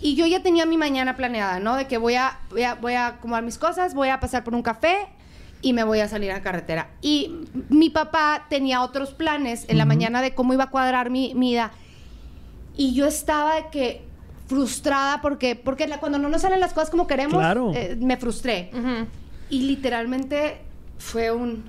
Y 0.00 0.14
yo 0.16 0.26
ya 0.26 0.42
tenía 0.42 0.66
mi 0.66 0.76
mañana 0.76 1.16
planeada, 1.16 1.60
¿no? 1.60 1.76
De 1.76 1.86
que 1.86 1.98
voy 1.98 2.14
a, 2.14 2.38
voy 2.50 2.62
a, 2.62 2.74
voy 2.74 2.94
a 2.94 3.06
acomodar 3.08 3.42
mis 3.44 3.58
cosas, 3.58 3.94
voy 3.94 4.08
a 4.08 4.20
pasar 4.20 4.44
por 4.44 4.54
un 4.54 4.62
café 4.62 4.96
y 5.62 5.72
me 5.72 5.84
voy 5.84 6.00
a 6.00 6.08
salir 6.08 6.30
a 6.30 6.34
la 6.34 6.42
carretera. 6.42 6.88
Y 7.02 7.34
mi 7.68 7.90
papá 7.90 8.46
tenía 8.48 8.82
otros 8.82 9.10
planes 9.10 9.64
en 9.68 9.78
la 9.78 9.84
mañana 9.84 10.22
de 10.22 10.34
cómo 10.34 10.52
iba 10.54 10.64
a 10.64 10.70
cuadrar 10.70 11.10
mi, 11.10 11.34
mi 11.34 11.52
ida. 11.52 11.72
Y 12.76 12.94
yo 12.94 13.06
estaba 13.06 13.56
de 13.56 13.64
que 13.72 14.07
frustrada 14.48 15.20
porque, 15.20 15.54
porque 15.54 15.86
la- 15.86 16.00
cuando 16.00 16.18
no 16.18 16.28
nos 16.28 16.42
salen 16.42 16.58
las 16.58 16.72
cosas 16.72 16.90
como 16.90 17.06
queremos, 17.06 17.34
Claro. 17.38 17.72
eh, 17.74 17.96
me 18.00 18.16
frustré. 18.16 18.70
Y 19.50 19.60
literalmente 19.62 20.58
fue 20.98 21.30
un... 21.30 21.64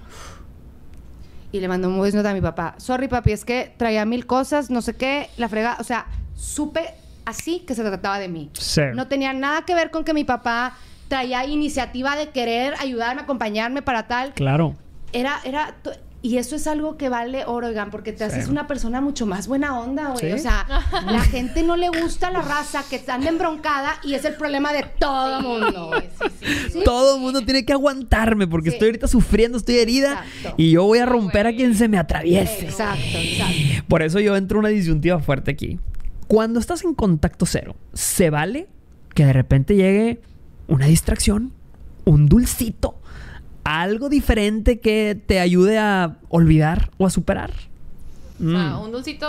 Y 1.51 1.59
le 1.59 1.67
mandó 1.67 1.87
un 1.89 1.97
voice 1.97 2.15
note 2.15 2.29
a 2.29 2.33
mi 2.33 2.41
papá. 2.41 2.75
Sorry, 2.77 3.07
papi, 3.07 3.31
es 3.31 3.43
que 3.43 3.73
traía 3.77 4.05
mil 4.05 4.25
cosas, 4.25 4.69
no 4.69 4.81
sé 4.81 4.95
qué, 4.95 5.29
la 5.37 5.49
frega. 5.49 5.77
O 5.79 5.83
sea, 5.83 6.05
supe 6.35 6.91
así 7.25 7.59
que 7.61 7.73
se 7.75 7.83
trataba 7.83 8.19
de 8.19 8.27
mí. 8.27 8.49
Sí. 8.53 8.81
No 8.93 9.07
tenía 9.07 9.33
nada 9.33 9.63
que 9.63 9.73
ver 9.75 9.89
con 9.91 10.03
que 10.03 10.13
mi 10.13 10.23
papá 10.23 10.77
traía 11.07 11.45
iniciativa 11.45 12.15
de 12.15 12.29
querer 12.29 12.75
ayudarme, 12.79 13.23
acompañarme 13.23 13.81
para 13.81 14.07
tal. 14.07 14.33
Claro. 14.35 14.75
Era, 15.11 15.39
era... 15.43 15.75
Y 16.21 16.37
eso 16.37 16.57
es 16.57 16.67
algo 16.67 16.97
que 16.97 17.07
vale 17.07 17.45
oro, 17.45 17.69
porque 17.91 18.11
te 18.11 18.17
Sí. 18.17 18.23
haces 18.35 18.49
una 18.49 18.67
persona 18.67 18.99
mucho 18.99 19.25
más 19.25 19.47
buena 19.47 19.79
onda, 19.79 20.09
güey. 20.09 20.19
Sí. 20.19 20.31
O 20.33 20.37
sea, 20.37 20.65
la 21.05 21.21
gente 21.21 21.63
no 21.63 21.77
le 21.77 21.87
gusta 21.87 22.29
la 22.29 22.41
raza 22.41 22.83
que 22.89 23.01
anda 23.09 23.29
embroncada 23.29 23.95
y 24.03 24.15
es 24.15 24.25
el 24.25 24.35
problema 24.35 24.73
de 24.73 24.83
todo 24.99 25.37
el 25.39 25.43
mundo, 25.45 25.87
güey. 25.87 26.01
Sí, 26.01 26.25
sí, 26.39 26.45
sí. 26.45 26.69
Sí. 26.73 26.79
Todo 26.85 27.15
el 27.15 27.21
mundo 27.21 27.41
tiene 27.45 27.63
que 27.63 27.71
aguantarme 27.71 28.47
porque 28.47 28.69
Sí. 28.71 28.75
estoy 28.75 28.89
ahorita 28.89 29.07
sufriendo, 29.07 29.57
estoy 29.57 29.77
herida 29.79 30.25
Exacto. 30.35 30.55
y 30.57 30.71
yo 30.71 30.83
voy 30.83 30.99
a 30.99 31.05
romper 31.05 31.47
a 31.47 31.53
quien 31.55 31.73
se 31.75 31.87
me 31.87 31.97
atraviese. 31.97 32.65
Exacto, 32.65 32.99
exacto. 33.17 33.85
Por 33.87 34.01
eso 34.01 34.19
yo 34.19 34.35
entro 34.35 34.57
en 34.57 34.59
una 34.59 34.69
disyuntiva 34.69 35.19
fuerte 35.19 35.51
aquí. 35.51 35.79
Cuando 36.27 36.59
estás 36.59 36.83
en 36.83 36.93
contacto 36.95 37.45
cero, 37.45 37.75
¿se 37.93 38.29
vale 38.29 38.67
que 39.15 39.25
de 39.25 39.33
repente 39.33 39.75
llegue 39.75 40.21
una 40.67 40.85
distracción, 40.85 41.53
un 42.05 42.27
dulcito, 42.27 42.99
algo 43.81 44.09
diferente 44.09 44.79
que 44.79 45.19
te 45.25 45.39
ayude 45.39 45.77
a 45.77 46.17
olvidar 46.29 46.89
o 46.97 47.05
a 47.05 47.09
superar? 47.09 47.51
O 48.43 48.49
sea, 48.49 48.59
Mm. 48.77 48.81
un 48.81 48.91
dulcito. 48.91 49.27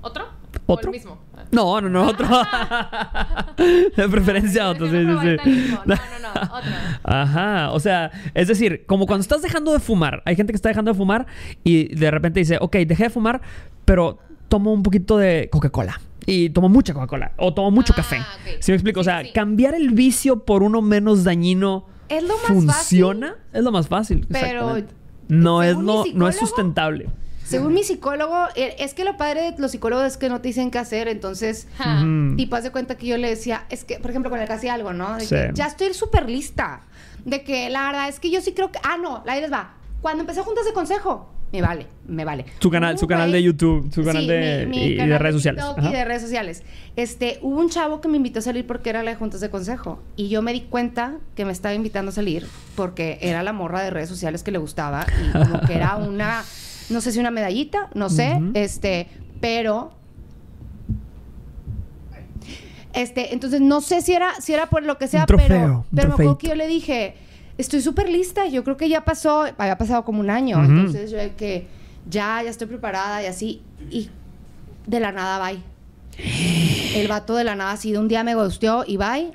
¿Otro? 0.00 0.24
¿Otro? 0.66 0.90
¿O 0.90 0.92
el 0.94 0.98
mismo? 0.98 1.18
No, 1.50 1.80
no, 1.80 1.88
no, 1.88 2.06
otro. 2.08 2.26
de 3.96 4.08
preferencia 4.08 4.68
otro, 4.70 4.86
sí, 4.90 4.96
no 4.98 5.20
sí, 5.22 5.36
sí. 5.44 5.74
No, 5.86 5.94
no, 5.94 5.94
no, 5.94 6.42
otro. 6.56 6.70
Ajá, 7.04 7.70
o 7.72 7.80
sea, 7.80 8.10
es 8.34 8.48
decir, 8.48 8.84
como 8.86 9.06
cuando 9.06 9.22
estás 9.22 9.42
dejando 9.42 9.72
de 9.72 9.78
fumar, 9.80 10.22
hay 10.24 10.36
gente 10.36 10.52
que 10.52 10.56
está 10.56 10.68
dejando 10.68 10.92
de 10.92 10.96
fumar 10.96 11.26
y 11.64 11.94
de 11.94 12.10
repente 12.10 12.40
dice, 12.40 12.58
ok, 12.60 12.76
dejé 12.86 13.04
de 13.04 13.10
fumar, 13.10 13.40
pero 13.84 14.18
tomo 14.48 14.72
un 14.72 14.82
poquito 14.82 15.18
de 15.18 15.48
Coca-Cola. 15.50 16.00
Y 16.24 16.50
tomo 16.50 16.68
mucha 16.68 16.94
Coca-Cola. 16.94 17.32
O 17.36 17.52
tomo 17.52 17.70
mucho 17.70 17.92
Ah, 17.94 17.96
café. 17.96 18.18
ok. 18.18 18.56
¿Sí 18.60 18.70
me 18.72 18.76
explico? 18.76 19.00
o 19.00 19.04
sea, 19.04 19.22
sí. 19.22 19.32
cambiar 19.32 19.74
el 19.74 19.90
vicio 19.90 20.44
por 20.44 20.62
uno 20.62 20.80
menos 20.80 21.24
dañino 21.24 21.86
Es 22.16 22.22
lo 22.22 22.36
más 22.36 22.46
funciona. 22.46 23.36
Es 23.52 23.62
lo 23.62 23.72
más 23.72 23.88
fácil. 23.88 24.26
Pero. 24.30 24.76
No 25.28 25.62
es, 25.62 25.76
mi 25.76 25.84
no, 25.84 26.04
no 26.14 26.28
es 26.28 26.36
sustentable. 26.36 27.08
Según 27.44 27.74
mi 27.74 27.84
psicólogo, 27.84 28.46
eh, 28.54 28.76
es 28.78 28.94
que 28.94 29.04
lo 29.04 29.16
padre 29.16 29.52
de 29.52 29.58
los 29.58 29.72
psicólogos 29.72 30.06
es 30.06 30.16
que 30.16 30.28
no 30.28 30.40
te 30.40 30.48
dicen 30.48 30.70
qué 30.70 30.78
hacer, 30.78 31.08
entonces... 31.08 31.68
Ja. 31.76 32.02
Haz 32.52 32.64
de 32.64 32.70
cuenta 32.72 32.96
que 32.96 33.06
yo 33.06 33.18
le 33.18 33.28
decía, 33.28 33.66
es 33.68 33.84
que, 33.84 33.98
por 33.98 34.10
ejemplo, 34.10 34.30
con 34.30 34.40
él 34.40 34.50
hacía 34.50 34.74
algo, 34.74 34.92
¿no? 34.92 35.16
De 35.16 35.20
Sí. 35.20 35.34
que, 35.34 35.50
ya 35.52 35.66
estoy 35.66 35.92
súper 35.92 36.30
lista. 36.30 36.82
De 37.24 37.44
que 37.44 37.68
la 37.70 37.86
verdad 37.86 38.08
es 38.08 38.20
que 38.20 38.30
yo 38.30 38.40
sí 38.40 38.52
creo 38.52 38.72
que. 38.72 38.78
Ah, 38.82 38.96
no, 38.96 39.22
ahí 39.26 39.40
les 39.40 39.52
va. 39.52 39.74
Cuando 40.00 40.22
empecé 40.22 40.40
juntas 40.42 40.64
de 40.64 40.72
consejo, 40.72 41.32
me 41.52 41.60
vale, 41.60 41.86
me 42.08 42.24
vale. 42.24 42.46
Su 42.60 42.70
canal, 42.70 42.98
su 42.98 43.06
canal 43.06 43.30
de 43.30 43.42
YouTube, 43.42 43.92
su 43.92 44.02
canal 44.02 44.22
Sí, 44.22 44.28
de, 44.28 44.66
mi- 44.66 44.76
mi 44.78 44.86
y, 44.86 44.96
canal 44.96 45.10
de 45.10 45.18
redes 45.18 45.34
sociales. 45.36 45.64
Y 45.82 45.88
de 45.92 46.04
redes 46.04 46.22
sociales. 46.22 46.62
Este, 46.96 47.38
hubo 47.42 47.60
un 47.60 47.68
chavo 47.68 48.00
que 48.00 48.08
me 48.08 48.16
invitó 48.16 48.38
a 48.38 48.42
salir 48.42 48.66
porque 48.66 48.88
era 48.90 49.02
la 49.02 49.10
de 49.10 49.16
juntas 49.16 49.40
de 49.40 49.50
consejo. 49.50 50.00
Y 50.16 50.28
yo 50.30 50.40
me 50.40 50.52
di 50.54 50.62
cuenta 50.62 51.18
que 51.34 51.44
me 51.44 51.52
estaba 51.52 51.74
invitando 51.74 52.08
a 52.10 52.12
salir 52.14 52.46
porque 52.74 53.18
era 53.20 53.42
la 53.42 53.52
morra 53.52 53.82
de 53.82 53.90
redes 53.90 54.08
sociales 54.08 54.42
que 54.42 54.50
le 54.50 54.58
gustaba. 54.58 55.04
Y 55.28 55.30
como 55.32 55.60
que 55.60 55.74
era 55.74 55.96
una, 55.98 56.42
no 56.88 57.00
sé 57.02 57.12
si 57.12 57.18
una 57.20 57.30
medallita, 57.30 57.90
no 57.94 58.08
sé. 58.08 58.40
Este, 58.54 59.08
pero. 59.42 59.92
Este, 62.94 63.32
entonces 63.32 63.60
no 63.60 63.80
sé 63.80 64.02
si 64.02 64.12
era, 64.12 64.34
si 64.40 64.52
era 64.52 64.66
por 64.66 64.84
lo 64.84 64.98
que 64.98 65.06
sea, 65.08 65.24
pero, 65.26 65.38
pero 65.94 66.08
me 66.08 66.12
acuerdo 66.14 66.38
que 66.38 66.48
yo 66.48 66.54
le 66.54 66.66
dije, 66.66 67.14
estoy 67.58 67.80
súper 67.80 68.08
lista, 68.08 68.46
yo 68.46 68.64
creo 68.64 68.76
que 68.76 68.88
ya 68.88 69.04
pasó, 69.04 69.44
había 69.58 69.78
pasado 69.78 70.04
como 70.04 70.20
un 70.20 70.30
año, 70.30 70.62
entonces 70.64 71.10
yo 71.10 71.18
de 71.18 71.34
que 71.34 71.66
ya, 72.08 72.42
ya 72.42 72.50
estoy 72.50 72.66
preparada 72.66 73.22
y 73.22 73.26
así, 73.26 73.62
y 73.90 74.10
de 74.86 75.00
la 75.00 75.12
nada, 75.12 75.44
bye. 75.44 75.60
El 76.94 77.08
vato 77.08 77.36
de 77.36 77.44
la 77.44 77.54
nada 77.54 77.72
así 77.72 77.92
de 77.92 77.98
un 77.98 78.08
día 78.08 78.24
me 78.24 78.34
gusteó 78.34 78.84
y 78.86 78.96
bye, 78.96 79.32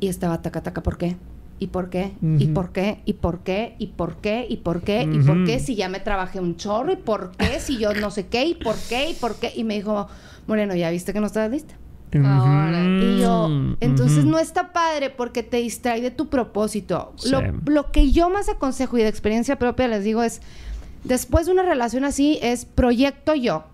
y 0.00 0.08
estaba 0.08 0.42
taca 0.42 0.62
taca, 0.62 0.82
¿por 0.82 0.98
qué? 0.98 1.16
¿Y 1.58 1.68
por 1.68 1.88
qué? 1.88 2.12
¿Y 2.20 2.44
Ujú. 2.46 2.54
por 2.54 2.72
qué? 2.72 3.00
¿Y 3.04 3.12
por 3.14 3.38
qué? 3.40 3.76
¿Y 3.78 3.86
por 3.86 4.16
qué? 4.16 4.46
¿Y 4.48 4.56
por 4.56 4.82
qué? 4.82 5.08
¿Y 5.10 5.20
por 5.20 5.44
qué? 5.44 5.60
Si 5.60 5.76
ya 5.76 5.88
me 5.88 6.00
trabajé 6.00 6.40
un 6.40 6.56
chorro, 6.56 6.92
¿y 6.92 6.96
por 6.96 7.30
qué? 7.36 7.60
Si 7.60 7.78
yo 7.78 7.94
no 7.94 8.10
sé 8.10 8.26
qué, 8.26 8.44
¿y 8.44 8.54
por 8.54 8.76
qué? 8.88 9.10
¿Y 9.10 9.14
por 9.14 9.36
qué? 9.36 9.52
Y 9.54 9.62
me 9.64 9.74
dijo, 9.74 10.08
Moreno, 10.46 10.74
¿ya 10.74 10.90
viste 10.90 11.12
que 11.12 11.20
no 11.20 11.26
estabas 11.26 11.50
lista? 11.50 11.74
Ahora. 12.22 12.84
Y 12.84 13.20
yo, 13.20 13.48
entonces 13.80 14.24
no 14.24 14.38
está 14.38 14.72
padre 14.72 15.10
porque 15.10 15.42
te 15.42 15.58
distrae 15.58 16.00
de 16.00 16.10
tu 16.10 16.28
propósito. 16.28 17.12
Lo, 17.30 17.40
Sí. 17.40 17.46
lo 17.66 17.90
que 17.92 18.12
yo 18.12 18.30
más 18.30 18.48
aconsejo 18.48 18.98
y 18.98 19.02
de 19.02 19.08
experiencia 19.08 19.58
propia 19.58 19.88
les 19.88 20.04
digo 20.04 20.22
es, 20.22 20.40
después 21.04 21.46
de 21.46 21.52
una 21.52 21.62
relación 21.62 22.04
así, 22.04 22.38
es 22.42 22.64
proyecto 22.64 23.34
yo. 23.34 23.64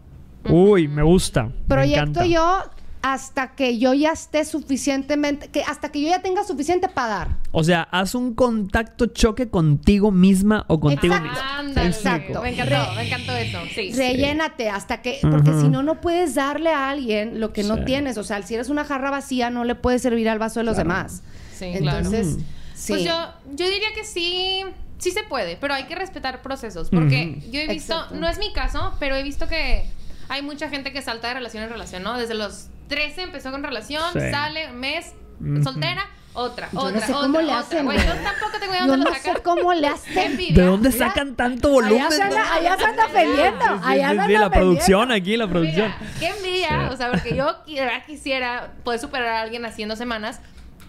Uy, 0.48 0.88
me 0.88 1.03
gusta. 1.03 1.50
Proyecto 1.68 2.24
yo 2.24 2.62
hasta 3.03 3.55
que 3.55 3.79
yo 3.79 3.95
ya 3.95 4.13
esté 4.13 4.45
suficientemente, 4.45 5.49
que 5.49 5.63
hasta 5.63 5.91
que 5.91 6.03
yo 6.03 6.09
ya 6.09 6.21
tenga 6.23 6.45
suficiente 6.45 6.89
para 6.89 7.09
dar. 7.09 7.29
O 7.53 7.65
sea, 7.65 7.83
haz 7.91 8.15
un 8.15 8.35
contacto 8.35 9.07
choque 9.07 9.49
contigo 9.49 10.11
misma 10.11 10.65
o 10.69 10.81
contigo 10.81 11.15
Exacto. 11.15 11.33
mismo. 11.33 11.51
Ándale. 11.59 11.89
Exacto. 11.89 12.43
Me 12.43 12.49
encantó, 12.51 12.95
me 12.95 13.07
encantó 13.07 13.33
eso. 13.37 13.59
Sí. 13.75 13.93
Rellénate 13.93 14.69
hasta 14.69 15.01
que, 15.03 15.19
porque 15.23 15.53
si 15.61 15.69
no, 15.69 15.83
no 15.83 16.01
puedes 16.01 16.35
darle 16.35 16.71
a 16.71 16.91
alguien 16.91 17.41
lo 17.41 17.53
que 17.53 17.63
no 17.63 17.77
Sí. 17.79 17.85
tienes. 17.87 18.19
O 18.19 18.25
sea, 18.25 18.43
si 18.43 18.55
eres 18.55 18.69
una 18.69 18.85
jarra 18.85 19.11
vacía, 19.11 19.51
no 19.51 19.65
le 19.65 19.75
puedes 19.75 20.03
servir 20.03 20.29
al 20.29 20.39
vaso 20.39 20.61
de 20.61 20.65
los 20.65 20.77
demás. 20.77 21.23
Sí. 21.57 21.67
Entonces, 21.67 22.37
Mm. 22.37 22.41
sí. 22.75 22.93
Pues 22.93 23.05
yo, 23.05 23.15
yo 23.55 23.65
diría 23.71 23.89
que 23.95 24.05
sí, 24.05 24.63
sí 24.99 25.11
se 25.11 25.23
puede, 25.23 25.57
pero 25.57 25.73
hay 25.75 25.85
que 25.85 25.95
respetar 25.95 26.43
procesos. 26.43 26.91
Porque 26.91 27.41
yo 27.51 27.61
he 27.61 27.67
visto, 27.67 27.95
Exacto. 27.95 28.17
no 28.17 28.29
es 28.29 28.39
mi 28.39 28.53
caso, 28.53 28.95
pero 29.01 29.15
he 29.17 29.23
visto 29.23 29.49
que 29.49 29.87
hay 30.29 30.43
mucha 30.43 30.69
gente 30.69 30.93
que 30.93 31.01
salta 31.03 31.29
de 31.29 31.35
relación 31.35 31.63
en 31.65 31.71
relación, 31.71 32.03
¿no? 32.03 32.19
Desde 32.19 32.35
los 32.35 32.69
13 32.90 33.22
empezó 33.22 33.50
con 33.50 33.62
relación, 33.62 34.03
Sí. 34.12 34.20
sale, 34.31 34.70
mes, 34.72 35.14
Ujú. 35.40 35.62
soltera, 35.62 36.07
otra, 36.35 36.68
Yo 36.72 36.79
no 36.79 36.85
otra, 36.85 37.00
sé 37.07 37.12
otra, 37.12 37.22
cómo 37.26 37.38
le 37.40 37.44
otra. 37.46 37.59
hacen, 37.61 37.85
Güey, 37.87 37.96
güey. 37.96 38.09
yo 38.09 38.14
tampoco 38.22 38.59
tengo 38.61 38.72
idea 38.72 38.81
Yo 38.85 38.87
dónde 38.88 39.05
no 39.05 39.11
lo 39.11 39.16
sé 39.16 39.22
sacan. 39.22 39.42
cómo 39.42 39.72
le 39.72 39.81
Qué 39.81 39.87
hacen. 39.88 40.18
envidia. 40.18 40.55
¿De 40.55 40.62
dónde 40.70 40.88
Mira, 40.90 41.07
sacan 41.09 41.35
tanto 41.37 41.68
volumen? 41.70 42.03
Allá 42.03 42.11
se 42.11 42.22
anda, 42.22 42.55
allá 42.55 42.76
se 42.76 42.85
anda 42.85 43.07
ofendiendo. 43.07 43.64
Sí, 43.64 43.72
sí, 43.72 43.81
Allá 43.85 44.11
sí, 44.11 44.16
se 44.16 44.22
sí, 44.26 44.35
anda 44.35 44.40
la 44.40 44.50
producción 44.50 45.12
aquí, 45.12 45.37
la 45.37 45.48
producción. 45.48 45.94
Mira, 46.00 46.12
qué 46.20 46.26
envidia, 46.29 46.68
Sí. 46.68 46.94
o 46.94 46.96
sea, 46.96 47.11
porque 47.11 47.35
yo 47.35 47.64
quisiera, 47.64 48.05
quisiera 48.05 48.72
poder 48.85 49.00
superar 49.00 49.29
a 49.29 49.40
alguien 49.40 49.64
así 49.64 49.83
en 49.83 49.88
dos 49.88 49.98
semanas. 49.98 50.40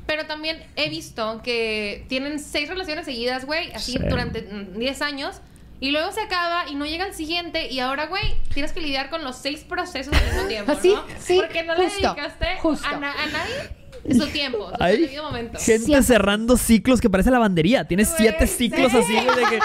Pero 0.07 0.25
también 0.25 0.61
he 0.75 0.89
visto 0.89 1.41
que 1.43 2.05
tienen 2.09 2.39
seis 2.39 2.67
relaciones 2.67 3.05
seguidas, 3.05 3.45
güey, 3.45 3.71
así 3.71 3.93
Sí. 3.93 3.99
durante 4.09 4.41
mm, 4.41 4.77
10 4.77 5.01
años. 5.01 5.39
Y 5.81 5.91
luego 5.91 6.11
se 6.13 6.21
acaba 6.21 6.69
y 6.69 6.75
no 6.75 6.85
llega 6.85 7.05
el 7.07 7.13
siguiente. 7.13 7.69
Y 7.69 7.79
ahora, 7.79 8.05
güey, 8.05 8.35
tienes 8.53 8.71
que 8.71 8.79
lidiar 8.79 9.09
con 9.09 9.23
los 9.25 9.35
seis 9.35 9.65
procesos 9.67 10.13
al 10.13 10.23
mismo 10.25 10.47
tiempo, 10.47 10.71
Así, 10.71 10.93
¿no? 10.93 11.03
sí, 11.19 11.35
Porque 11.41 11.63
no 11.63 11.73
justo, 11.75 11.99
le 11.99 12.05
dedicaste 12.05 12.45
justo. 12.61 12.87
A, 12.87 12.97
na- 12.99 13.11
a 13.11 13.25
nadie 13.25 14.15
su 14.17 14.27
tiempo, 14.27 14.69
su 14.77 14.83
Hay 14.83 15.17
momento. 15.21 15.57
gente 15.59 15.79
Siempre. 15.85 16.03
cerrando 16.03 16.55
ciclos 16.57 17.01
que 17.01 17.09
parece 17.09 17.29
lavandería. 17.31 17.85
Tienes 17.87 18.09
Güey, 18.09 18.19
siete 18.21 18.47
ciclos 18.47 18.91
sí. 18.91 18.97
así 18.99 19.13
de 19.15 19.21
que. 19.49 19.59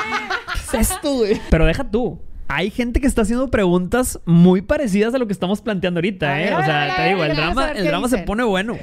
¿Qué 0.71 0.77
es 0.79 0.91
esto, 0.91 1.13
güey? 1.15 1.41
Pero 1.51 1.65
deja 1.67 1.85
tú. 1.91 2.19
Hay 2.49 2.71
gente 2.71 3.01
que 3.01 3.07
está 3.09 3.23
haciendo 3.23 3.49
preguntas 3.51 4.21
muy 4.25 4.63
parecidas 4.63 5.13
a 5.15 5.19
lo 5.19 5.27
que 5.27 5.33
estamos 5.33 5.61
planteando 5.61 5.99
ahorita, 5.99 6.41
¿eh? 6.43 6.55
o 6.55 6.65
sea, 6.65 6.95
te 6.97 7.09
digo, 7.09 7.25
el 7.25 7.35
drama, 7.35 7.73
el 7.73 7.85
drama 7.87 8.09
se 8.09 8.19
pone 8.19 8.45
bueno. 8.45 8.79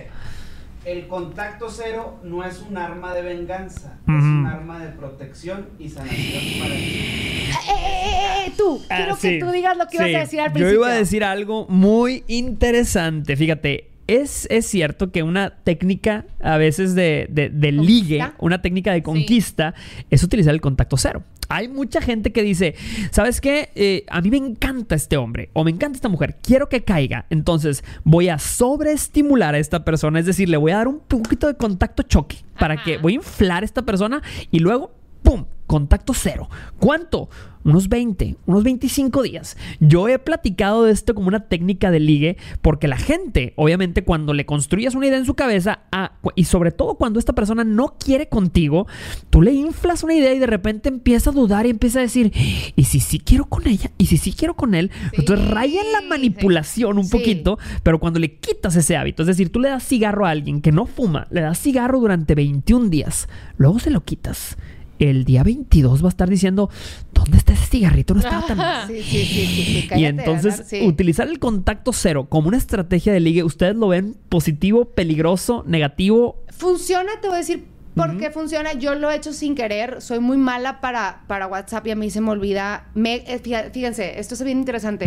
El 0.85 1.07
contacto 1.07 1.69
cero 1.69 2.19
no 2.23 2.43
es 2.43 2.61
un 2.69 2.77
arma 2.77 3.13
de 3.13 3.21
venganza, 3.21 3.99
es 4.05 4.13
un 4.23 4.45
arma 4.45 4.79
de 4.83 4.89
protección 4.91 5.69
y 5.79 5.87
sanación 5.87 6.41
para 6.59 6.75
ti. 6.75 6.81
Eh, 6.83 7.51
eh, 7.51 7.73
eh, 7.73 8.45
eh, 8.47 8.51
tú, 8.57 8.81
Ah, 8.89 8.97
quiero 8.97 9.15
sí, 9.15 9.29
que 9.29 9.39
tú 9.39 9.51
digas 9.51 9.77
lo 9.77 9.87
que 9.87 9.95
ibas 9.95 10.07
a 10.15 10.19
decir 10.19 10.41
al 10.41 10.47
Yo 10.49 10.53
principio. 10.53 10.75
iba 10.79 10.87
a 10.89 10.93
decir 10.93 11.23
algo 11.23 11.65
muy 11.69 12.25
interesante. 12.27 13.37
Fíjate, 13.37 13.91
es, 14.07 14.47
es 14.51 14.65
cierto 14.65 15.11
que 15.11 15.23
una 15.23 15.51
técnica 15.63 16.25
a 16.41 16.57
veces 16.57 16.95
de, 16.95 17.27
de- 17.29 17.49
de 17.49 17.71
ligue, 17.71 18.23
una 18.39 18.61
técnica 18.61 18.91
de 18.93 19.01
conquista, 19.03 19.73
es 20.09 20.23
utilizar 20.23 20.53
el 20.53 20.61
contacto 20.61 20.97
cero. 20.97 21.23
Hay 21.49 21.67
mucha 21.67 22.01
gente 22.01 22.31
que 22.31 22.41
dice, 22.41 22.73
¿sabes 23.11 23.39
qué? 23.41 23.69
Eh, 23.75 24.05
a 24.09 24.21
mí 24.21 24.29
me 24.31 24.37
encanta 24.37 24.95
este 24.95 25.17
hombre 25.17 25.49
o 25.53 25.63
me 25.63 25.71
encanta 25.71 25.97
esta 25.97 26.09
mujer, 26.09 26.37
quiero 26.41 26.69
que 26.69 26.83
caiga. 26.83 27.25
Entonces 27.29 27.83
voy 28.03 28.29
a 28.29 28.39
sobreestimular 28.39 29.53
a 29.55 29.59
esta 29.59 29.83
persona, 29.85 30.19
es 30.19 30.25
decir, 30.25 30.49
le 30.49 30.57
voy 30.57 30.71
a 30.71 30.77
dar 30.77 30.87
un 30.87 30.99
poquito 30.99 31.47
de 31.47 31.55
contacto 31.55 32.03
choque 32.03 32.37
para 32.59 32.75
Ajá. 32.75 32.83
que 32.83 32.97
voy 32.97 33.13
a 33.13 33.15
inflar 33.17 33.63
a 33.63 33.65
esta 33.65 33.83
persona 33.83 34.21
y 34.51 34.59
luego 34.59 34.93
¡pum! 35.21 35.45
Contacto 35.67 36.13
cero. 36.13 36.49
¿Cuánto? 36.79 37.29
Unos 37.65 37.87
20, 37.89 38.35
unos 38.45 38.63
25 38.63 39.21
días. 39.23 39.55
Yo 39.79 40.07
he 40.09 40.19
platicado 40.19 40.83
de 40.83 40.91
esto 40.91 41.15
como 41.15 41.27
una 41.29 41.47
técnica 41.47 41.91
de 41.91 41.99
ligue 41.99 42.37
porque 42.61 42.87
la 42.87 42.97
gente, 42.97 43.53
obviamente, 43.55 44.03
cuando 44.03 44.33
le 44.33 44.45
construyes 44.45 44.95
una 44.95 45.07
idea 45.07 45.17
en 45.17 45.25
su 45.25 45.33
cabeza 45.35 45.83
ah, 45.91 46.13
cu- 46.21 46.31
y 46.35 46.43
sobre 46.45 46.71
todo 46.71 46.95
cuando 46.95 47.19
esta 47.19 47.33
persona 47.33 47.63
no 47.63 47.95
quiere 47.97 48.27
contigo, 48.27 48.85
tú 49.29 49.41
le 49.41 49.53
inflas 49.53 50.03
una 50.03 50.13
idea 50.13 50.33
y 50.33 50.39
de 50.39 50.47
repente 50.47 50.89
empieza 50.89 51.29
a 51.29 51.33
dudar 51.33 51.65
y 51.65 51.69
empieza 51.69 51.99
a 51.99 52.01
decir, 52.01 52.31
¿y 52.75 52.83
si 52.83 52.99
sí 52.99 53.19
quiero 53.19 53.45
con 53.45 53.65
ella? 53.67 53.91
¿Y 53.97 54.07
si 54.07 54.17
sí 54.17 54.33
quiero 54.33 54.55
con 54.55 54.75
él? 54.75 54.91
Sí, 55.11 55.17
Entonces 55.19 55.47
raya 55.49 55.81
en 55.81 55.91
la 55.93 56.01
sí. 56.01 56.07
manipulación 56.07 56.97
un 56.97 57.05
Sí. 57.05 57.11
poquito, 57.17 57.59
pero 57.83 57.99
cuando 57.99 58.19
le 58.19 58.35
quitas 58.35 58.75
ese 58.75 58.97
hábito, 58.97 59.23
es 59.23 59.27
decir, 59.27 59.49
tú 59.51 59.59
le 59.61 59.69
das 59.69 59.83
cigarro 59.87 60.25
a 60.25 60.31
alguien 60.31 60.61
que 60.61 60.71
no 60.73 60.85
fuma, 60.85 61.27
le 61.31 61.41
das 61.41 61.59
cigarro 61.61 61.99
durante 61.99 62.35
21 62.35 62.89
días, 62.89 63.27
luego 63.57 63.79
se 63.79 63.89
lo 63.89 64.03
quitas. 64.03 64.57
El 64.99 65.25
día 65.25 65.43
22 65.43 66.03
va 66.03 66.07
a 66.07 66.09
estar 66.09 66.29
diciendo, 66.29 66.69
¿dónde 67.13 67.37
está 67.37 67.53
ese 67.53 67.65
cigarrito? 67.65 68.13
No 68.13 68.19
estaba 68.19 68.45
tan 68.45 68.57
mal. 68.57 68.87
Sí, 68.87 69.01
sí, 69.01 69.25
sí, 69.25 69.45
sí, 69.45 69.87
sí, 69.89 69.89
Y 69.95 70.05
entonces, 70.05 70.65
utilizar 70.83 71.27
el 71.27 71.39
contacto 71.39 71.93
cero 71.93 72.27
como 72.29 72.47
una 72.47 72.57
estrategia 72.57 73.11
de 73.13 73.19
ligue, 73.19 73.43
¿ustedes 73.43 73.75
lo 73.75 73.87
ven 73.89 74.15
positivo, 74.29 74.85
peligroso, 74.85 75.63
negativo? 75.67 76.43
Funciona, 76.49 77.11
te 77.21 77.27
voy 77.27 77.35
a 77.35 77.39
decir 77.39 77.65
por 77.95 78.17
qué 78.17 78.31
funciona. 78.31 78.73
Yo 78.73 78.95
lo 78.95 79.11
he 79.11 79.15
hecho 79.15 79.33
sin 79.33 79.55
querer. 79.55 80.01
Soy 80.01 80.19
muy 80.19 80.37
mala 80.37 80.81
para, 80.81 81.23
para 81.27 81.47
WhatsApp 81.47 81.87
y 81.87 81.91
a 81.91 81.95
mí 81.95 82.09
se 82.09 82.21
me 82.21 82.31
olvida. 82.31 82.87
Me, 82.93 83.23
eh, 83.27 83.69
fíjense, 83.71 84.19
esto 84.19 84.35
es 84.35 84.43
bien 84.43 84.59
interesante. 84.59 85.05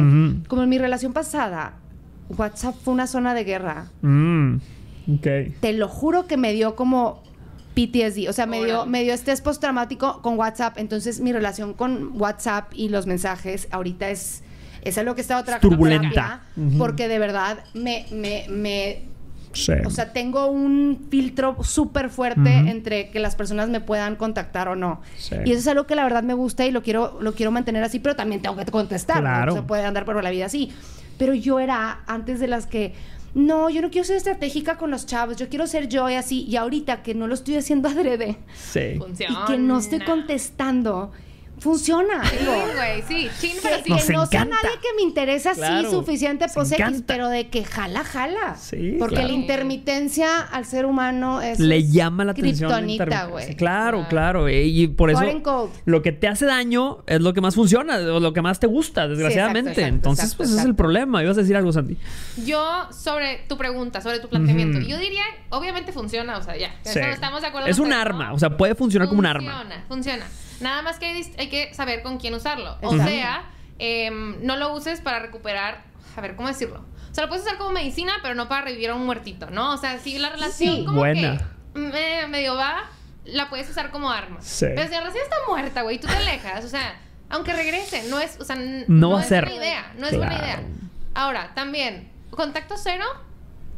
Como 0.49 0.63
en 0.63 0.69
mi 0.69 0.79
relación 0.79 1.13
pasada, 1.13 1.75
WhatsApp 2.37 2.75
fue 2.83 2.95
una 2.95 3.07
zona 3.07 3.35
de 3.35 3.45
guerra. 3.45 3.87
Mm, 4.03 4.57
ok. 5.15 5.27
Te 5.61 5.73
lo 5.73 5.89
juro 5.89 6.27
que 6.27 6.37
me 6.37 6.53
dio 6.53 6.77
como 6.77 7.23
PTSD. 7.77 8.29
O 8.29 8.33
sea, 8.33 8.47
me 8.47 8.65
dio, 8.65 8.87
me 8.87 9.03
dio 9.05 9.13
estrés 9.13 9.41
postraumático 9.43 10.23
con 10.23 10.37
WhatsApp. 10.39 10.79
Entonces, 10.79 11.21
mi 11.21 11.33
relación 11.33 11.75
con 11.75 12.11
WhatsApp 12.21 12.73
y 12.75 12.89
los 12.89 13.07
mensajes 13.07 13.69
ahorita 13.71 14.09
es... 14.11 14.43
Es 14.83 14.99
algo 14.99 15.17
que 15.17 15.21
he 15.21 15.23
estado 15.23 15.43
trabajando 15.43 15.75
en 15.75 15.79
turbulenta. 15.81 16.09
terapia, 16.11 16.41
Ujú. 16.57 16.79
Porque 16.79 17.09
de 17.09 17.19
verdad 17.19 17.59
me, 17.75 18.07
me, 18.13 18.47
me 18.49 19.03
Sí. 19.53 19.73
o 19.87 19.91
sea, 19.91 20.13
tengo 20.13 20.47
un 20.49 21.07
filtro 21.11 21.57
súper 21.65 22.09
fuerte 22.11 22.51
entre 22.51 23.09
que 23.09 23.19
las 23.21 23.35
personas 23.37 23.69
me 23.71 23.81
puedan 23.81 24.15
contactar 24.17 24.69
o 24.69 24.77
no. 24.77 25.01
Sí. 25.17 25.35
Y 25.47 25.51
eso 25.53 25.61
es 25.61 25.67
algo 25.69 25.87
que 25.87 25.97
la 25.97 26.05
verdad 26.05 26.23
me 26.23 26.35
gusta 26.35 26.67
y 26.67 26.71
lo 26.71 26.83
quiero, 26.83 27.19
lo 27.21 27.33
quiero 27.33 27.51
mantener 27.51 27.83
así, 27.83 27.99
pero 27.99 28.15
también 28.15 28.43
tengo 28.43 28.55
que 28.55 28.67
contestar. 28.67 29.21
Claro. 29.23 29.55
No 29.55 29.63
se 29.63 29.67
puede 29.67 29.85
andar 29.85 30.05
por 30.05 30.23
la 30.23 30.31
vida 30.31 30.45
así. 30.47 30.73
Pero 31.19 31.35
yo 31.35 31.59
era 31.59 32.03
antes 32.07 32.39
de 32.39 32.47
las 32.47 32.67
que, 32.67 32.95
no, 33.37 33.69
yo 33.69 33.83
no 33.83 33.91
quiero 33.91 34.07
ser 34.07 34.17
estratégica 34.17 34.79
con 34.79 34.91
los 34.91 35.05
chavos, 35.05 35.37
yo 35.37 35.51
quiero 35.51 35.67
ser 35.67 35.91
yo 35.91 36.09
y 36.09 36.15
así. 36.15 36.47
Y 36.49 36.57
ahorita 36.57 37.03
que 37.03 37.15
no 37.15 37.27
lo 37.27 37.35
estoy 37.35 37.57
haciendo 37.57 37.89
adrede 37.91 38.39
sí. 38.55 38.99
Y 38.99 39.47
que 39.47 39.59
no 39.59 39.79
estoy 39.79 40.01
contestando, 40.01 41.13
funciona. 41.59 42.23
Digo, 42.31 42.53
Sí, 42.55 42.71
güey, 42.77 43.03
sí, 43.09 43.31
chin, 43.41 43.57
pero 43.63 43.77
sí. 43.83 43.91
Nos 43.91 44.05
que 44.07 44.13
no 44.13 44.27
sea 44.27 44.45
nadie 44.45 44.71
que 44.83 44.89
me 44.97 45.03
interesa 45.03 45.53
Claro, 45.55 45.89
sí 45.91 45.95
suficiente 45.95 46.47
pues 46.55 46.71
X, 46.73 46.81
encanta. 46.81 47.05
pero 47.07 47.29
de 47.29 47.49
que 47.49 47.65
jala, 47.65 48.05
jala. 48.05 48.57
Sí, 48.57 48.97
Porque 48.99 49.17
claro. 49.17 49.29
la 49.29 49.35
intermitencia 49.35 50.41
al 50.41 50.65
ser 50.65 50.87
humano 50.87 51.41
es 51.41 51.59
Le 51.59 51.89
llama 51.89 52.25
la 52.25 52.33
atención. 52.33 52.71
kriptonita, 52.71 53.25
güey. 53.27 53.55
Claro, 53.57 53.99
Claro. 54.01 54.09
claro. 54.09 54.49
eh, 54.49 54.65
Y 54.65 54.87
por 54.89 55.11
eso 55.11 55.21
cold. 55.43 55.71
lo 55.85 56.03
que 56.03 56.13
te 56.13 56.29
hace 56.29 56.47
daño 56.47 56.99
es 57.07 57.21
lo 57.21 57.33
que 57.35 57.41
más 57.41 57.55
funciona 57.55 57.97
o 57.97 58.21
lo 58.21 58.33
que 58.33 58.43
más 58.43 58.61
te 58.61 58.67
gusta, 58.67 59.09
desgraciadamente. 59.09 59.71
exacto, 59.71 59.95
Entonces, 59.95 60.25
exacto, 60.27 60.37
pues 60.39 60.51
ese 60.51 60.59
es 60.61 60.65
el 60.67 60.75
problema. 60.75 61.23
Ibas 61.23 61.39
a 61.39 61.41
decir 61.41 61.57
algo, 61.57 61.73
Sandy. 61.73 61.97
Yo, 62.45 62.89
sobre 62.93 63.41
tu 63.49 63.57
pregunta, 63.57 64.01
sobre 64.01 64.19
tu 64.21 64.29
planteamiento, 64.29 64.79
yo 64.81 64.99
diría, 64.99 65.23
obviamente 65.51 65.93
funciona, 65.93 66.37
o 66.39 66.43
sea, 66.43 66.57
ya. 66.57 66.75
Sí. 66.83 66.99
eso 66.99 67.09
Estamos 67.09 67.41
de 67.41 67.47
acuerdo. 67.49 67.69
Es 67.69 67.79
un 67.79 67.93
arma, 67.93 68.33
o 68.33 68.39
sea, 68.39 68.57
puede 68.57 68.75
funcionar 68.75 69.09
como 69.09 69.21
un 69.21 69.27
arma. 69.27 69.53
Funciona, 69.53 69.85
funciona. 69.89 70.27
Nada 70.61 70.83
más 70.83 70.99
que 70.99 71.07
hay, 71.07 71.49
que 71.49 71.73
saber 71.75 72.03
con 72.03 72.19
quién 72.19 72.35
usarlo. 72.35 72.79
O 72.83 72.93
Exacto. 72.93 73.05
sea, 73.13 73.51
em, 73.79 74.45
no 74.45 74.57
lo 74.57 74.73
uses 74.75 75.01
para 75.01 75.19
recuperar. 75.19 75.85
A 76.17 76.21
ver, 76.21 76.35
¿cómo 76.37 76.49
decirlo? 76.49 76.85
O 77.11 77.15
sea, 77.15 77.25
lo 77.25 77.29
puedes 77.29 77.45
usar 77.45 77.59
como 77.59 77.71
medicina, 77.71 78.15
pero 78.23 78.35
no 78.35 78.49
para 78.49 78.63
revivir 78.67 78.91
a 78.91 78.95
un 78.95 79.05
muertito, 79.07 79.51
¿no? 79.51 79.73
O 79.73 79.77
sea, 79.77 79.99
si 79.99 80.19
la 80.19 80.31
relación 80.31 80.77
Sí. 80.77 80.85
como 80.85 80.99
Buena. 80.99 81.39
que 81.75 81.79
me- 81.81 82.27
medio 82.29 82.55
va, 82.57 82.85
la 83.25 83.49
puedes 83.49 83.69
usar 83.69 83.91
como 83.91 84.11
arma. 84.11 84.39
Sí. 84.41 84.67
Pero 84.75 84.85
si 84.85 84.91
la 84.93 85.01
relación 85.01 85.25
está 85.25 85.37
muerta, 85.49 85.83
güey, 85.83 85.99
tú 85.99 86.07
te 86.07 86.15
alejas, 86.17 86.65
o 86.65 86.69
sea, 86.69 87.01
aunque 87.29 87.53
regrese, 87.53 88.09
no 88.09 88.19
es, 88.21 88.39
o 88.41 88.45
sea, 88.45 88.57
No 88.89 89.11
va 89.11 89.19
a 89.19 89.23
es 89.23 89.29
ser. 89.29 89.45
buena 89.45 89.57
idea, 89.65 89.93
no 89.99 90.07
es 90.07 90.17
buena 90.17 90.35
idea. 90.37 90.63
Ahora, 91.15 91.53
también, 91.55 92.11
contacto 92.31 92.77
cero, 92.77 93.05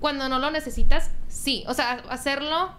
cuando 0.01 0.29
no 0.29 0.39
lo 0.39 0.51
necesitas, 0.51 1.11
sí. 1.29 1.65
O 1.67 1.75
sea, 1.75 2.03
hacerlo 2.11 2.73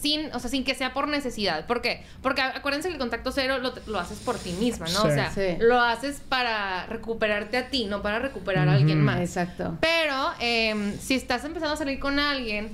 sin, 0.00 0.32
o 0.34 0.38
sea, 0.38 0.48
sin 0.50 0.64
que 0.64 0.74
sea 0.74 0.92
por 0.94 1.08
necesidad. 1.08 1.66
¿Por 1.66 1.82
qué? 1.82 2.04
Porque 2.22 2.40
acuérdense 2.40 2.88
que 2.88 2.94
el 2.94 3.00
contacto 3.00 3.32
cero 3.32 3.58
lo, 3.58 3.72
lo 3.86 3.98
haces 3.98 4.18
por 4.18 4.38
ti 4.38 4.52
misma, 4.52 4.86
¿no? 4.86 5.02
Sí. 5.02 5.08
O 5.08 5.10
sea, 5.10 5.30
Sí. 5.32 5.56
lo 5.60 5.80
haces 5.80 6.20
para 6.28 6.86
recuperarte 6.86 7.56
a 7.56 7.68
ti, 7.68 7.86
no 7.86 8.00
para 8.02 8.18
recuperar 8.18 8.68
a 8.68 8.74
alguien 8.74 9.02
más. 9.02 9.20
Exacto. 9.20 9.76
Pero 9.80 10.30
em, 10.40 10.96
si 10.98 11.14
estás 11.14 11.44
empezando 11.44 11.74
a 11.74 11.76
salir 11.76 11.98
con 11.98 12.18
alguien 12.18 12.70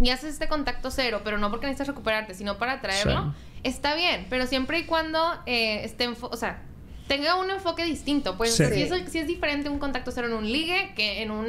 y 0.00 0.10
haces 0.10 0.34
este 0.34 0.46
contacto 0.48 0.90
cero, 0.90 1.22
pero 1.24 1.38
no 1.38 1.50
porque 1.50 1.66
necesitas 1.66 1.88
recuperarte, 1.88 2.34
sino 2.34 2.58
para 2.58 2.80
traerlo, 2.80 3.34
está 3.64 3.94
bien. 3.96 4.26
Pero 4.30 4.46
siempre 4.46 4.78
y 4.78 4.84
cuando 4.84 5.18
eh, 5.46 5.84
esté, 5.84 6.08
enfo- 6.08 6.28
o 6.30 6.36
sea, 6.36 6.62
tenga 7.08 7.34
un 7.36 7.50
enfoque 7.50 7.84
distinto. 7.84 8.36
Pues 8.36 8.54
Sí. 8.54 8.64
si, 8.66 8.72
Sí. 8.74 8.82
es, 8.82 9.10
si 9.12 9.18
es 9.18 9.26
diferente 9.26 9.68
un 9.68 9.78
contacto 9.80 10.12
cero 10.12 10.28
en 10.28 10.34
un 10.34 10.44
ligue 10.52 10.92
que 10.94 11.22
en 11.22 11.30
un 11.32 11.46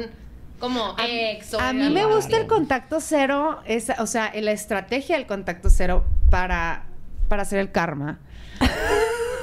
como 0.60 0.94
A, 0.98 1.06
ex 1.08 1.54
o 1.54 1.60
a 1.60 1.72
mí 1.72 1.88
me 1.90 2.04
gusta 2.04 2.36
el 2.36 2.46
contacto 2.46 3.00
cero, 3.00 3.60
es, 3.64 3.90
o 3.98 4.06
sea, 4.06 4.30
la 4.40 4.52
estrategia 4.52 5.16
del 5.16 5.26
contacto 5.26 5.70
cero 5.70 6.04
para, 6.30 6.84
para 7.28 7.42
hacer 7.42 7.58
el 7.58 7.72
karma. 7.72 8.20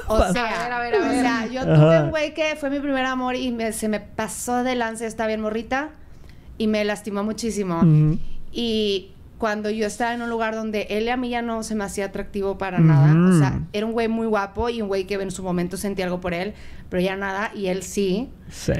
O 0.09 0.15
A 0.15 0.31
sea, 0.31 0.43
ver, 0.43 0.71
a 0.71 0.79
ver, 0.79 0.95
a 0.95 0.99
ver. 0.99 1.09
o 1.09 1.21
sea, 1.21 1.45
yo 1.47 1.61
Ajá. 1.63 1.75
tuve 1.75 1.99
un 2.03 2.09
güey 2.11 2.33
que 2.33 2.55
fue 2.55 2.69
mi 2.69 2.79
primer 2.79 3.03
amor 3.03 3.35
y 3.35 3.51
me- 3.51 3.73
se 3.73 3.89
me 3.89 3.99
pasó 3.99 4.63
de 4.63 4.73
lance, 4.73 5.05
estaba 5.05 5.27
bien 5.27 5.41
morrita 5.41 5.89
y 6.57 6.67
me 6.67 6.85
lastimó 6.85 7.25
muchísimo. 7.25 7.81
Y 8.53 9.11
cuando 9.37 9.69
yo 9.69 9.85
estaba 9.85 10.13
en 10.13 10.21
un 10.21 10.29
lugar 10.29 10.55
donde 10.55 10.87
él 10.91 11.09
a 11.09 11.17
mí 11.17 11.27
ya 11.27 11.41
no 11.41 11.61
se 11.61 11.75
me 11.75 11.83
hacía 11.83 12.05
atractivo 12.05 12.57
para 12.57 12.79
nada, 12.79 13.13
o 13.29 13.37
sea, 13.37 13.59
era 13.73 13.85
un 13.85 13.91
güey 13.91 14.07
muy 14.07 14.27
guapo 14.27 14.69
y 14.69 14.81
un 14.81 14.87
güey 14.87 15.05
que 15.05 15.15
en 15.15 15.29
su 15.29 15.43
momento 15.43 15.75
sentí 15.75 16.01
algo 16.03 16.21
por 16.21 16.33
él, 16.33 16.53
pero 16.89 17.01
ya 17.01 17.17
nada, 17.17 17.51
y 17.53 17.67
él 17.67 17.83
sí. 17.83 18.29
Sí. 18.49 18.71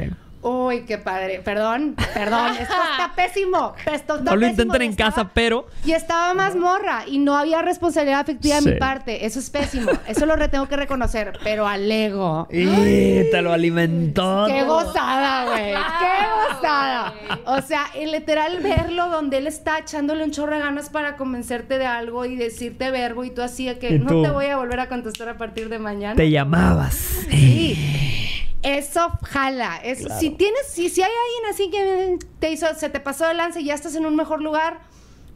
Uy, 0.48 0.82
qué 0.86 0.98
padre. 0.98 1.42
Perdón, 1.44 1.96
perdón. 2.14 2.52
Esto 2.52 2.74
está 2.92 3.12
pésimo. 3.16 3.74
Esto 3.92 4.18
está 4.18 4.32
No 4.32 4.36
lo 4.36 4.48
intenten 4.48 4.82
en 4.82 4.92
estaba- 4.92 5.10
casa, 5.12 5.30
pero 5.34 5.68
Y 5.86 5.92
estaba 5.92 6.34
más 6.34 6.56
morra 6.56 7.04
y 7.08 7.20
no 7.20 7.36
había 7.38 7.62
responsabilidad 7.62 8.20
afectiva 8.22 8.56
de 8.56 8.62
Sí. 8.62 8.70
mi 8.70 8.76
parte. 8.76 9.26
Eso 9.26 9.40
es 9.40 9.50
pésimo. 9.50 9.92
Eso 10.08 10.26
lo 10.26 10.36
re- 10.36 10.48
tengo 10.48 10.68
que 10.68 10.76
reconocer. 10.78 11.38
Pero 11.44 11.68
alego. 11.68 12.48
y 12.52 13.30
te 13.32 13.42
lo 13.42 13.52
alimentó. 13.54 14.46
¡Qué 14.48 14.64
gozada, 14.64 15.46
güey! 15.46 15.74
¡Qué 15.74 16.54
gozada! 16.56 17.14
O 17.46 17.62
sea, 17.62 17.86
el 17.96 18.12
literal 18.12 18.60
verlo 18.62 19.10
donde 19.10 19.38
él 19.38 19.48
está 19.48 19.80
echándole 19.80 20.24
un 20.24 20.32
chorro 20.32 20.54
de 20.56 20.60
ganas 20.62 20.90
para 20.90 21.18
convencerte 21.18 21.78
de 21.78 21.86
algo 21.86 22.26
y 22.26 22.36
decirte 22.36 22.92
verbo 22.92 23.24
y 23.24 23.32
tú 23.32 23.42
así 23.42 23.66
de 23.66 23.78
que 23.80 24.00
no 24.00 24.22
te 24.22 24.30
voy 24.30 24.46
a 24.48 24.58
volver 24.58 24.80
a 24.80 24.88
contestar 24.88 25.30
a 25.30 25.38
partir 25.38 25.70
de 25.70 25.80
mañana. 25.80 26.16
Te 26.16 26.30
llamabas. 26.30 26.96
Sí. 27.30 28.27
Eso 28.64 29.12
jala. 29.24 29.78
Es, 29.84 30.06
Si 30.20 30.30
tienes, 30.32 30.68
si, 30.70 30.90
si 30.90 31.02
hay 31.02 31.12
alguien 31.12 31.54
así 31.54 31.70
que 31.70 32.18
te 32.40 32.52
hizo, 32.52 32.66
se 32.76 32.90
te 32.90 33.00
pasó 33.00 33.28
de 33.28 33.34
lance 33.34 33.62
y 33.62 33.66
ya 33.66 33.74
estás 33.76 33.96
en 33.96 34.06
un 34.06 34.16
mejor 34.16 34.42
lugar, 34.42 34.80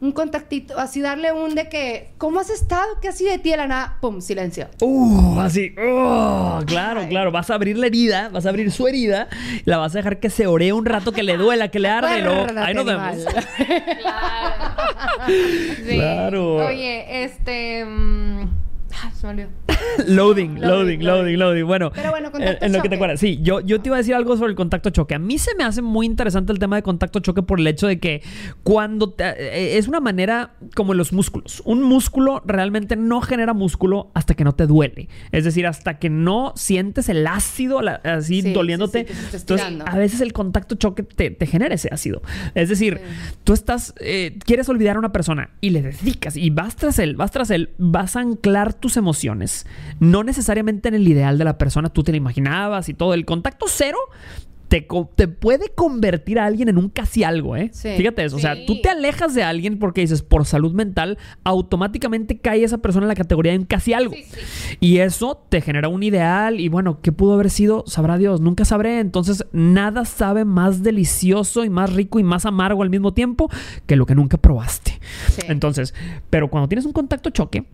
un 0.00 0.10
contactito, 0.10 0.76
así 0.80 1.00
darle 1.00 1.30
un 1.30 1.54
de 1.54 1.68
que, 1.68 2.10
¿cómo 2.18 2.40
has 2.40 2.50
estado? 2.50 2.98
¿Qué 3.00 3.06
ha 3.06 3.12
sido 3.12 3.30
de 3.30 3.38
ti 3.38 3.50
de 3.50 3.56
la 3.56 3.68
nada? 3.68 3.98
¡Pum! 4.00 4.20
Silencio. 4.20 4.66
Uh, 4.80 5.38
así. 5.38 5.72
uh, 5.78 6.64
claro, 6.66 7.00
Ay. 7.02 7.08
claro. 7.08 7.30
Vas 7.30 7.50
a 7.50 7.54
abrir 7.54 7.78
la 7.78 7.86
herida, 7.86 8.28
vas 8.28 8.44
a 8.44 8.48
abrir 8.48 8.72
su 8.72 8.88
herida, 8.88 9.28
la 9.64 9.78
vas 9.78 9.94
a 9.94 9.98
dejar 9.98 10.18
que 10.18 10.28
se 10.28 10.48
oree 10.48 10.72
un 10.72 10.84
rato, 10.86 11.12
que 11.12 11.22
le 11.22 11.36
duela, 11.36 11.68
que 11.68 11.78
le 11.78 11.88
arde. 11.88 12.20
luego, 12.20 12.46
ahí 12.58 12.74
nos 12.74 12.84
vemos. 12.84 13.16
Claro. 14.00 14.72
Sí. 15.86 15.94
Claro. 15.96 16.66
Oye, 16.66 17.24
este. 17.24 17.84
mm, 17.84 18.48
se 19.14 19.26
me 19.26 19.32
olvidó. 19.32 19.48
Loading, 20.06 20.60
Loading, 20.60 20.60
loading, 20.60 21.02
loading, 21.04 21.38
loading. 21.38 21.66
Bueno, 21.66 21.90
Pero 21.94 22.10
bueno, 22.10 22.26
en, 22.28 22.32
contacto 22.32 22.64
en 22.66 22.72
lo 22.72 22.82
que 22.82 22.88
te 22.88 22.94
acuerdas. 22.94 23.20
Sí, 23.20 23.38
yo, 23.42 23.60
yo 23.60 23.80
te 23.80 23.88
iba 23.88 23.96
a 23.96 23.98
decir 23.98 24.14
algo 24.14 24.36
sobre 24.36 24.50
el 24.50 24.56
contacto 24.56 24.90
choque. 24.90 25.14
A 25.14 25.18
mí 25.18 25.38
se 25.38 25.54
me 25.56 25.64
hace 25.64 25.82
muy 25.82 26.06
interesante 26.06 26.52
el 26.52 26.58
tema 26.58 26.76
de 26.76 26.82
contacto 26.82 27.20
choque 27.20 27.42
por 27.42 27.58
el 27.60 27.66
hecho 27.66 27.86
de 27.86 27.98
que 27.98 28.22
cuando 28.62 29.10
te- 29.10 29.24
eh, 29.24 29.78
es 29.78 29.88
una 29.88 30.00
manera 30.00 30.54
como 30.74 30.92
en 30.92 30.98
los 30.98 31.12
músculos. 31.12 31.62
Un 31.64 31.82
músculo 31.82 32.42
realmente 32.46 32.96
no 32.96 33.20
genera 33.20 33.52
músculo 33.54 34.10
hasta 34.14 34.34
que 34.34 34.44
no 34.44 34.54
te 34.54 34.66
duele. 34.66 35.08
Es 35.32 35.44
decir, 35.44 35.66
hasta 35.66 35.98
que 35.98 36.08
no 36.10 36.52
sientes 36.56 37.08
el 37.08 37.26
ácido 37.26 37.82
la- 37.82 38.00
así 38.04 38.42
Sí, 38.42 38.52
doliéndote. 38.52 39.06
sí, 39.08 39.14
sí, 39.30 39.36
Entonces, 39.38 39.66
a 39.84 39.96
veces 39.98 40.20
el 40.20 40.32
contacto 40.32 40.74
choque 40.76 41.02
te, 41.02 41.30
te 41.30 41.46
genera 41.46 41.74
ese 41.74 41.88
ácido. 41.92 42.22
Es 42.54 42.68
decir, 42.68 43.00
tú 43.44 43.52
estás, 43.52 43.94
eh, 44.00 44.38
quieres 44.44 44.68
olvidar 44.68 44.96
a 44.96 44.98
una 45.00 45.12
persona 45.12 45.50
y 45.60 45.70
le 45.70 45.82
dedicas 45.82 46.36
y 46.36 46.50
vas 46.50 46.76
tras 46.76 46.98
él, 46.98 47.16
vas 47.16 47.30
tras 47.30 47.50
él, 47.50 47.70
vas 47.78 48.16
a 48.16 48.20
anclar 48.20 48.72
tus 48.92 48.98
emociones. 48.98 49.66
No 50.00 50.22
necesariamente 50.22 50.88
en 50.88 50.94
el 50.94 51.08
ideal 51.08 51.38
de 51.38 51.44
la 51.44 51.56
persona, 51.56 51.88
tú 51.88 52.02
te 52.02 52.12
la 52.12 52.18
imaginabas 52.18 52.88
y 52.88 52.94
todo. 52.94 53.14
El 53.14 53.24
contacto 53.24 53.66
cero 53.68 53.98
te, 54.68 54.86
te 55.16 55.28
puede 55.28 55.68
convertir 55.74 56.38
a 56.38 56.46
alguien 56.46 56.70
en 56.70 56.78
un 56.78 56.88
casi 56.88 57.24
algo, 57.24 57.56
¿eh? 57.56 57.68
Sí. 57.74 57.90
Fíjate 57.94 58.24
eso. 58.24 58.36
O 58.36 58.38
sea, 58.38 58.56
tú 58.66 58.80
te 58.80 58.88
alejas 58.88 59.34
de 59.34 59.42
alguien 59.42 59.78
porque 59.78 60.00
dices, 60.00 60.22
por 60.22 60.46
salud 60.46 60.72
mental, 60.72 61.18
automáticamente 61.44 62.38
cae 62.38 62.64
esa 62.64 62.78
persona 62.78 63.04
en 63.04 63.08
la 63.08 63.14
categoría 63.14 63.52
de 63.52 63.58
un 63.58 63.64
casi 63.66 63.92
algo. 63.92 64.14
Sí. 64.14 64.24
Y 64.80 64.98
eso 64.98 65.44
te 65.48 65.60
genera 65.60 65.88
un 65.88 66.02
ideal 66.02 66.58
y 66.58 66.68
bueno, 66.68 67.00
¿qué 67.02 67.12
pudo 67.12 67.34
haber 67.34 67.50
sido? 67.50 67.84
Sabrá 67.86 68.16
Dios, 68.16 68.40
nunca 68.40 68.64
sabré. 68.64 69.00
Entonces, 69.00 69.44
nada 69.52 70.06
sabe 70.06 70.46
más 70.46 70.82
delicioso 70.82 71.64
y 71.64 71.70
más 71.70 71.92
rico 71.92 72.18
y 72.18 72.22
más 72.22 72.46
amargo 72.46 72.82
al 72.82 72.90
mismo 72.90 73.12
tiempo 73.12 73.50
que 73.86 73.96
lo 73.96 74.06
que 74.06 74.14
nunca 74.14 74.38
probaste. 74.38 75.00
Entonces, 75.48 75.94
pero 76.30 76.48
cuando 76.48 76.68
tienes 76.68 76.86
un 76.86 76.92
contacto 76.92 77.28
choque, 77.28 77.66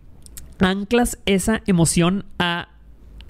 anclas 0.61 1.19
esa 1.25 1.61
emoción 1.65 2.25
a 2.37 2.69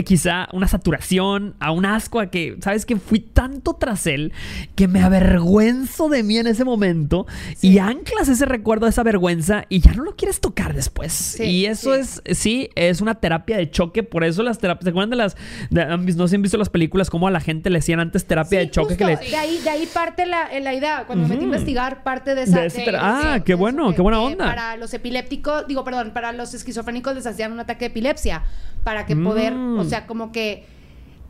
quizá 0.04 0.48
una 0.54 0.68
saturación, 0.68 1.56
a 1.60 1.72
un 1.72 1.86
asco, 1.86 2.20
a 2.20 2.28
que, 2.32 2.58
¿sabes? 2.62 2.86
Que 2.86 2.96
fui 2.98 3.20
tanto 3.20 3.74
tras 3.76 4.08
él 4.08 4.34
que 4.76 4.88
me 4.88 5.02
avergüenzo 5.02 6.10
de 6.10 6.24
mí 6.24 6.38
en 6.38 6.48
ese 6.48 6.64
momento 6.66 7.28
y 7.62 7.78
anclas 7.80 8.28
ese 8.30 8.46
recuerdo, 8.46 8.88
esa 8.88 9.04
vergüenza 9.04 9.66
y 9.70 9.80
ya 9.82 9.94
no 9.94 10.04
lo 10.04 10.16
quieres 10.16 10.40
tocar 10.40 10.74
después. 10.74 11.40
y 11.40 11.66
eso 11.66 11.94
sí. 11.96 12.20
es, 12.26 12.38
sí, 12.38 12.70
es 12.76 13.02
una 13.02 13.16
terapia 13.16 13.58
de 13.58 13.70
choque. 13.70 14.04
Por 14.04 14.24
eso 14.24 14.44
las 14.44 14.60
terapias, 14.60 14.84
¿se 14.86 14.90
acuerdan 14.90 15.10
de 15.10 15.16
las, 15.16 15.36
de- 15.70 15.86
no 15.86 16.28
sé 16.28 16.30
si 16.30 16.36
han 16.36 16.42
visto 16.42 16.58
las 16.58 16.70
películas, 16.70 17.10
cómo 17.10 17.28
a 17.28 17.32
la 17.32 17.40
gente 17.40 17.70
le 17.70 17.80
hacían 17.80 18.00
antes 18.00 18.26
terapia 18.26 18.60
Sí, 18.62 18.66
de 18.66 18.72
choque? 18.72 18.96
justo, 18.96 19.06
que 19.06 19.30
de, 19.30 19.36
ahí, 19.38 19.60
de 19.60 19.70
ahí 19.70 19.86
parte 19.94 20.26
la, 20.26 20.48
la 20.60 20.74
idea. 20.74 21.04
Cuando 21.06 21.24
me 21.28 21.34
metí 21.36 21.44
a 21.44 21.48
investigar, 21.48 22.04
parte 22.04 22.36
de 22.36 22.44
esa. 22.44 22.62
De 22.62 22.98
ah, 23.00 23.42
qué 23.46 23.56
bueno, 23.56 23.94
qué 23.94 24.02
buena 24.02 24.20
onda. 24.22 24.46
Para 24.46 24.78
los 24.78 24.94
epilépticos, 24.94 25.68
digo, 25.68 25.84
perdón, 25.84 26.12
para 26.14 26.32
los 26.32 26.54
esquizofrénicos 26.54 27.14
les 27.16 27.26
hacían 27.26 27.52
un 27.52 27.60
ataque 27.60 27.86
de 27.86 27.88
epilepsia. 27.88 28.44
Para 28.84 29.06
que 29.06 29.16
Mm. 29.16 29.24
poder, 29.24 29.54
o 29.54 29.84
sea, 29.84 30.06
como 30.08 30.32
que. 30.32 30.66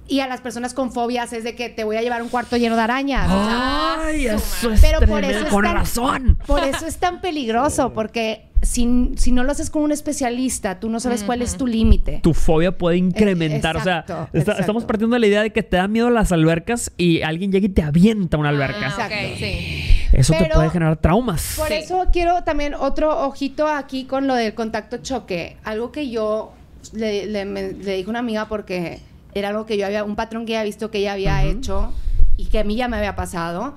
Y 0.08 0.22
a 0.22 0.28
las 0.28 0.41
personas 0.41 0.74
con 0.74 0.91
fobias 0.91 1.34
es 1.34 1.43
de 1.43 1.54
que 1.54 1.70
te 1.70 1.84
voy 1.84 1.95
a 1.95 2.02
llevar 2.02 2.24
un 2.24 2.30
cuarto 2.30 2.58
lleno 2.58 2.76
de 2.76 2.82
arañas. 2.82 3.30
o 3.32 3.45
sea, 3.45 4.06
Ay, 4.08 4.26
eso 4.26 4.72
es 4.72 4.82
Pero 4.82 5.02
por 5.02 5.24
eso 5.24 5.45
es 5.45 5.52
Con 5.54 5.64
tan- 5.64 5.76
razón. 5.76 6.38
Por 6.47 6.64
eso 6.64 6.88
es 6.88 6.97
tan 6.97 7.22
peligroso, 7.22 7.93
porque 7.93 8.47
si, 8.64 9.12
si 9.18 9.32
no 9.32 9.43
lo 9.43 9.52
haces 9.52 9.70
con 9.70 9.84
un 9.84 9.91
especialista, 9.91 10.80
tú 10.80 10.89
no 10.89 11.00
sabes 11.00 11.24
cuál 11.24 11.43
es 11.43 11.58
tu 11.58 11.68
límite. 11.68 12.22
tu 12.24 12.34
fobia 12.34 12.76
puede 12.76 12.97
incrementar. 12.97 13.78
o 13.78 13.84
sea, 13.84 14.00
exacto, 14.00 14.24
está- 14.34 14.39
exacto. 14.39 14.62
estamos 14.62 14.84
partiendo 14.86 15.14
de 15.14 15.20
la 15.20 15.28
idea 15.28 15.41
de 15.43 15.52
que 15.52 15.62
te 15.62 15.78
da 15.78 15.88
miedo 15.88 16.10
las 16.10 16.32
albercas 16.32 16.91
y 16.97 17.22
alguien 17.22 17.52
llega 17.52 17.68
y 17.68 17.70
te 17.70 17.84
avienta 17.84 18.36
a 18.38 18.39
una 18.39 18.50
alberca. 18.50 18.80
Ah, 18.88 18.89
Exacto. 18.89 19.16
ok, 19.16 19.38
sí. 19.38 19.86
Eso 20.12 20.34
te 20.34 20.45
puede 20.52 20.72
generar 20.72 20.97
traumas. 20.97 21.54
Por 21.56 21.68
Sí. 21.68 21.76
eso 21.76 22.08
quiero 22.12 22.43
también 22.43 22.74
otro 22.74 23.28
ojito 23.28 23.68
aquí 23.68 24.06
con 24.06 24.26
lo 24.26 24.34
del 24.34 24.56
contacto 24.56 24.97
choque. 24.97 25.58
Algo 25.64 25.91
que 25.91 26.10
yo 26.10 26.54
le, 26.93 27.25
le, 27.25 27.45
me- 27.45 27.73
le 27.73 27.95
dije 27.97 28.07
a 28.07 28.09
una 28.09 28.19
amiga 28.19 28.47
porque 28.47 28.99
era 29.34 29.49
algo 29.49 29.65
que 29.65 29.77
yo 29.77 29.86
había, 29.86 30.03
un 30.03 30.15
patrón 30.15 30.45
que 30.45 30.55
había 30.57 30.65
visto 30.65 30.89
que 30.91 30.99
ella 30.99 31.13
había 31.13 31.43
hecho 31.43 31.93
y 32.38 32.45
que 32.45 32.59
a 32.59 32.63
mí 32.63 32.75
ya 32.75 32.88
me 32.88 32.97
había 32.97 33.15
pasado. 33.15 33.75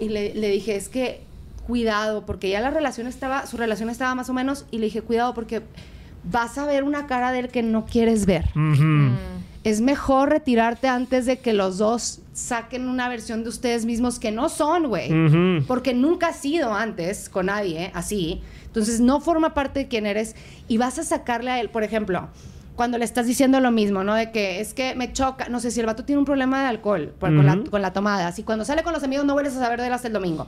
Y 0.00 0.08
le, 0.10 0.34
le 0.34 0.48
dije, 0.50 0.76
es 0.76 0.88
que 0.88 1.20
cuidado, 1.66 2.24
porque 2.24 2.48
ya 2.50 2.60
la 2.60 2.70
relación 2.70 3.06
estaba, 3.06 3.46
su 3.46 3.56
relación 3.56 3.90
estaba 3.90 4.14
más 4.14 4.30
o 4.30 4.34
menos, 4.34 4.64
y 4.70 4.78
le 4.78 4.86
dije, 4.86 5.02
cuidado, 5.02 5.34
porque 5.34 5.62
vas 6.24 6.56
a 6.58 6.64
ver 6.66 6.84
una 6.84 7.06
cara 7.06 7.32
de 7.32 7.40
él 7.40 7.48
que 7.48 7.62
no 7.62 7.84
quieres 7.84 8.24
ver. 8.26 8.46
Mm. 8.54 9.10
Es 9.64 9.80
mejor 9.80 10.30
retirarte 10.30 10.88
antes 10.88 11.26
de 11.26 11.38
que 11.40 11.52
los 11.52 11.76
dos 11.78 12.20
saquen 12.32 12.88
una 12.88 13.08
versión 13.08 13.42
de 13.42 13.48
ustedes 13.50 13.84
mismos 13.84 14.18
que 14.18 14.30
no 14.30 14.48
son, 14.48 14.86
güey. 14.88 15.12
Ujú. 15.12 15.64
Porque 15.66 15.92
nunca 15.92 16.28
has 16.28 16.36
sido 16.36 16.72
antes 16.72 17.28
con 17.28 17.46
nadie 17.46 17.90
así. 17.92 18.40
Entonces 18.78 19.00
no 19.00 19.20
forma 19.20 19.54
parte 19.54 19.80
de 19.80 19.88
quién 19.88 20.06
eres 20.06 20.34
y 20.68 20.78
vas 20.78 20.98
a 20.98 21.04
sacarle 21.04 21.50
a 21.50 21.60
él, 21.60 21.68
por 21.70 21.82
ejemplo, 21.82 22.28
cuando 22.76 22.96
le 22.96 23.04
estás 23.04 23.26
diciendo 23.26 23.58
lo 23.58 23.70
mismo, 23.72 24.04
¿no? 24.04 24.14
De 24.14 24.30
que 24.30 24.60
es 24.60 24.72
que 24.72 24.94
me 24.94 25.12
choca, 25.12 25.48
no 25.48 25.58
sé 25.58 25.70
si 25.72 25.80
el 25.80 25.86
vato 25.86 26.04
tiene 26.04 26.20
un 26.20 26.24
problema 26.24 26.60
de 26.62 26.66
alcohol 26.68 27.12
por- 27.18 27.34
con, 27.34 27.44
la, 27.44 27.58
con 27.70 27.82
la 27.82 27.92
tomada. 27.92 28.30
Si 28.32 28.44
cuando 28.44 28.64
sale 28.64 28.84
con 28.84 28.92
los 28.92 29.02
amigos 29.02 29.24
no 29.26 29.32
vuelves 29.32 29.56
a 29.56 29.58
saber 29.60 29.80
de 29.80 29.88
él 29.88 29.92
hasta 29.92 30.06
el 30.06 30.14
domingo. 30.14 30.46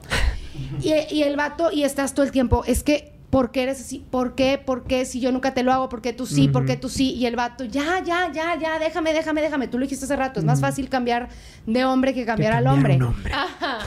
y, 0.81 0.93
y 1.13 1.23
el 1.25 1.37
vato, 1.37 1.71
y 1.73 1.83
estás 1.83 2.15
todo 2.15 2.25
el 2.25 2.31
tiempo, 2.31 2.63
es 2.67 2.83
que, 2.85 3.13
¿por 3.31 3.53
qué 3.53 3.63
eres 3.63 3.81
así? 3.81 4.05
¿Por 4.11 4.35
qué? 4.35 4.61
¿Por 4.65 4.85
qué? 4.85 5.05
Si 5.05 5.21
yo 5.21 5.33
nunca 5.33 5.55
te 5.55 5.63
lo 5.63 5.73
hago, 5.73 5.89
¿por 5.89 6.03
qué 6.03 6.13
tú 6.13 6.27
sí? 6.27 6.49
¿Por 6.49 6.67
qué 6.67 6.77
tú 6.77 6.89
sí? 6.89 7.13
Y 7.15 7.27
el 7.27 7.37
vato, 7.37 7.65
ya, 7.65 8.03
ya, 8.05 8.31
ya, 8.33 8.59
ya, 8.59 8.79
déjame, 8.79 9.13
déjame, 9.13 9.41
déjame. 9.41 9.69
Tú 9.69 9.79
lo 9.79 9.85
dijiste 9.85 10.05
hace 10.05 10.17
rato, 10.17 10.41
es 10.41 10.47
más 10.47 10.61
fácil 10.61 10.89
cambiar 10.89 11.29
de 11.67 11.85
hombre 11.85 12.13
que 12.13 12.27
cambiar 12.27 12.53
al 12.53 12.65
cambiar 12.65 12.77
hombre. 12.77 12.97
un 12.97 13.03
hombre. 13.15 13.33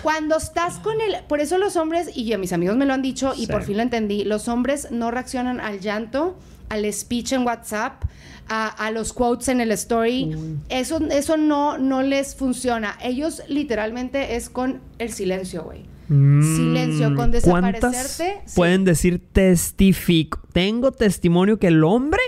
Cuando 0.01 0.37
estás 0.37 0.79
con 0.79 0.99
él, 1.01 1.17
por 1.27 1.41
eso 1.41 1.57
los 1.57 1.75
hombres, 1.75 2.09
y 2.15 2.25
yo, 2.25 2.39
mis 2.39 2.53
amigos 2.53 2.77
me 2.77 2.85
lo 2.85 2.93
han 2.93 3.01
dicho 3.01 3.33
y 3.37 3.47
por 3.47 3.63
fin 3.63 3.77
lo 3.77 3.83
entendí, 3.83 4.23
los 4.23 4.47
hombres 4.47 4.87
no 4.91 5.11
reaccionan 5.11 5.59
al 5.59 5.79
llanto, 5.81 6.37
al 6.69 6.91
speech 6.91 7.33
en 7.33 7.45
WhatsApp, 7.45 8.03
a, 8.47 8.67
a 8.67 8.91
los 8.91 9.13
quotes 9.13 9.47
en 9.49 9.61
el 9.61 9.71
story. 9.71 10.35
Eso, 10.69 10.99
eso 11.11 11.37
no, 11.37 11.77
no 11.77 12.01
les 12.01 12.35
funciona. 12.35 12.97
Ellos 13.01 13.41
literalmente 13.47 14.35
es 14.35 14.49
con 14.49 14.81
el 14.99 15.11
silencio, 15.11 15.63
güey. 15.63 15.85
Silencio, 16.07 17.15
con 17.15 17.29
Mm, 17.31 17.39
¿Cuántas 17.43 17.81
desaparecerte, 17.81 18.41
sí. 18.45 18.55
pueden 18.55 18.83
decir 18.83 19.21
testifico? 19.31 20.39
Tengo 20.51 20.91
testimonio 20.91 21.57
que 21.57 21.67
el 21.67 21.83
hombre 21.83 22.19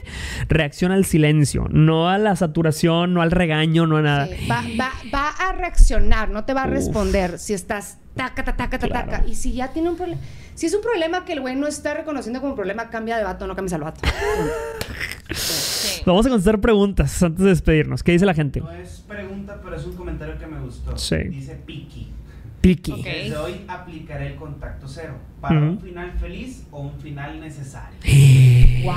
reacciona 0.48 0.96
al 0.96 1.06
silencio, 1.06 1.68
no 1.70 2.10
a 2.10 2.18
la 2.18 2.36
saturación, 2.36 3.14
no 3.14 3.22
al 3.22 3.32
regaño, 3.32 3.86
no 3.86 3.98
a 3.98 4.02
nada. 4.02 4.28
Sí, 4.28 4.48
Va, 4.50 4.64
va- 4.80 4.94
va 5.14 5.30
a 5.30 5.52
reaccionar, 5.54 6.30
no 6.30 6.46
te 6.46 6.54
va 6.54 6.64
a 6.64 6.68
Uf. 6.68 6.74
responder 6.74 7.38
si 7.38 7.54
estás 7.54 7.98
taca, 8.16 8.44
taca, 8.44 8.70
taca, 8.70 8.78
Claro. 8.88 9.12
taca. 9.12 9.28
Y 9.28 9.36
si 9.36 9.54
ya 9.54 9.70
tiene 9.74 9.90
un 9.90 9.96
problema, 9.98 10.22
si 10.54 10.66
es 10.66 10.74
un 10.74 10.82
problema 10.82 11.26
que 11.26 11.34
el 11.34 11.42
güey 11.42 11.56
no 11.56 11.68
está 11.68 11.94
reconociendo 11.94 12.42
como 12.42 12.56
problema, 12.56 12.90
cambia 12.90 13.18
de 13.18 13.24
vato, 13.24 13.46
no 13.48 13.56
cambies 13.56 13.74
al 13.74 13.82
vato. 13.82 14.02
Sí. 15.34 16.02
Vamos 16.06 16.26
a 16.26 16.30
contestar 16.30 16.60
preguntas 16.62 17.22
antes 17.24 17.44
de 17.44 17.50
despedirnos. 17.50 18.04
¿Qué 18.04 18.12
dice 18.14 18.26
la 18.26 18.34
gente? 18.34 18.62
No 18.62 18.72
es 18.72 19.04
pregunta, 19.08 19.60
pero 19.64 19.76
es 19.76 19.86
un 19.86 19.96
comentario 19.96 20.38
que 20.38 20.48
me 20.48 20.60
gustó. 20.60 20.98
Sí. 20.98 21.18
Dice 21.30 21.56
Piki. 21.66 22.12
Piki. 22.62 22.92
Ok. 22.94 23.04
Desde 23.04 23.38
hoy 23.38 23.62
aplicaré 23.68 24.28
el 24.28 24.36
contacto 24.36 24.88
cero. 24.88 25.16
¿Para 25.42 25.60
un 25.60 25.80
final 25.80 26.14
feliz 26.20 26.64
o 26.72 26.80
un 26.82 27.00
final 27.00 27.40
necesario? 27.40 27.98
¡Wow! 28.84 28.94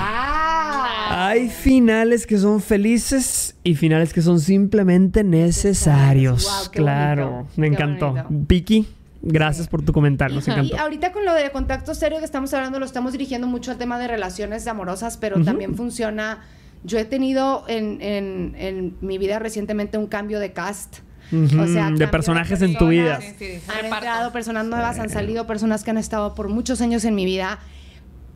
Hay 1.11 1.49
finales 1.51 2.27
que 2.27 2.39
son 2.39 2.61
felices 2.63 3.57
y 3.65 3.75
finales 3.75 4.13
que 4.13 4.23
son 4.23 4.41
simplemente 4.41 5.25
necesarios. 5.25 6.45
Wow, 6.45 6.71
qué 6.73 6.79
claro, 6.79 7.31
bonito, 7.31 7.53
me 7.57 7.69
qué 7.69 7.75
encantó. 7.75 8.13
bonito. 8.13 8.47
Piki, 8.47 8.87
gracias 9.23 9.69
por 9.69 9.83
tu 9.83 9.93
comentario, 9.93 10.37
nos 10.37 10.47
Y 10.49 10.51
encantó. 10.51 10.79
ahorita 10.79 11.13
con 11.13 11.25
lo 11.25 11.35
de 11.35 11.51
contacto 11.51 11.95
serio 11.95 12.19
que 12.19 12.25
estamos 12.25 12.53
hablando, 12.55 12.79
lo 12.79 12.87
estamos 12.87 13.13
dirigiendo 13.13 13.47
mucho 13.47 13.71
al 13.71 13.79
tema 13.79 13.99
de 13.99 14.09
relaciones 14.09 14.67
amorosas, 14.67 15.17
pero 15.17 15.37
Ujú. 15.37 15.45
también 15.45 15.75
funciona. 15.77 16.45
Yo 16.85 16.99
he 16.99 17.05
tenido 17.05 17.65
en, 17.69 18.01
en- 18.01 18.55
en 18.59 18.97
mi 19.01 19.19
vida 19.19 19.39
recientemente 19.39 19.99
un 19.99 20.07
cambio 20.07 20.39
de 20.39 20.53
cast. 20.53 20.99
Ujú, 21.33 21.61
o 21.61 21.67
sea, 21.67 21.91
de 21.91 21.97
de 21.97 22.09
personajes 22.09 22.63
en 22.63 22.77
tu 22.77 22.89
vida. 22.89 23.17
personas. 23.19 23.37
Sí, 23.39 23.47
sí, 23.59 23.63
Han 23.69 23.83
reparto. 23.83 23.97
entrado 23.97 24.33
personas 24.33 24.65
nuevas, 24.67 24.99
han 24.99 25.11
salido 25.11 25.47
personas 25.47 25.85
que 25.85 25.91
han 25.91 25.99
estado 25.99 26.35
por 26.35 26.49
muchos 26.49 26.81
años 26.81 27.05
en 27.05 27.15
mi 27.15 27.25
vida. 27.27 27.59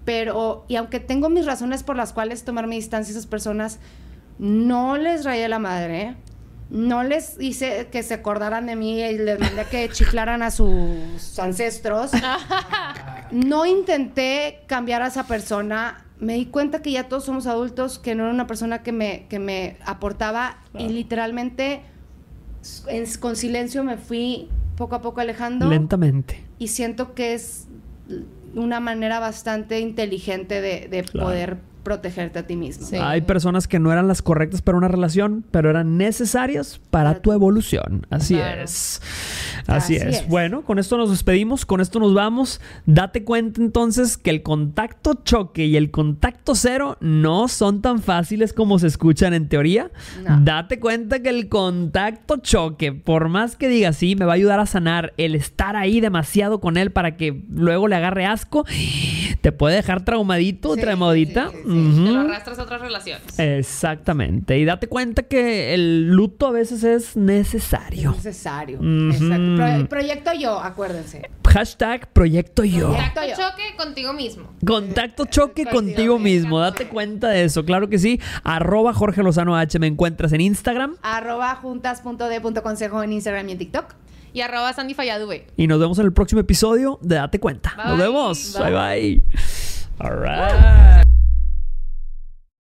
Pero, 0.04 0.64
y 0.68 0.76
aunque 0.76 0.98
tengo 1.00 1.28
mis 1.30 1.46
razones 1.46 1.84
por 1.84 1.96
las 1.96 2.12
cuales 2.12 2.44
tomar 2.44 2.66
mi 2.66 2.74
distancia 2.76 3.14
a 3.14 3.16
esas 3.16 3.26
personas, 3.26 3.78
no 4.38 4.96
les 4.98 5.24
rayé 5.24 5.48
la 5.48 5.58
madre. 5.60 6.16
No 6.72 7.04
les 7.04 7.36
hice 7.38 7.88
que 7.92 8.02
se 8.02 8.14
acordaran 8.14 8.64
de 8.64 8.76
mí 8.76 8.98
y 9.02 9.18
les 9.18 9.38
mandé 9.38 9.64
que 9.70 9.88
chiflaran 9.90 10.42
a 10.42 10.50
sus 10.50 11.38
ancestros. 11.38 12.10
No 13.30 13.64
intenté 13.64 14.60
cambiar 14.66 15.00
a 15.02 15.06
esa 15.06 15.26
persona. 15.26 16.04
Me 16.20 16.34
di 16.34 16.46
cuenta 16.46 16.82
que 16.82 16.92
ya 16.92 17.08
todos 17.08 17.24
somos 17.24 17.46
adultos, 17.46 17.98
que 17.98 18.14
no 18.14 18.24
era 18.24 18.32
una 18.32 18.46
persona 18.46 18.82
que 18.82 18.92
me, 18.92 19.24
que 19.30 19.38
me 19.38 19.76
aportaba 19.86 20.58
y 20.78 20.88
literalmente 20.88 21.80
en- 22.88 23.06
con 23.20 23.36
silencio 23.36 23.84
me 23.84 23.96
fui 23.96 24.48
poco 24.76 24.94
a 24.96 25.00
poco 25.00 25.20
alejando 25.22 25.68
Lentamente. 25.68 26.44
y 26.58 26.68
siento 26.68 27.14
que 27.14 27.32
es 27.34 27.68
una 28.54 28.80
manera 28.80 29.18
bastante 29.18 29.80
inteligente 29.80 30.60
de, 30.60 30.88
de 30.88 31.02
Claro. 31.02 31.26
poder 31.28 31.56
protegerte 31.82 32.38
a 32.38 32.46
ti 32.46 32.56
mismo. 32.56 32.86
Sí. 32.86 32.96
Hay 32.96 33.22
personas 33.22 33.66
que 33.68 33.78
no 33.78 33.92
eran 33.92 34.08
las 34.08 34.22
correctas 34.22 34.62
para 34.62 34.78
una 34.78 34.88
relación, 34.88 35.44
pero 35.50 35.70
eran 35.70 35.96
necesarias 35.96 36.80
para 36.90 37.02
Para 37.10 37.14
tu 37.22 37.30
tu- 37.30 37.32
evolución. 37.32 38.06
Así 38.10 38.34
Claro. 38.34 38.62
es. 38.62 39.00
Así, 39.66 39.96
Así 39.96 40.08
es. 40.08 40.16
es. 40.22 40.28
Bueno, 40.28 40.62
con 40.62 40.78
esto 40.78 40.96
nos 40.96 41.10
despedimos, 41.10 41.64
con 41.66 41.80
esto 41.80 41.98
nos 42.00 42.14
vamos. 42.14 42.60
Date 42.86 43.24
cuenta 43.24 43.60
entonces 43.60 44.16
que 44.16 44.30
el 44.30 44.42
contacto 44.42 45.14
choque 45.24 45.66
y 45.66 45.76
el 45.76 45.90
contacto 45.90 46.54
cero 46.54 46.96
no 47.00 47.48
son 47.48 47.80
tan 47.82 48.00
fáciles 48.00 48.52
como 48.52 48.78
se 48.78 48.86
escuchan 48.88 49.34
en 49.34 49.48
teoría. 49.48 49.90
No. 50.24 50.40
Date 50.42 50.78
cuenta 50.80 51.20
que 51.22 51.28
el 51.30 51.48
contacto 51.48 52.36
choque, 52.38 52.92
por 52.92 53.28
más 53.28 53.56
que 53.56 53.68
diga 53.68 53.92
sí, 53.92 54.16
me 54.16 54.24
va 54.24 54.32
a 54.32 54.34
ayudar 54.36 54.60
a 54.60 54.66
sanar 54.66 55.12
el 55.16 55.34
estar 55.34 55.76
ahí 55.76 56.00
demasiado 56.00 56.60
con 56.60 56.76
él 56.76 56.90
para 56.90 57.16
que 57.16 57.42
luego 57.50 57.88
le 57.88 57.96
agarre 57.96 58.26
asco, 58.26 58.64
te 59.40 59.52
puede 59.52 59.76
dejar 59.76 60.04
traumadito, 60.04 60.74
Sí, 60.74 60.80
traumadita. 60.80 61.50
sí, 61.50 61.56
Te 61.72 62.10
lo 62.12 62.20
arrastras 62.20 62.58
a 62.58 62.62
otras 62.62 62.80
relaciones. 62.80 63.38
Exactamente. 63.38 64.58
Y 64.58 64.64
date 64.64 64.86
cuenta 64.88 65.22
que 65.22 65.74
el 65.74 66.08
luto 66.08 66.46
a 66.46 66.50
veces 66.50 66.84
es 66.84 67.16
necesario. 67.16 68.12
Necesario. 68.12 68.78
Ujú. 68.78 69.10
Exacto. 69.12 69.56
Pro- 69.56 69.88
proyecto 69.88 70.30
yo, 70.38 70.58
acuérdense. 70.60 71.30
Hashtag 71.48 72.08
proyecto 72.12 72.64
yo. 72.64 72.88
Contacto 72.88 73.20
choque 73.36 73.76
contigo 73.76 74.12
mismo. 74.12 74.48
Contacto 74.66 75.24
choque 75.26 75.64
Contigo 75.66 76.18
mismo. 76.18 76.58
Date 76.60 76.88
cuenta 76.88 77.28
de 77.28 77.44
eso. 77.44 77.64
Claro 77.64 77.88
que 77.88 77.98
sí. 77.98 78.20
Arroba 78.44 78.92
Jorge 78.94 79.22
Lozano 79.22 79.56
H 79.56 79.78
me 79.78 79.86
encuentras 79.86 80.32
en 80.32 80.40
Instagram. 80.40 80.96
Arroba 81.02 81.54
juntas.d.consejo 81.56 83.02
en 83.02 83.12
Instagram 83.12 83.48
y 83.48 83.52
en 83.52 83.58
TikTok. 83.58 83.94
Y 84.34 84.40
arroba 84.40 84.72
Sandy 84.72 84.94
Falladube. 84.94 85.46
Y 85.56 85.66
nos 85.66 85.78
vemos 85.78 85.98
en 85.98 86.06
el 86.06 86.12
próximo 86.12 86.40
episodio 86.40 86.98
de 87.02 87.16
Date 87.16 87.38
Cuenta. 87.38 87.74
Nos 87.76 87.98
vemos. 87.98 88.56
Bye 88.58 88.72
Bye. 88.72 89.20
bye. 89.20 89.22
All 89.98 90.18
right. 90.20 91.11